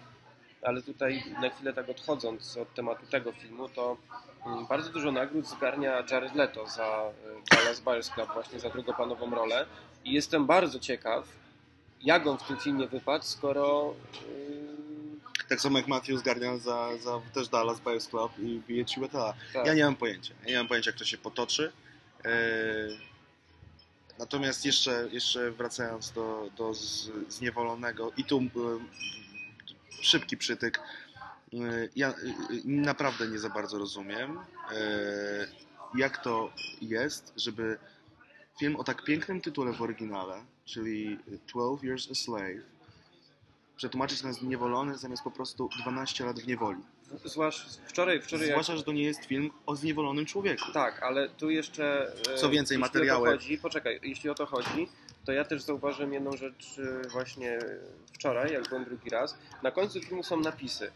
[0.63, 3.97] Ale tutaj na chwilę tak odchodząc od tematu tego filmu, to
[4.69, 7.11] bardzo dużo nagród zgarnia Jared Leto za
[7.51, 9.67] y, Dallas Buyers Club, właśnie za drugoplanową rolę.
[10.05, 11.25] I jestem bardzo ciekaw,
[12.03, 13.95] jak on w tym filmie wypadł, skoro
[14.29, 19.33] y, Tak samo jak Matthew zgarnia za, za też Dallas Buyers Club i bije Chiwetel'a.
[19.53, 20.35] tak, Ja nie mam pojęcia.
[20.43, 21.73] Ja nie mam pojęcia, jak to się potoczy.
[22.25, 22.99] Eee,
[24.19, 26.73] natomiast jeszcze, jeszcze wracając do, do
[27.29, 28.43] zniewolonego i tu e,
[30.03, 30.81] szybki przytyk.
[31.53, 32.15] E, ja e,
[32.65, 34.39] naprawdę nie za bardzo rozumiem,
[35.95, 37.79] jak to jest, żeby
[38.59, 41.19] film o tak pięknym tytule w oryginale, czyli
[41.49, 42.63] 12 Years a Slave,
[43.77, 46.81] przetłumaczyć na zniewolony zamiast po prostu 12 lat w niewoli.
[47.25, 50.73] zwłaszcza wczoraj, wczoraj jak, Zwłaszcza, że to nie jest film o zniewolonym człowieku.
[50.73, 52.13] Tak, ale tu jeszcze.
[52.35, 54.89] e, Co więcej, materiały- chodzi, poczekaj, jeśli o to chodzi,
[55.25, 57.59] to ja też zauważyłem jedną rzecz e, właśnie
[58.13, 59.39] wczoraj, jak byłem drugi raz.
[59.63, 60.91] Na końcu filmu są napisy,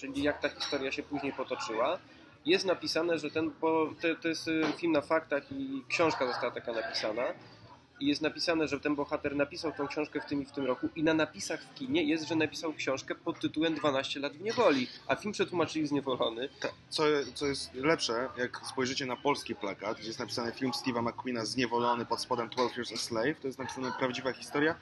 [0.00, 1.98] czyli jak ta historia się później potoczyła.
[2.46, 6.52] Jest napisane, że ten, bo to, to jest e, film na faktach i książka została
[6.52, 7.22] taka napisana.
[8.00, 10.88] I jest napisane, że ten bohater napisał tą książkę w tym i w tym roku
[10.96, 14.88] i na napisach w kinie jest, że napisał książkę pod tytułem 12 lat w niewoli,
[15.06, 16.48] a film przetłumaczyli zniewolony.
[16.88, 17.02] Co,
[17.34, 22.06] co jest lepsze, jak spojrzycie na polski plakat, gdzie jest napisany film Steve'a McQueena Zniewolony
[22.06, 24.74] pod spodem 12 Years a Slave, to jest napisana prawdziwa historia.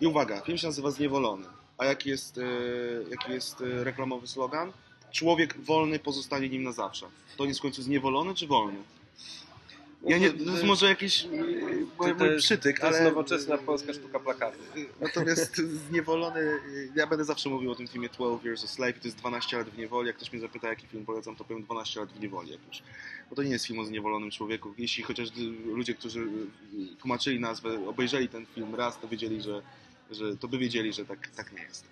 [0.00, 1.46] I uwaga, film się nazywa Zniewolony.
[1.80, 2.42] A jaki jest, e,
[3.10, 4.72] jaki jest e, reklamowy slogan?
[5.12, 7.06] Człowiek wolny pozostanie nim na zawsze.
[7.36, 8.78] To jest w końcu zniewolony czy wolny?
[10.06, 13.08] Ja nie, to jest może jakiś e, mój, to mój jest- przytyk, To jest ale...
[13.08, 14.58] nowoczesna polska sztuka plakatu.
[15.00, 15.56] Natomiast
[15.88, 16.60] zniewolony,
[16.96, 19.70] ja będę zawsze mówił o tym filmie 12 Years a Slave, to jest 12 lat
[19.70, 20.06] w niewoli.
[20.06, 22.50] Jak ktoś mnie zapyta, jaki film polecam, to powiem 12 lat w niewoli.
[22.50, 22.82] Jak już.
[23.30, 24.74] Bo to nie jest film o zniewolonym człowieku.
[24.78, 25.28] Jeśli chociaż
[25.66, 26.26] ludzie, którzy
[26.98, 29.62] tłumaczyli nazwę, obejrzeli ten film raz, to wiedzieli, że,
[30.10, 31.86] że to by wiedzieli, że tak, tak nie jest.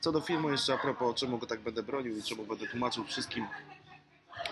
[0.00, 3.04] Co do filmu jeszcze a propos, czemu go tak będę bronił i czemu będę tłumaczył
[3.04, 3.46] wszystkim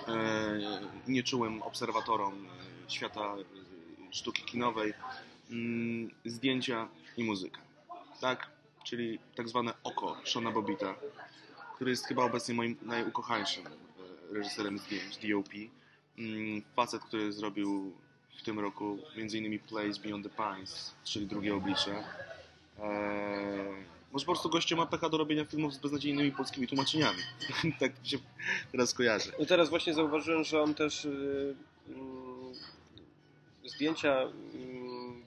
[0.08, 0.60] e,
[1.08, 4.94] nieczułym obserwatorom e, świata e, sztuki kinowej
[5.50, 7.60] mm, zdjęcia i muzyka.
[8.20, 8.50] Tak?
[8.84, 10.94] Czyli tak zwane oko Shona Bobita,
[11.74, 13.70] który jest chyba obecnie moim najukochańszym e,
[14.34, 15.54] reżyserem zdjęć, DOP.
[16.18, 17.92] Mm, Facet, który zrobił
[18.38, 19.58] w tym roku m.in.
[19.58, 22.04] Place Beyond the Pines, czyli drugie oblicze.
[22.82, 27.18] Eee, może po prostu gościu ma pecha do robienia filmów z beznadziejnymi polskimi tłumaczeniami.
[27.80, 28.18] tak się
[28.72, 29.32] teraz kojarzy.
[29.38, 31.54] No teraz właśnie zauważyłem, że on też y,
[31.88, 32.52] mm,
[33.64, 35.22] zdjęcia mm,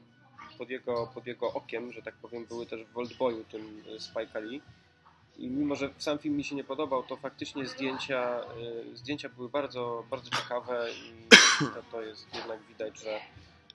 [0.58, 4.42] pod, jego, pod jego okiem, że tak powiem, były też w Oldboyu, tym y, Spike
[4.42, 4.62] Lee.
[5.38, 8.42] I mimo, że sam film mi się nie podobał, to faktycznie zdjęcia,
[8.92, 11.30] y, zdjęcia były bardzo, bardzo ciekawe i
[11.60, 13.20] to, to jest jednak widać, że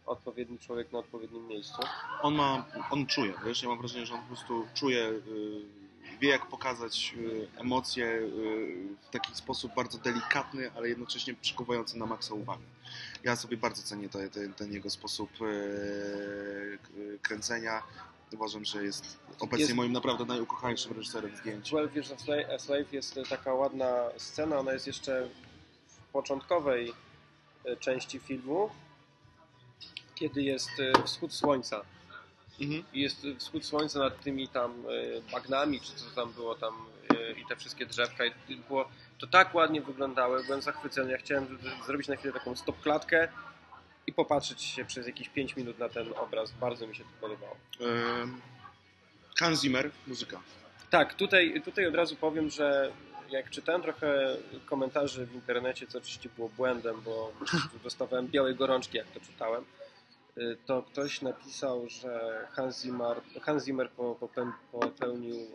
[0.06, 1.82] odpowiedni człowiek na odpowiednim miejscu.
[2.22, 5.82] on ma, on czuje, wiesz, ja mam wrażenie, że on po prostu czuje, yy,
[6.20, 7.14] wie jak pokazać
[7.56, 8.20] e, emocje e,
[9.02, 12.62] w taki sposób bardzo delikatny, ale jednocześnie przykuwający na maksa uwagę.
[13.24, 15.30] Ja sobie bardzo cenię te, ten, ten jego sposób
[17.22, 17.82] kręcenia.
[18.34, 21.70] Uważam, że jest obecnie Jest- moim naprawdę najukochańszym reżyserem zdjęć.
[21.70, 22.12] 12 Years
[22.54, 25.28] a Slave, jest taka ładna scena, ona jest jeszcze
[25.86, 26.92] w początkowej
[27.80, 28.70] części filmu,
[30.22, 31.82] kiedy jest e, wschód słońca.
[32.60, 32.84] Mhm.
[32.92, 36.74] I jest wschód słońca nad tymi tam e, bagnami, czy co tam było tam
[37.10, 38.24] e, i te wszystkie drzewka.
[38.48, 38.88] I było,
[39.18, 41.12] to tak ładnie wyglądało, byłem zachwycony.
[41.12, 43.28] Ja chciałem zrobić na chwilę taką stop-klatkę
[44.06, 46.52] i popatrzeć się przez jakieś 5 minut na ten obraz.
[46.52, 47.56] Bardzo mi się to podobało.
[49.38, 50.40] Hans Zimmer, muzyka.
[50.90, 52.92] Tak, tutaj, tutaj od razu powiem, że
[53.30, 54.36] jak czytałem trochę
[54.66, 57.32] komentarzy w internecie, co oczywiście było błędem, bo
[57.84, 59.64] dostawałem białej gorączki, jak to czytałem,
[60.66, 63.90] to ktoś napisał, że Hans Zimmer, Hans Zimmer
[64.72, 65.48] popełnił y,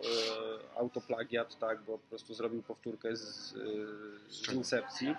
[0.79, 3.87] autoplagiat, tak, bo po prostu zrobił powtórkę z, y,
[4.29, 5.15] z Incepcji.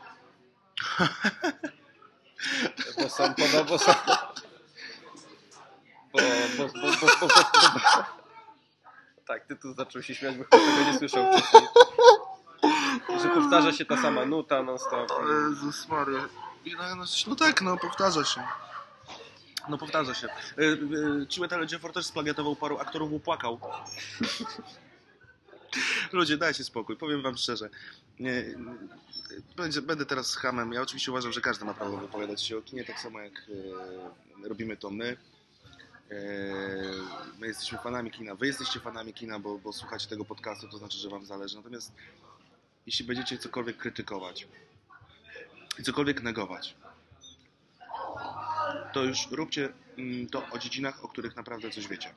[3.02, 3.78] Bo są podobno.
[6.12, 6.18] Bo,
[6.58, 7.42] bo, bo, bo, bo,
[9.26, 11.62] tak, ty tu zaczął się śmiać, bo ktoś tego nie słyszał wcześniej.
[13.22, 15.12] Że powtarza się ta sama nuta non stop.
[15.28, 16.28] Jezus Maria.
[16.66, 18.42] No, no, no tak, no powtarza się.
[19.68, 20.28] No powtarza się.
[20.58, 23.60] Y, y, Chiwetel Ejiofor też splagiatował paru aktorów, upłakał.
[26.12, 27.70] Ludzie, dajcie spokój, powiem wam szczerze.
[28.20, 28.44] Nie,
[29.56, 30.72] będzie, będę teraz hamem.
[30.72, 33.46] Ja oczywiście uważam, że każdy ma prawo wypowiadać się o kinie, tak samo jak
[34.44, 35.16] robimy to my.
[37.38, 40.98] My jesteśmy fanami kina, wy jesteście fanami kina, bo, bo słuchacie tego podcastu, to znaczy,
[40.98, 41.56] że wam zależy.
[41.56, 41.92] Natomiast
[42.86, 44.48] jeśli będziecie cokolwiek krytykować
[45.78, 46.74] i cokolwiek negować,
[48.98, 49.68] to już róbcie
[49.98, 52.14] mm, to o dziedzinach, o których naprawdę coś wiecie.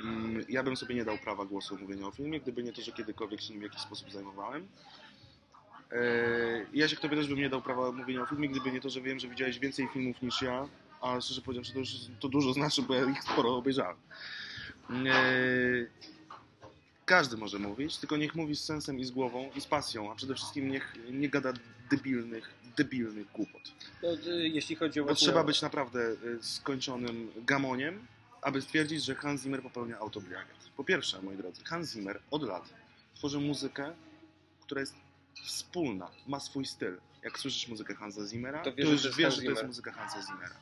[0.00, 2.92] Mm, Ja bym sobie nie dał prawa głosu mówienia o filmie, gdyby nie to, że
[2.92, 4.68] kiedykolwiek się nim w jakiś sposób zajmowałem.
[5.92, 8.90] Eee, Ja się tobie też bym nie dał prawa mówienia o filmie, gdyby nie to,
[8.90, 10.68] że wiem, że widziałeś więcej filmów niż ja,
[11.00, 11.80] a szczerze powiedziawszy to
[12.20, 13.96] to dużo znaczy, bo ja ich sporo obejrzałem.
[14.90, 15.86] Eee,
[17.04, 20.14] Każdy może mówić, tylko niech mówi z sensem i z głową i z pasją, a
[20.14, 21.52] przede wszystkim niech nie gada
[21.90, 23.62] debilnych, debilnych głupot.
[24.26, 28.06] Y, jeśli chodzi o Bo trzeba być naprawdę y, skończonym gamoniem,
[28.42, 30.70] aby stwierdzić, że Hans Zimmer popełnia autoplagiat.
[30.76, 32.74] Po pierwsze, moi drodzy, Hans Zimmer od lat
[33.14, 33.92] tworzy muzykę,
[34.60, 34.94] która jest
[35.44, 36.98] wspólna, ma swój styl.
[37.22, 39.50] Jak słyszysz muzykę Hansa Zimmera, To to, wiesz, już to jest wiesz, Hans że to
[39.50, 40.54] jest muzyka Hansa Zimmera.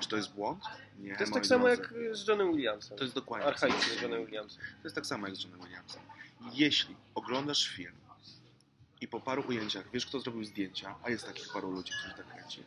[0.00, 0.64] Czy to jest błąd?
[0.98, 1.82] Nie, To jest tak samo drodzy.
[1.82, 2.98] jak z Johnem Williamsem.
[2.98, 4.62] To jest dokładnie Archaiczny Johnem Williamsem.
[4.82, 6.02] to jest tak samo jak z Johnem Williamsem.
[6.52, 7.92] Jeśli oglądasz film
[9.02, 12.34] i po paru ujęciach wiesz, kto zrobił zdjęcia, a jest takich paru ludzi, którzy tak
[12.34, 12.62] kręci,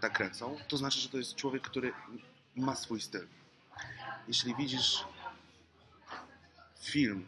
[0.00, 1.92] tak kręcą, to znaczy, że to jest człowiek, który
[2.56, 3.26] ma swój styl.
[4.28, 5.04] Jeśli widzisz
[6.80, 7.26] film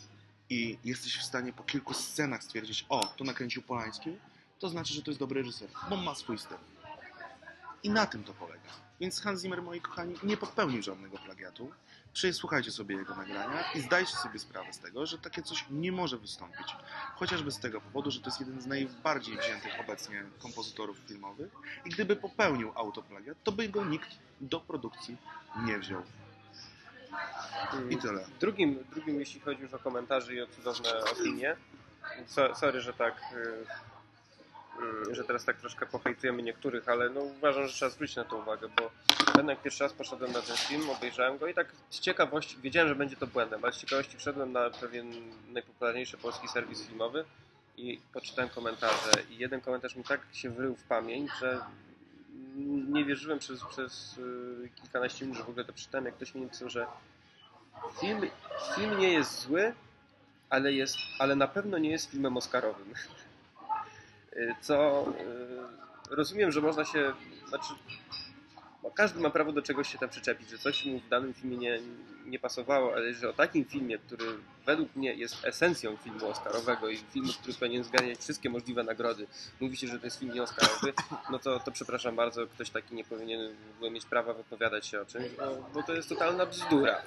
[0.51, 4.16] i jesteś w stanie po kilku scenach stwierdzić, o, to nakręcił Polański,
[4.59, 6.59] to znaczy, że to jest dobry reżyser, bo ma swój styl.
[7.85, 8.70] I na tym to polega.
[9.01, 11.70] Więc Hans Zimmer, moi kochani, nie popełnił żadnego plagiatu.
[12.12, 16.19] Przesłuchajcie sobie jego nagrania i zdajcie sobie sprawę z tego, że takie coś nie może
[16.19, 16.77] wystąpić.
[17.15, 21.52] Chociażby z tego powodu, że to jest jeden z najbardziej wziętych obecnie kompozytorów filmowych
[21.85, 24.09] i gdyby popełnił autoplagiat, to by go nikt
[24.40, 25.16] do produkcji
[25.66, 26.02] nie wziął.
[27.90, 28.27] I tyle.
[28.40, 31.56] Drugim, drugim, jeśli chodzi już o komentarze i o cudowne opinie,
[32.27, 33.66] so, sorry, że tak, y, y,
[35.10, 38.68] że teraz tak troszkę pohejtujemy niektórych, ale no uważam, że trzeba zwrócić na to uwagę,
[38.76, 38.90] bo
[39.32, 42.88] ten jak pierwszy raz poszedłem na ten film, obejrzałem go i tak z ciekawości, wiedziałem,
[42.88, 45.12] że będzie to błędem, ale z ciekawości wszedłem na pewien
[45.52, 47.24] najpopularniejszy polski serwis filmowy
[47.76, 51.60] i poczytałem komentarze i jeden komentarz mi tak się wrył w pamięć, że
[52.88, 56.42] nie wierzyłem przez, przez y, kilkanaście minut, że w ogóle to czytałem, jak ktoś mi
[56.42, 56.86] napisał, że
[58.01, 58.20] film,
[58.76, 59.72] film nie jest zły,
[60.51, 62.94] ale, jest, ale na pewno nie jest filmem oscarowym.
[64.36, 65.06] Y, Co
[66.11, 67.12] y, rozumiem, że można się,
[67.48, 67.69] znaczy,
[68.82, 71.56] bo każdy ma prawo do czegoś się tam przyczepić, że coś mu w danym filmie
[71.56, 71.81] nie,
[72.27, 74.24] nie pasowało, ale że o takim filmie, który
[74.66, 79.27] według mnie jest esencją filmu oscarowego i filmu, który powinien zganiać wszystkie możliwe nagrody,
[79.61, 80.93] mówi się, że to jest film nie oscarowy,
[81.31, 85.01] no to, to przepraszam bardzo, ktoś taki nie powinien w ogóle mieć prawa wypowiadać się
[85.01, 85.27] o czymś,
[85.74, 87.02] bo to jest totalna bzdura.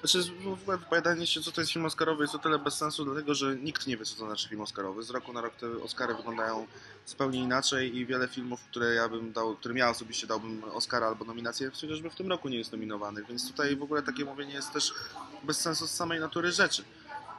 [0.00, 3.04] Znaczy, w ogóle wypowiadanie się, co to jest film Oscarowy, jest o tyle bez sensu,
[3.04, 5.02] dlatego że nikt nie wie, co to znaczy film Oscarowy.
[5.02, 6.66] Z roku na rok te Oscary wyglądają
[7.06, 11.24] zupełnie inaczej i wiele filmów, które ja bym dał, którym ja osobiście dałbym Oscara albo
[11.24, 14.72] nominację, chociażby w tym roku nie jest nominowanych, więc tutaj w ogóle takie mówienie jest
[14.72, 14.94] też
[15.42, 16.84] bez sensu z samej natury rzeczy.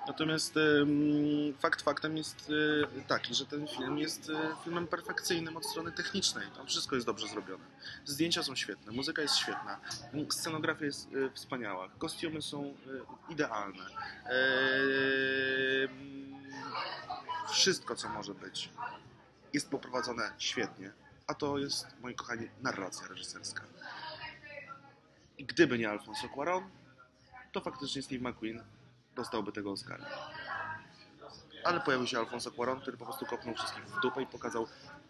[0.07, 0.55] Natomiast
[1.59, 6.47] fakt faktem jest y, taki, że ten film jest y, filmem perfekcyjnym od strony technicznej.
[6.57, 7.63] Tam wszystko jest dobrze zrobione.
[8.05, 9.79] Zdjęcia są świetne, muzyka jest świetna,
[10.29, 12.73] scenografia jest y, wspaniała, kostiumy są
[13.29, 13.85] idealne.
[17.51, 18.69] Wszystko, co może być,
[19.53, 20.91] jest poprowadzone świetnie.
[21.27, 23.63] A to jest, moi kochani, narracja reżyserska.
[25.37, 26.69] I gdyby nie Alfonso Cuarón,
[27.51, 28.63] to faktycznie Steve McQueen
[29.15, 30.05] dostałby tego Oscara.
[31.63, 34.67] Ale pojawił się Alfonso Cuarón, który po prostu kopnął wszystkich w dupę i pokazał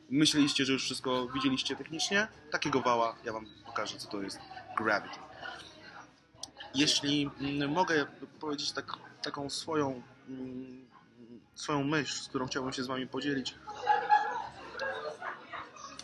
[0.10, 2.28] myśleliście, że już wszystko widzieliście technicznie?
[2.52, 4.40] Takiego wała, ja wam pokażę, co to jest
[4.78, 5.20] Gravity.
[6.76, 8.06] Jeśli mm, mogę
[8.40, 8.86] powiedzieć tak,
[9.22, 10.86] taką swoją, mm,
[11.56, 13.56] swoją myśl, z którą chciałbym się z wami podzielić.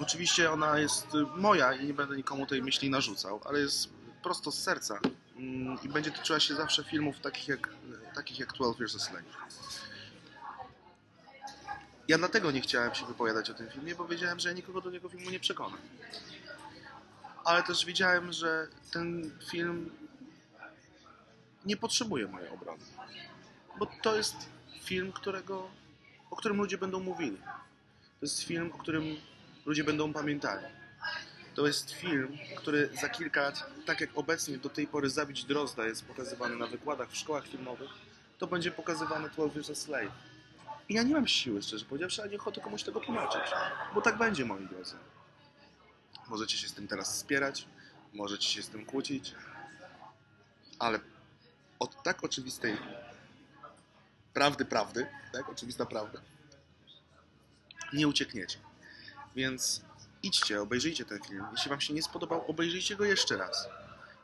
[0.02, 3.90] Oczywiście ona jest moja i nie będę nikomu tej myśli narzucał, ale jest
[4.24, 5.00] prosto z serca
[5.84, 7.70] i będzie tyczyła się zawsze filmów takich jak,
[8.16, 9.24] takich jak 12 Years a Slave.
[12.08, 14.90] Ja dlatego nie chciałem się wypowiadać o tym filmie, bo wiedziałem, że ja nikogo do
[14.90, 15.80] niego filmu nie przekonam.
[17.46, 19.92] Ale też wiedziałem, że ten film
[21.66, 22.84] nie potrzebuje mojej obrony.
[23.80, 24.36] Bo to jest
[24.84, 25.70] film, którego,
[26.32, 27.38] o którym ludzie będą mówili.
[28.20, 29.04] To jest film, o którym
[29.66, 30.66] ludzie będą pamiętali.
[31.60, 35.86] To jest film, który za kilka lat, tak jak obecnie do tej pory Zabić Drozda
[35.86, 37.90] jest pokazywany na wykładach w szkołach filmowych,
[38.38, 40.12] to będzie pokazywane 12 Years a Slave.
[40.90, 43.42] I ja nie mam siły, szczerze powiedziawszy, ani ochoty komuś tego tłumaczyć.
[43.96, 44.96] Bo tak będzie, moi drodzy.
[46.30, 47.68] Możecie się z tym teraz spierać,
[48.14, 49.36] możecie się z tym kłócić,
[50.80, 51.00] ale
[51.80, 52.78] od tak oczywistej
[54.34, 56.22] prawdy, prawdy, tak, oczywista prawda,
[57.94, 58.60] nie uciekniecie.
[59.36, 59.89] Więc
[60.24, 61.46] idźcie, obejrzyjcie ten film.
[61.52, 63.68] Jeśli wam się nie spodobał, obejrzyjcie go jeszcze raz.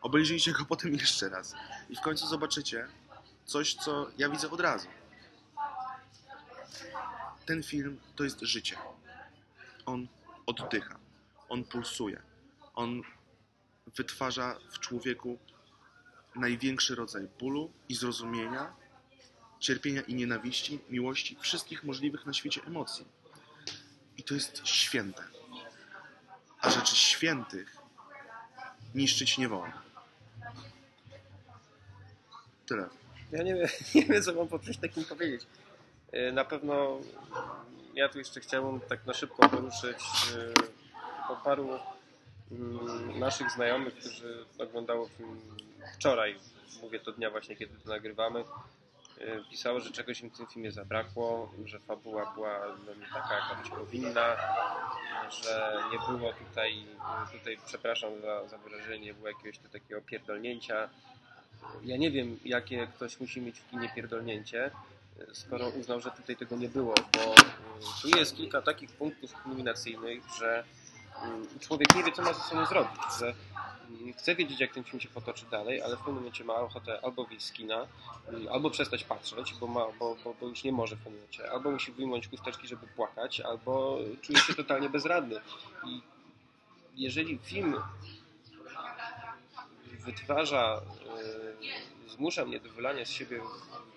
[0.01, 1.53] Obejrzyjcie go potem jeszcze raz.
[1.89, 2.87] I w końcu zobaczycie
[3.45, 4.87] coś, co ja widzę od razu.
[7.45, 8.77] Ten film to jest życie.
[9.85, 10.07] On
[10.45, 10.99] oddycha.
[11.49, 12.21] On pulsuje.
[12.75, 13.01] On
[13.97, 15.39] wytwarza w człowieku
[16.35, 18.73] największy rodzaj bólu i zrozumienia,
[19.59, 23.05] cierpienia i nienawiści, miłości, wszystkich możliwych na świecie emocji.
[24.17, 25.34] I to jest święte
[26.65, 27.77] a rzeczy świętych
[28.95, 29.73] niszczyć nie wolno.
[32.65, 32.89] Tyle.
[33.31, 35.47] Ja nie wiem, nie wiem co mam po czymś takim powiedzieć.
[36.11, 36.99] E, Na pewno
[37.93, 39.97] ja tu jeszcze chciałbym tak na szybko poruszyć
[40.37, 40.53] e,
[41.27, 41.69] po paru
[42.51, 45.41] mm, naszych znajomych, którzy oglądało film
[45.95, 46.35] wczoraj,
[46.81, 48.43] mówię to dnia właśnie, kiedy to nagrywamy,
[49.51, 53.55] pisało, że czegoś im w tym filmie zabrakło, że fabuła była no, nie taka, jaka
[53.55, 54.35] być powinna,
[55.29, 56.85] że nie było tutaj,
[57.31, 60.89] tutaj przepraszam za, za wyrażenie, nie było jakiegoś tu takiego pierdolnięcia.
[61.83, 64.71] Ja nie wiem, jakie ktoś musi mieć w kinie pierdolnięcie,
[65.33, 70.23] skoro uznał, że tutaj tego nie było, bo y, tu jest kilka takich punktów kulminacyjnych,
[70.39, 70.63] że
[71.55, 73.33] y, człowiek nie wie, co ma ze sobą zrobić, że
[74.17, 77.25] chce wiedzieć, jak ten film się potoczy dalej, ale w pewnym momencie ma ochotę albo
[77.25, 81.15] wyjść y, albo przestać patrzeć, bo, ma, bo, bo, bo już nie może w pewnym
[81.15, 85.35] momencie, albo musi wyjmować chusteczki, żeby płakać, albo czuje się totalnie bezradny.
[85.87, 86.01] I
[86.95, 87.75] jeżeli film
[90.05, 90.81] wytwarza,
[92.07, 93.41] y, zmusza mnie do wylania z siebie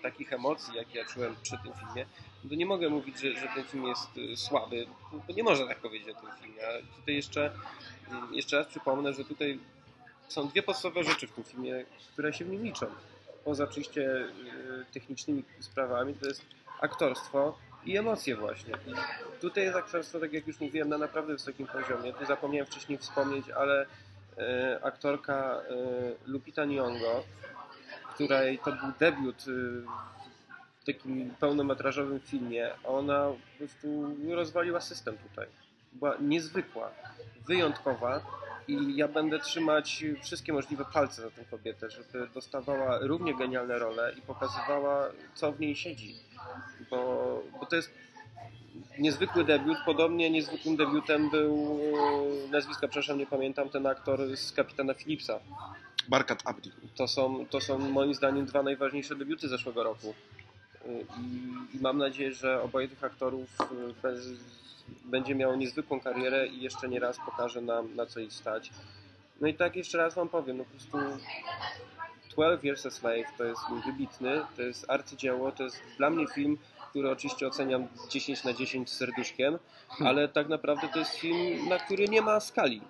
[0.01, 2.05] takich emocji, jak ja czułem przy tym filmie,
[2.49, 4.87] to nie mogę mówić, że, że ten film jest y, słaby,
[5.27, 6.61] bo nie można tak powiedzieć o tym filmie.
[6.67, 7.51] A tutaj jeszcze,
[8.31, 9.59] y, jeszcze raz przypomnę, że tutaj
[10.29, 12.85] są dwie podstawowe rzeczy w tym filmie, które się w nim liczą.
[13.45, 16.41] Poza oczywiście y, technicznymi sprawami, to jest
[16.81, 18.73] aktorstwo i emocje właśnie.
[18.87, 18.93] I
[19.41, 22.13] tutaj jest aktorstwo, tak jak już mówiłem, na naprawdę wysokim poziomie.
[22.13, 23.85] Tu zapomniałem wcześniej wspomnieć, ale
[24.37, 25.61] e, aktorka e,
[26.25, 27.21] Lupita Nyong'o,
[28.13, 29.45] której to był debiut
[30.79, 35.47] w takim pełnometrażowym filmie, ona po prostu rozwaliła system tutaj.
[35.93, 36.91] Była niezwykła,
[37.47, 38.21] wyjątkowa
[38.69, 44.13] i ja będę trzymać wszystkie możliwe palce za tę kobietę, żeby dostawała równie genialne role
[44.17, 46.15] i pokazywała, co w niej siedzi.
[46.89, 47.91] Bo, bo to jest
[48.99, 49.77] niezwykły debiut.
[49.85, 51.79] Podobnie niezwykłym debiutem był,
[52.47, 55.39] e, nazwiska przepraszam, nie pamiętam, ten aktor z Kapitana Philipsa.
[56.07, 56.71] Barkat Abdi.
[56.95, 60.13] To są, to są moim zdaniem dwa najważniejsze debiuty zeszłego roku.
[60.85, 63.65] Y, I, I mam nadzieję, że oboje tych aktorów y,
[64.03, 64.27] bez,
[65.05, 68.71] będzie miało niezwykłą karierę i jeszcze nie raz pokaże nam, na co ich stać.
[69.41, 70.97] No i tak jeszcze raz Wam powiem, no po prostu
[72.29, 76.57] 12 Years a Slave to jest wybitny, to jest arcydzieło, to jest dla mnie film,
[76.89, 79.59] który oczywiście oceniam 10 na 10 z serduszkiem,
[79.99, 82.81] ale tak naprawdę to jest film, na który nie ma skali.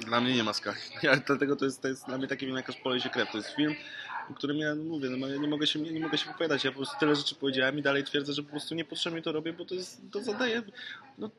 [0.00, 0.78] Dla mnie nie ma skali.
[1.02, 3.30] Ja, dlatego to jest, to jest dla mnie taki film jak Aż poleje się krew.
[3.30, 3.74] To jest film,
[4.28, 6.64] po którym ja no mówię, no, ja nie mogę się nie, nie mogę się wypowiadać.
[6.64, 9.52] Ja po prostu tyle rzeczy powiedziałem i dalej twierdzę, że po prostu niepotrzebnie to robię,
[9.52, 10.62] bo to jest, to zadaje,
[11.18, 11.30] no,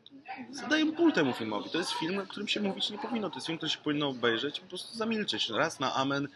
[0.51, 1.69] zadaje ból temu filmowi.
[1.69, 3.29] To jest film, o którym się mówić nie powinno.
[3.29, 6.27] To jest film, który się powinno obejrzeć, po prostu zamilczeć raz na amen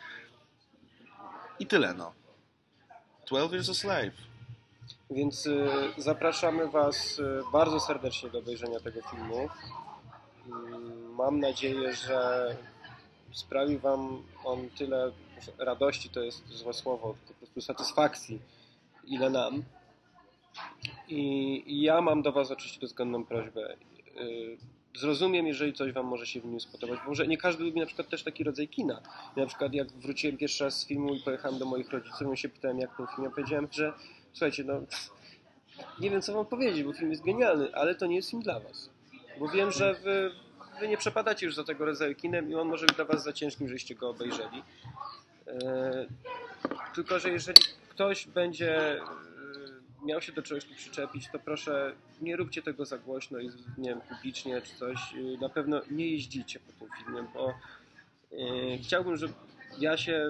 [1.60, 2.14] i tyle, no.
[3.28, 4.14] 12 Years a Slave.
[5.10, 9.50] Więc y, zapraszamy Was y, bardzo serdecznie do obejrzenia tego filmu.
[10.48, 12.56] Mm, Mam nadzieję, że
[13.34, 15.12] sprawi Wam on tyle
[15.58, 18.40] radości, to jest złe słowo, po prostu satysfakcji,
[19.04, 19.64] ile nam.
[21.08, 23.78] I ja mam do Was oczywiście bezwzględną prośbę.
[24.22, 24.58] Y,
[24.98, 27.86] Zrozumiem, jeżeli coś Wam może się w nim spodobać, bo może nie każdy lubi na
[27.86, 29.02] przykład też taki rodzaj kina.
[29.36, 32.38] Ja na przykład jak wróciłem pierwszy raz z filmu i pojechałem do moich rodziców i
[32.38, 33.94] się pytałem, jak ten film, ja powiedziałem, że
[34.34, 34.74] słuchajcie, no
[36.02, 38.60] nie wiem co Wam powiedzieć, bo film jest genialny, ale to nie jest film dla
[38.60, 38.90] Was.
[39.40, 40.32] Bo wiem, że Wy,
[40.80, 43.34] wy nie przepadacie już za tego rodzaju kinem i on może być dla Was za
[43.34, 44.64] ciężkim, żeście go obejrzeli.
[45.48, 46.06] E,
[46.96, 49.00] tylko, że jeżeli ktoś będzie
[50.08, 53.90] miał się do czegoś tu przyczepić, to proszę nie róbcie tego za głośno i nie
[53.90, 55.14] wiem, publicznie czy coś.
[55.14, 59.34] E, Na pewno nie jeździcie po tym filmie, bo e, chciałbym, żeby
[59.80, 60.30] ja się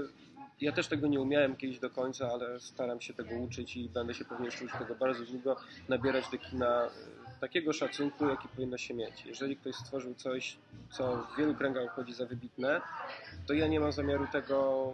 [0.61, 4.13] ja też tego nie umiałem kiedyś do końca, ale staram się tego uczyć i będę
[4.13, 5.55] się pewnie jeszcze uczyć tego bardzo długo,
[5.89, 6.89] nabierać do kina e,
[7.41, 9.25] takiego szacunku, jaki powinno się mieć.
[9.25, 10.57] Jeżeli ktoś stworzył coś,
[10.91, 12.81] co w wielu kręgach uchodzi za wybitne,
[13.47, 14.93] to ja nie mam zamiaru tego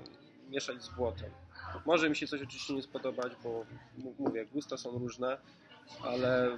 [0.50, 1.30] mieszać z błotem.
[1.86, 3.66] Może mi się coś oczywiście nie spodobać, bo
[4.20, 5.38] mówię, gusta są różne,
[6.04, 6.58] ale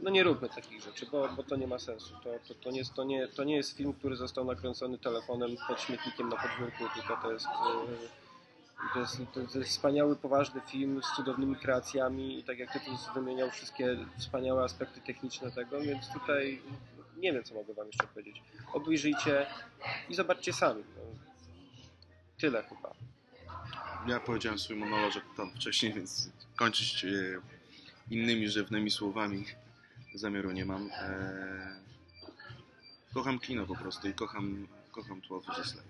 [0.00, 2.14] no nie róbmy takich rzeczy, bo, bo to nie ma sensu.
[2.24, 5.50] To, to, to, nie jest, to, nie, to nie jest film, który został nakręcony telefonem
[5.68, 9.18] pod śmietnikiem na podwórku, tylko to jest, e, to jest,
[9.52, 14.64] to jest wspaniały, poważny film z cudownymi kreacjami i tak jak Tytus wymieniał wszystkie wspaniałe
[14.64, 16.62] aspekty techniczne tego, więc tutaj
[17.16, 18.42] nie wiem, co mogę wam jeszcze powiedzieć.
[18.72, 19.46] Obejrzyjcie
[20.08, 20.84] i zobaczcie sami.
[20.96, 21.02] No.
[22.38, 22.94] Tyle chyba.
[24.06, 27.08] Ja powiedziałem swój monolożek tam wcześniej, więc kończyć e,
[28.10, 29.44] innymi rzewnymi słowami
[30.14, 30.90] zamiaru nie mam.
[30.90, 31.76] E,
[33.14, 35.86] kocham kino po prostu i kocham, kocham 12 Years a Slave.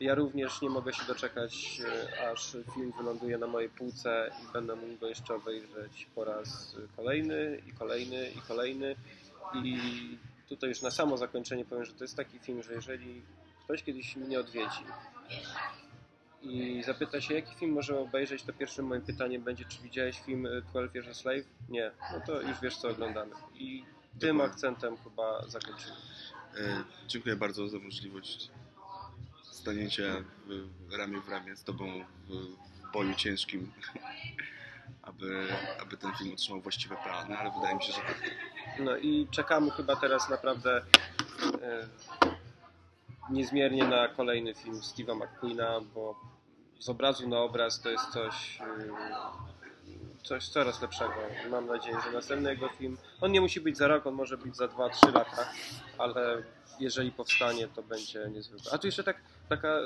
[0.00, 4.76] Ja również nie mogę się doczekać, e, aż film wyląduje na mojej półce i będę
[4.76, 8.96] mógł go jeszcze obejrzeć po raz kolejny i kolejny i kolejny.
[9.54, 9.78] I
[10.48, 13.22] tutaj już na samo zakończenie powiem, że to jest taki film, że jeżeli
[13.64, 14.84] ktoś kiedyś mnie odwiedzi
[16.44, 20.46] i zapyta się, jaki film możemy obejrzeć, to pierwszym moim pytaniem będzie, czy widziałeś film
[20.46, 21.44] e, 12 Years a Slave?
[21.68, 21.90] Nie.
[22.12, 23.32] No to już wiesz, co oglądamy.
[23.54, 23.84] I
[24.20, 24.44] tym Dokładnie.
[24.44, 25.96] akcentem chyba zakończymy.
[26.56, 28.50] E, dziękuję bardzo za możliwość
[29.42, 32.32] stanięcia w, ramię w ramię z Tobą w,
[32.88, 33.72] w boju ciężkim,
[35.02, 35.48] aby,
[35.82, 38.30] aby ten film otrzymał właściwe plany, ale wydaje mi się, że tak.
[38.78, 40.82] No i czekamy chyba teraz naprawdę
[41.62, 41.88] e,
[43.30, 46.33] niezmiernie na kolejny film Steve'a McQueena, bo
[46.84, 48.64] z obrazu na obraz to jest coś, e,
[50.22, 51.14] coś coraz lepszego.
[51.50, 54.56] Mam nadzieję, że następny jego film, on nie musi być za rok, on może być
[54.56, 55.50] za 2-3 lata,
[55.98, 56.42] ale
[56.80, 58.72] jeżeli powstanie, to będzie niezwykle.
[58.72, 59.16] A tu jeszcze tak,
[59.48, 59.82] taka e,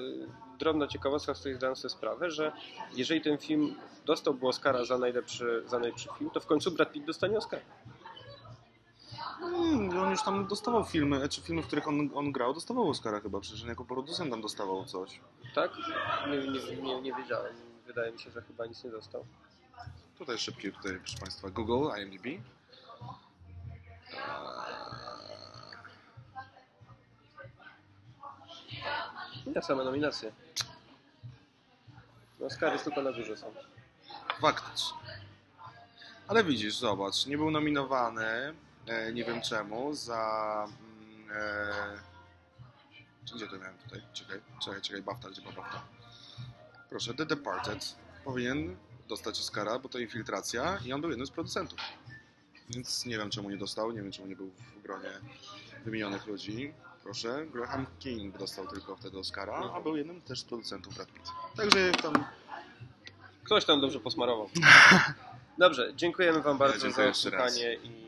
[0.58, 2.52] drobna ciekawostka, z której zdałem sobie sprawę, że
[2.94, 3.74] jeżeli ten film
[4.06, 7.60] dostałby Oscara za najlepszy, za najlepszy film, to w końcu Brad Pitt dostanie Oscar.
[9.40, 13.20] Hmm, on już tam dostawał filmy, czy filmy, w których on, on grał, dostawał Oscara
[13.20, 15.20] chyba, przecież on jako producent tam dostawał coś.
[15.54, 15.70] Tak?
[16.30, 17.54] Nie, nie, nie, nie wiedziałem.
[17.86, 19.24] Wydaje mi się, że chyba nic nie dostał.
[20.18, 22.26] Tutaj szybkie, tutaj proszę Państwa, Google, IMDb.
[22.26, 22.38] Eee,
[29.46, 30.32] Nie, same nominacje.
[32.40, 33.54] No, Oscary tylko na górze są.
[34.40, 34.98] Faktycznie.
[36.28, 38.54] Ale widzisz, zobacz, nie był nominowany,
[39.12, 40.66] nie wiem czemu, za...
[41.00, 41.98] mm, E,
[43.34, 44.02] gdzie to miałem tutaj?
[44.12, 45.82] Czekaj, czekaj, czekaj, BAFTA, gdzie była BAFTA?
[46.90, 47.94] Proszę, The Departed
[48.24, 48.76] powinien
[49.08, 51.78] dostać Oscara, bo to infiltracja i on był jednym z producentów.
[52.70, 55.10] Więc nie wiem czemu nie dostał, nie wiem czemu nie był w gronie
[55.84, 56.72] wymienionych ludzi.
[57.02, 61.28] Proszę, Graham King dostał tylko wtedy Oscara, a był jednym też z producentów Brad Pitt.
[61.56, 62.24] Także tam
[63.44, 64.50] Ktoś tam dobrze posmarował.
[65.58, 68.07] Dobrze, dziękujemy Wam bardzo dziękuję za odsłuchanie i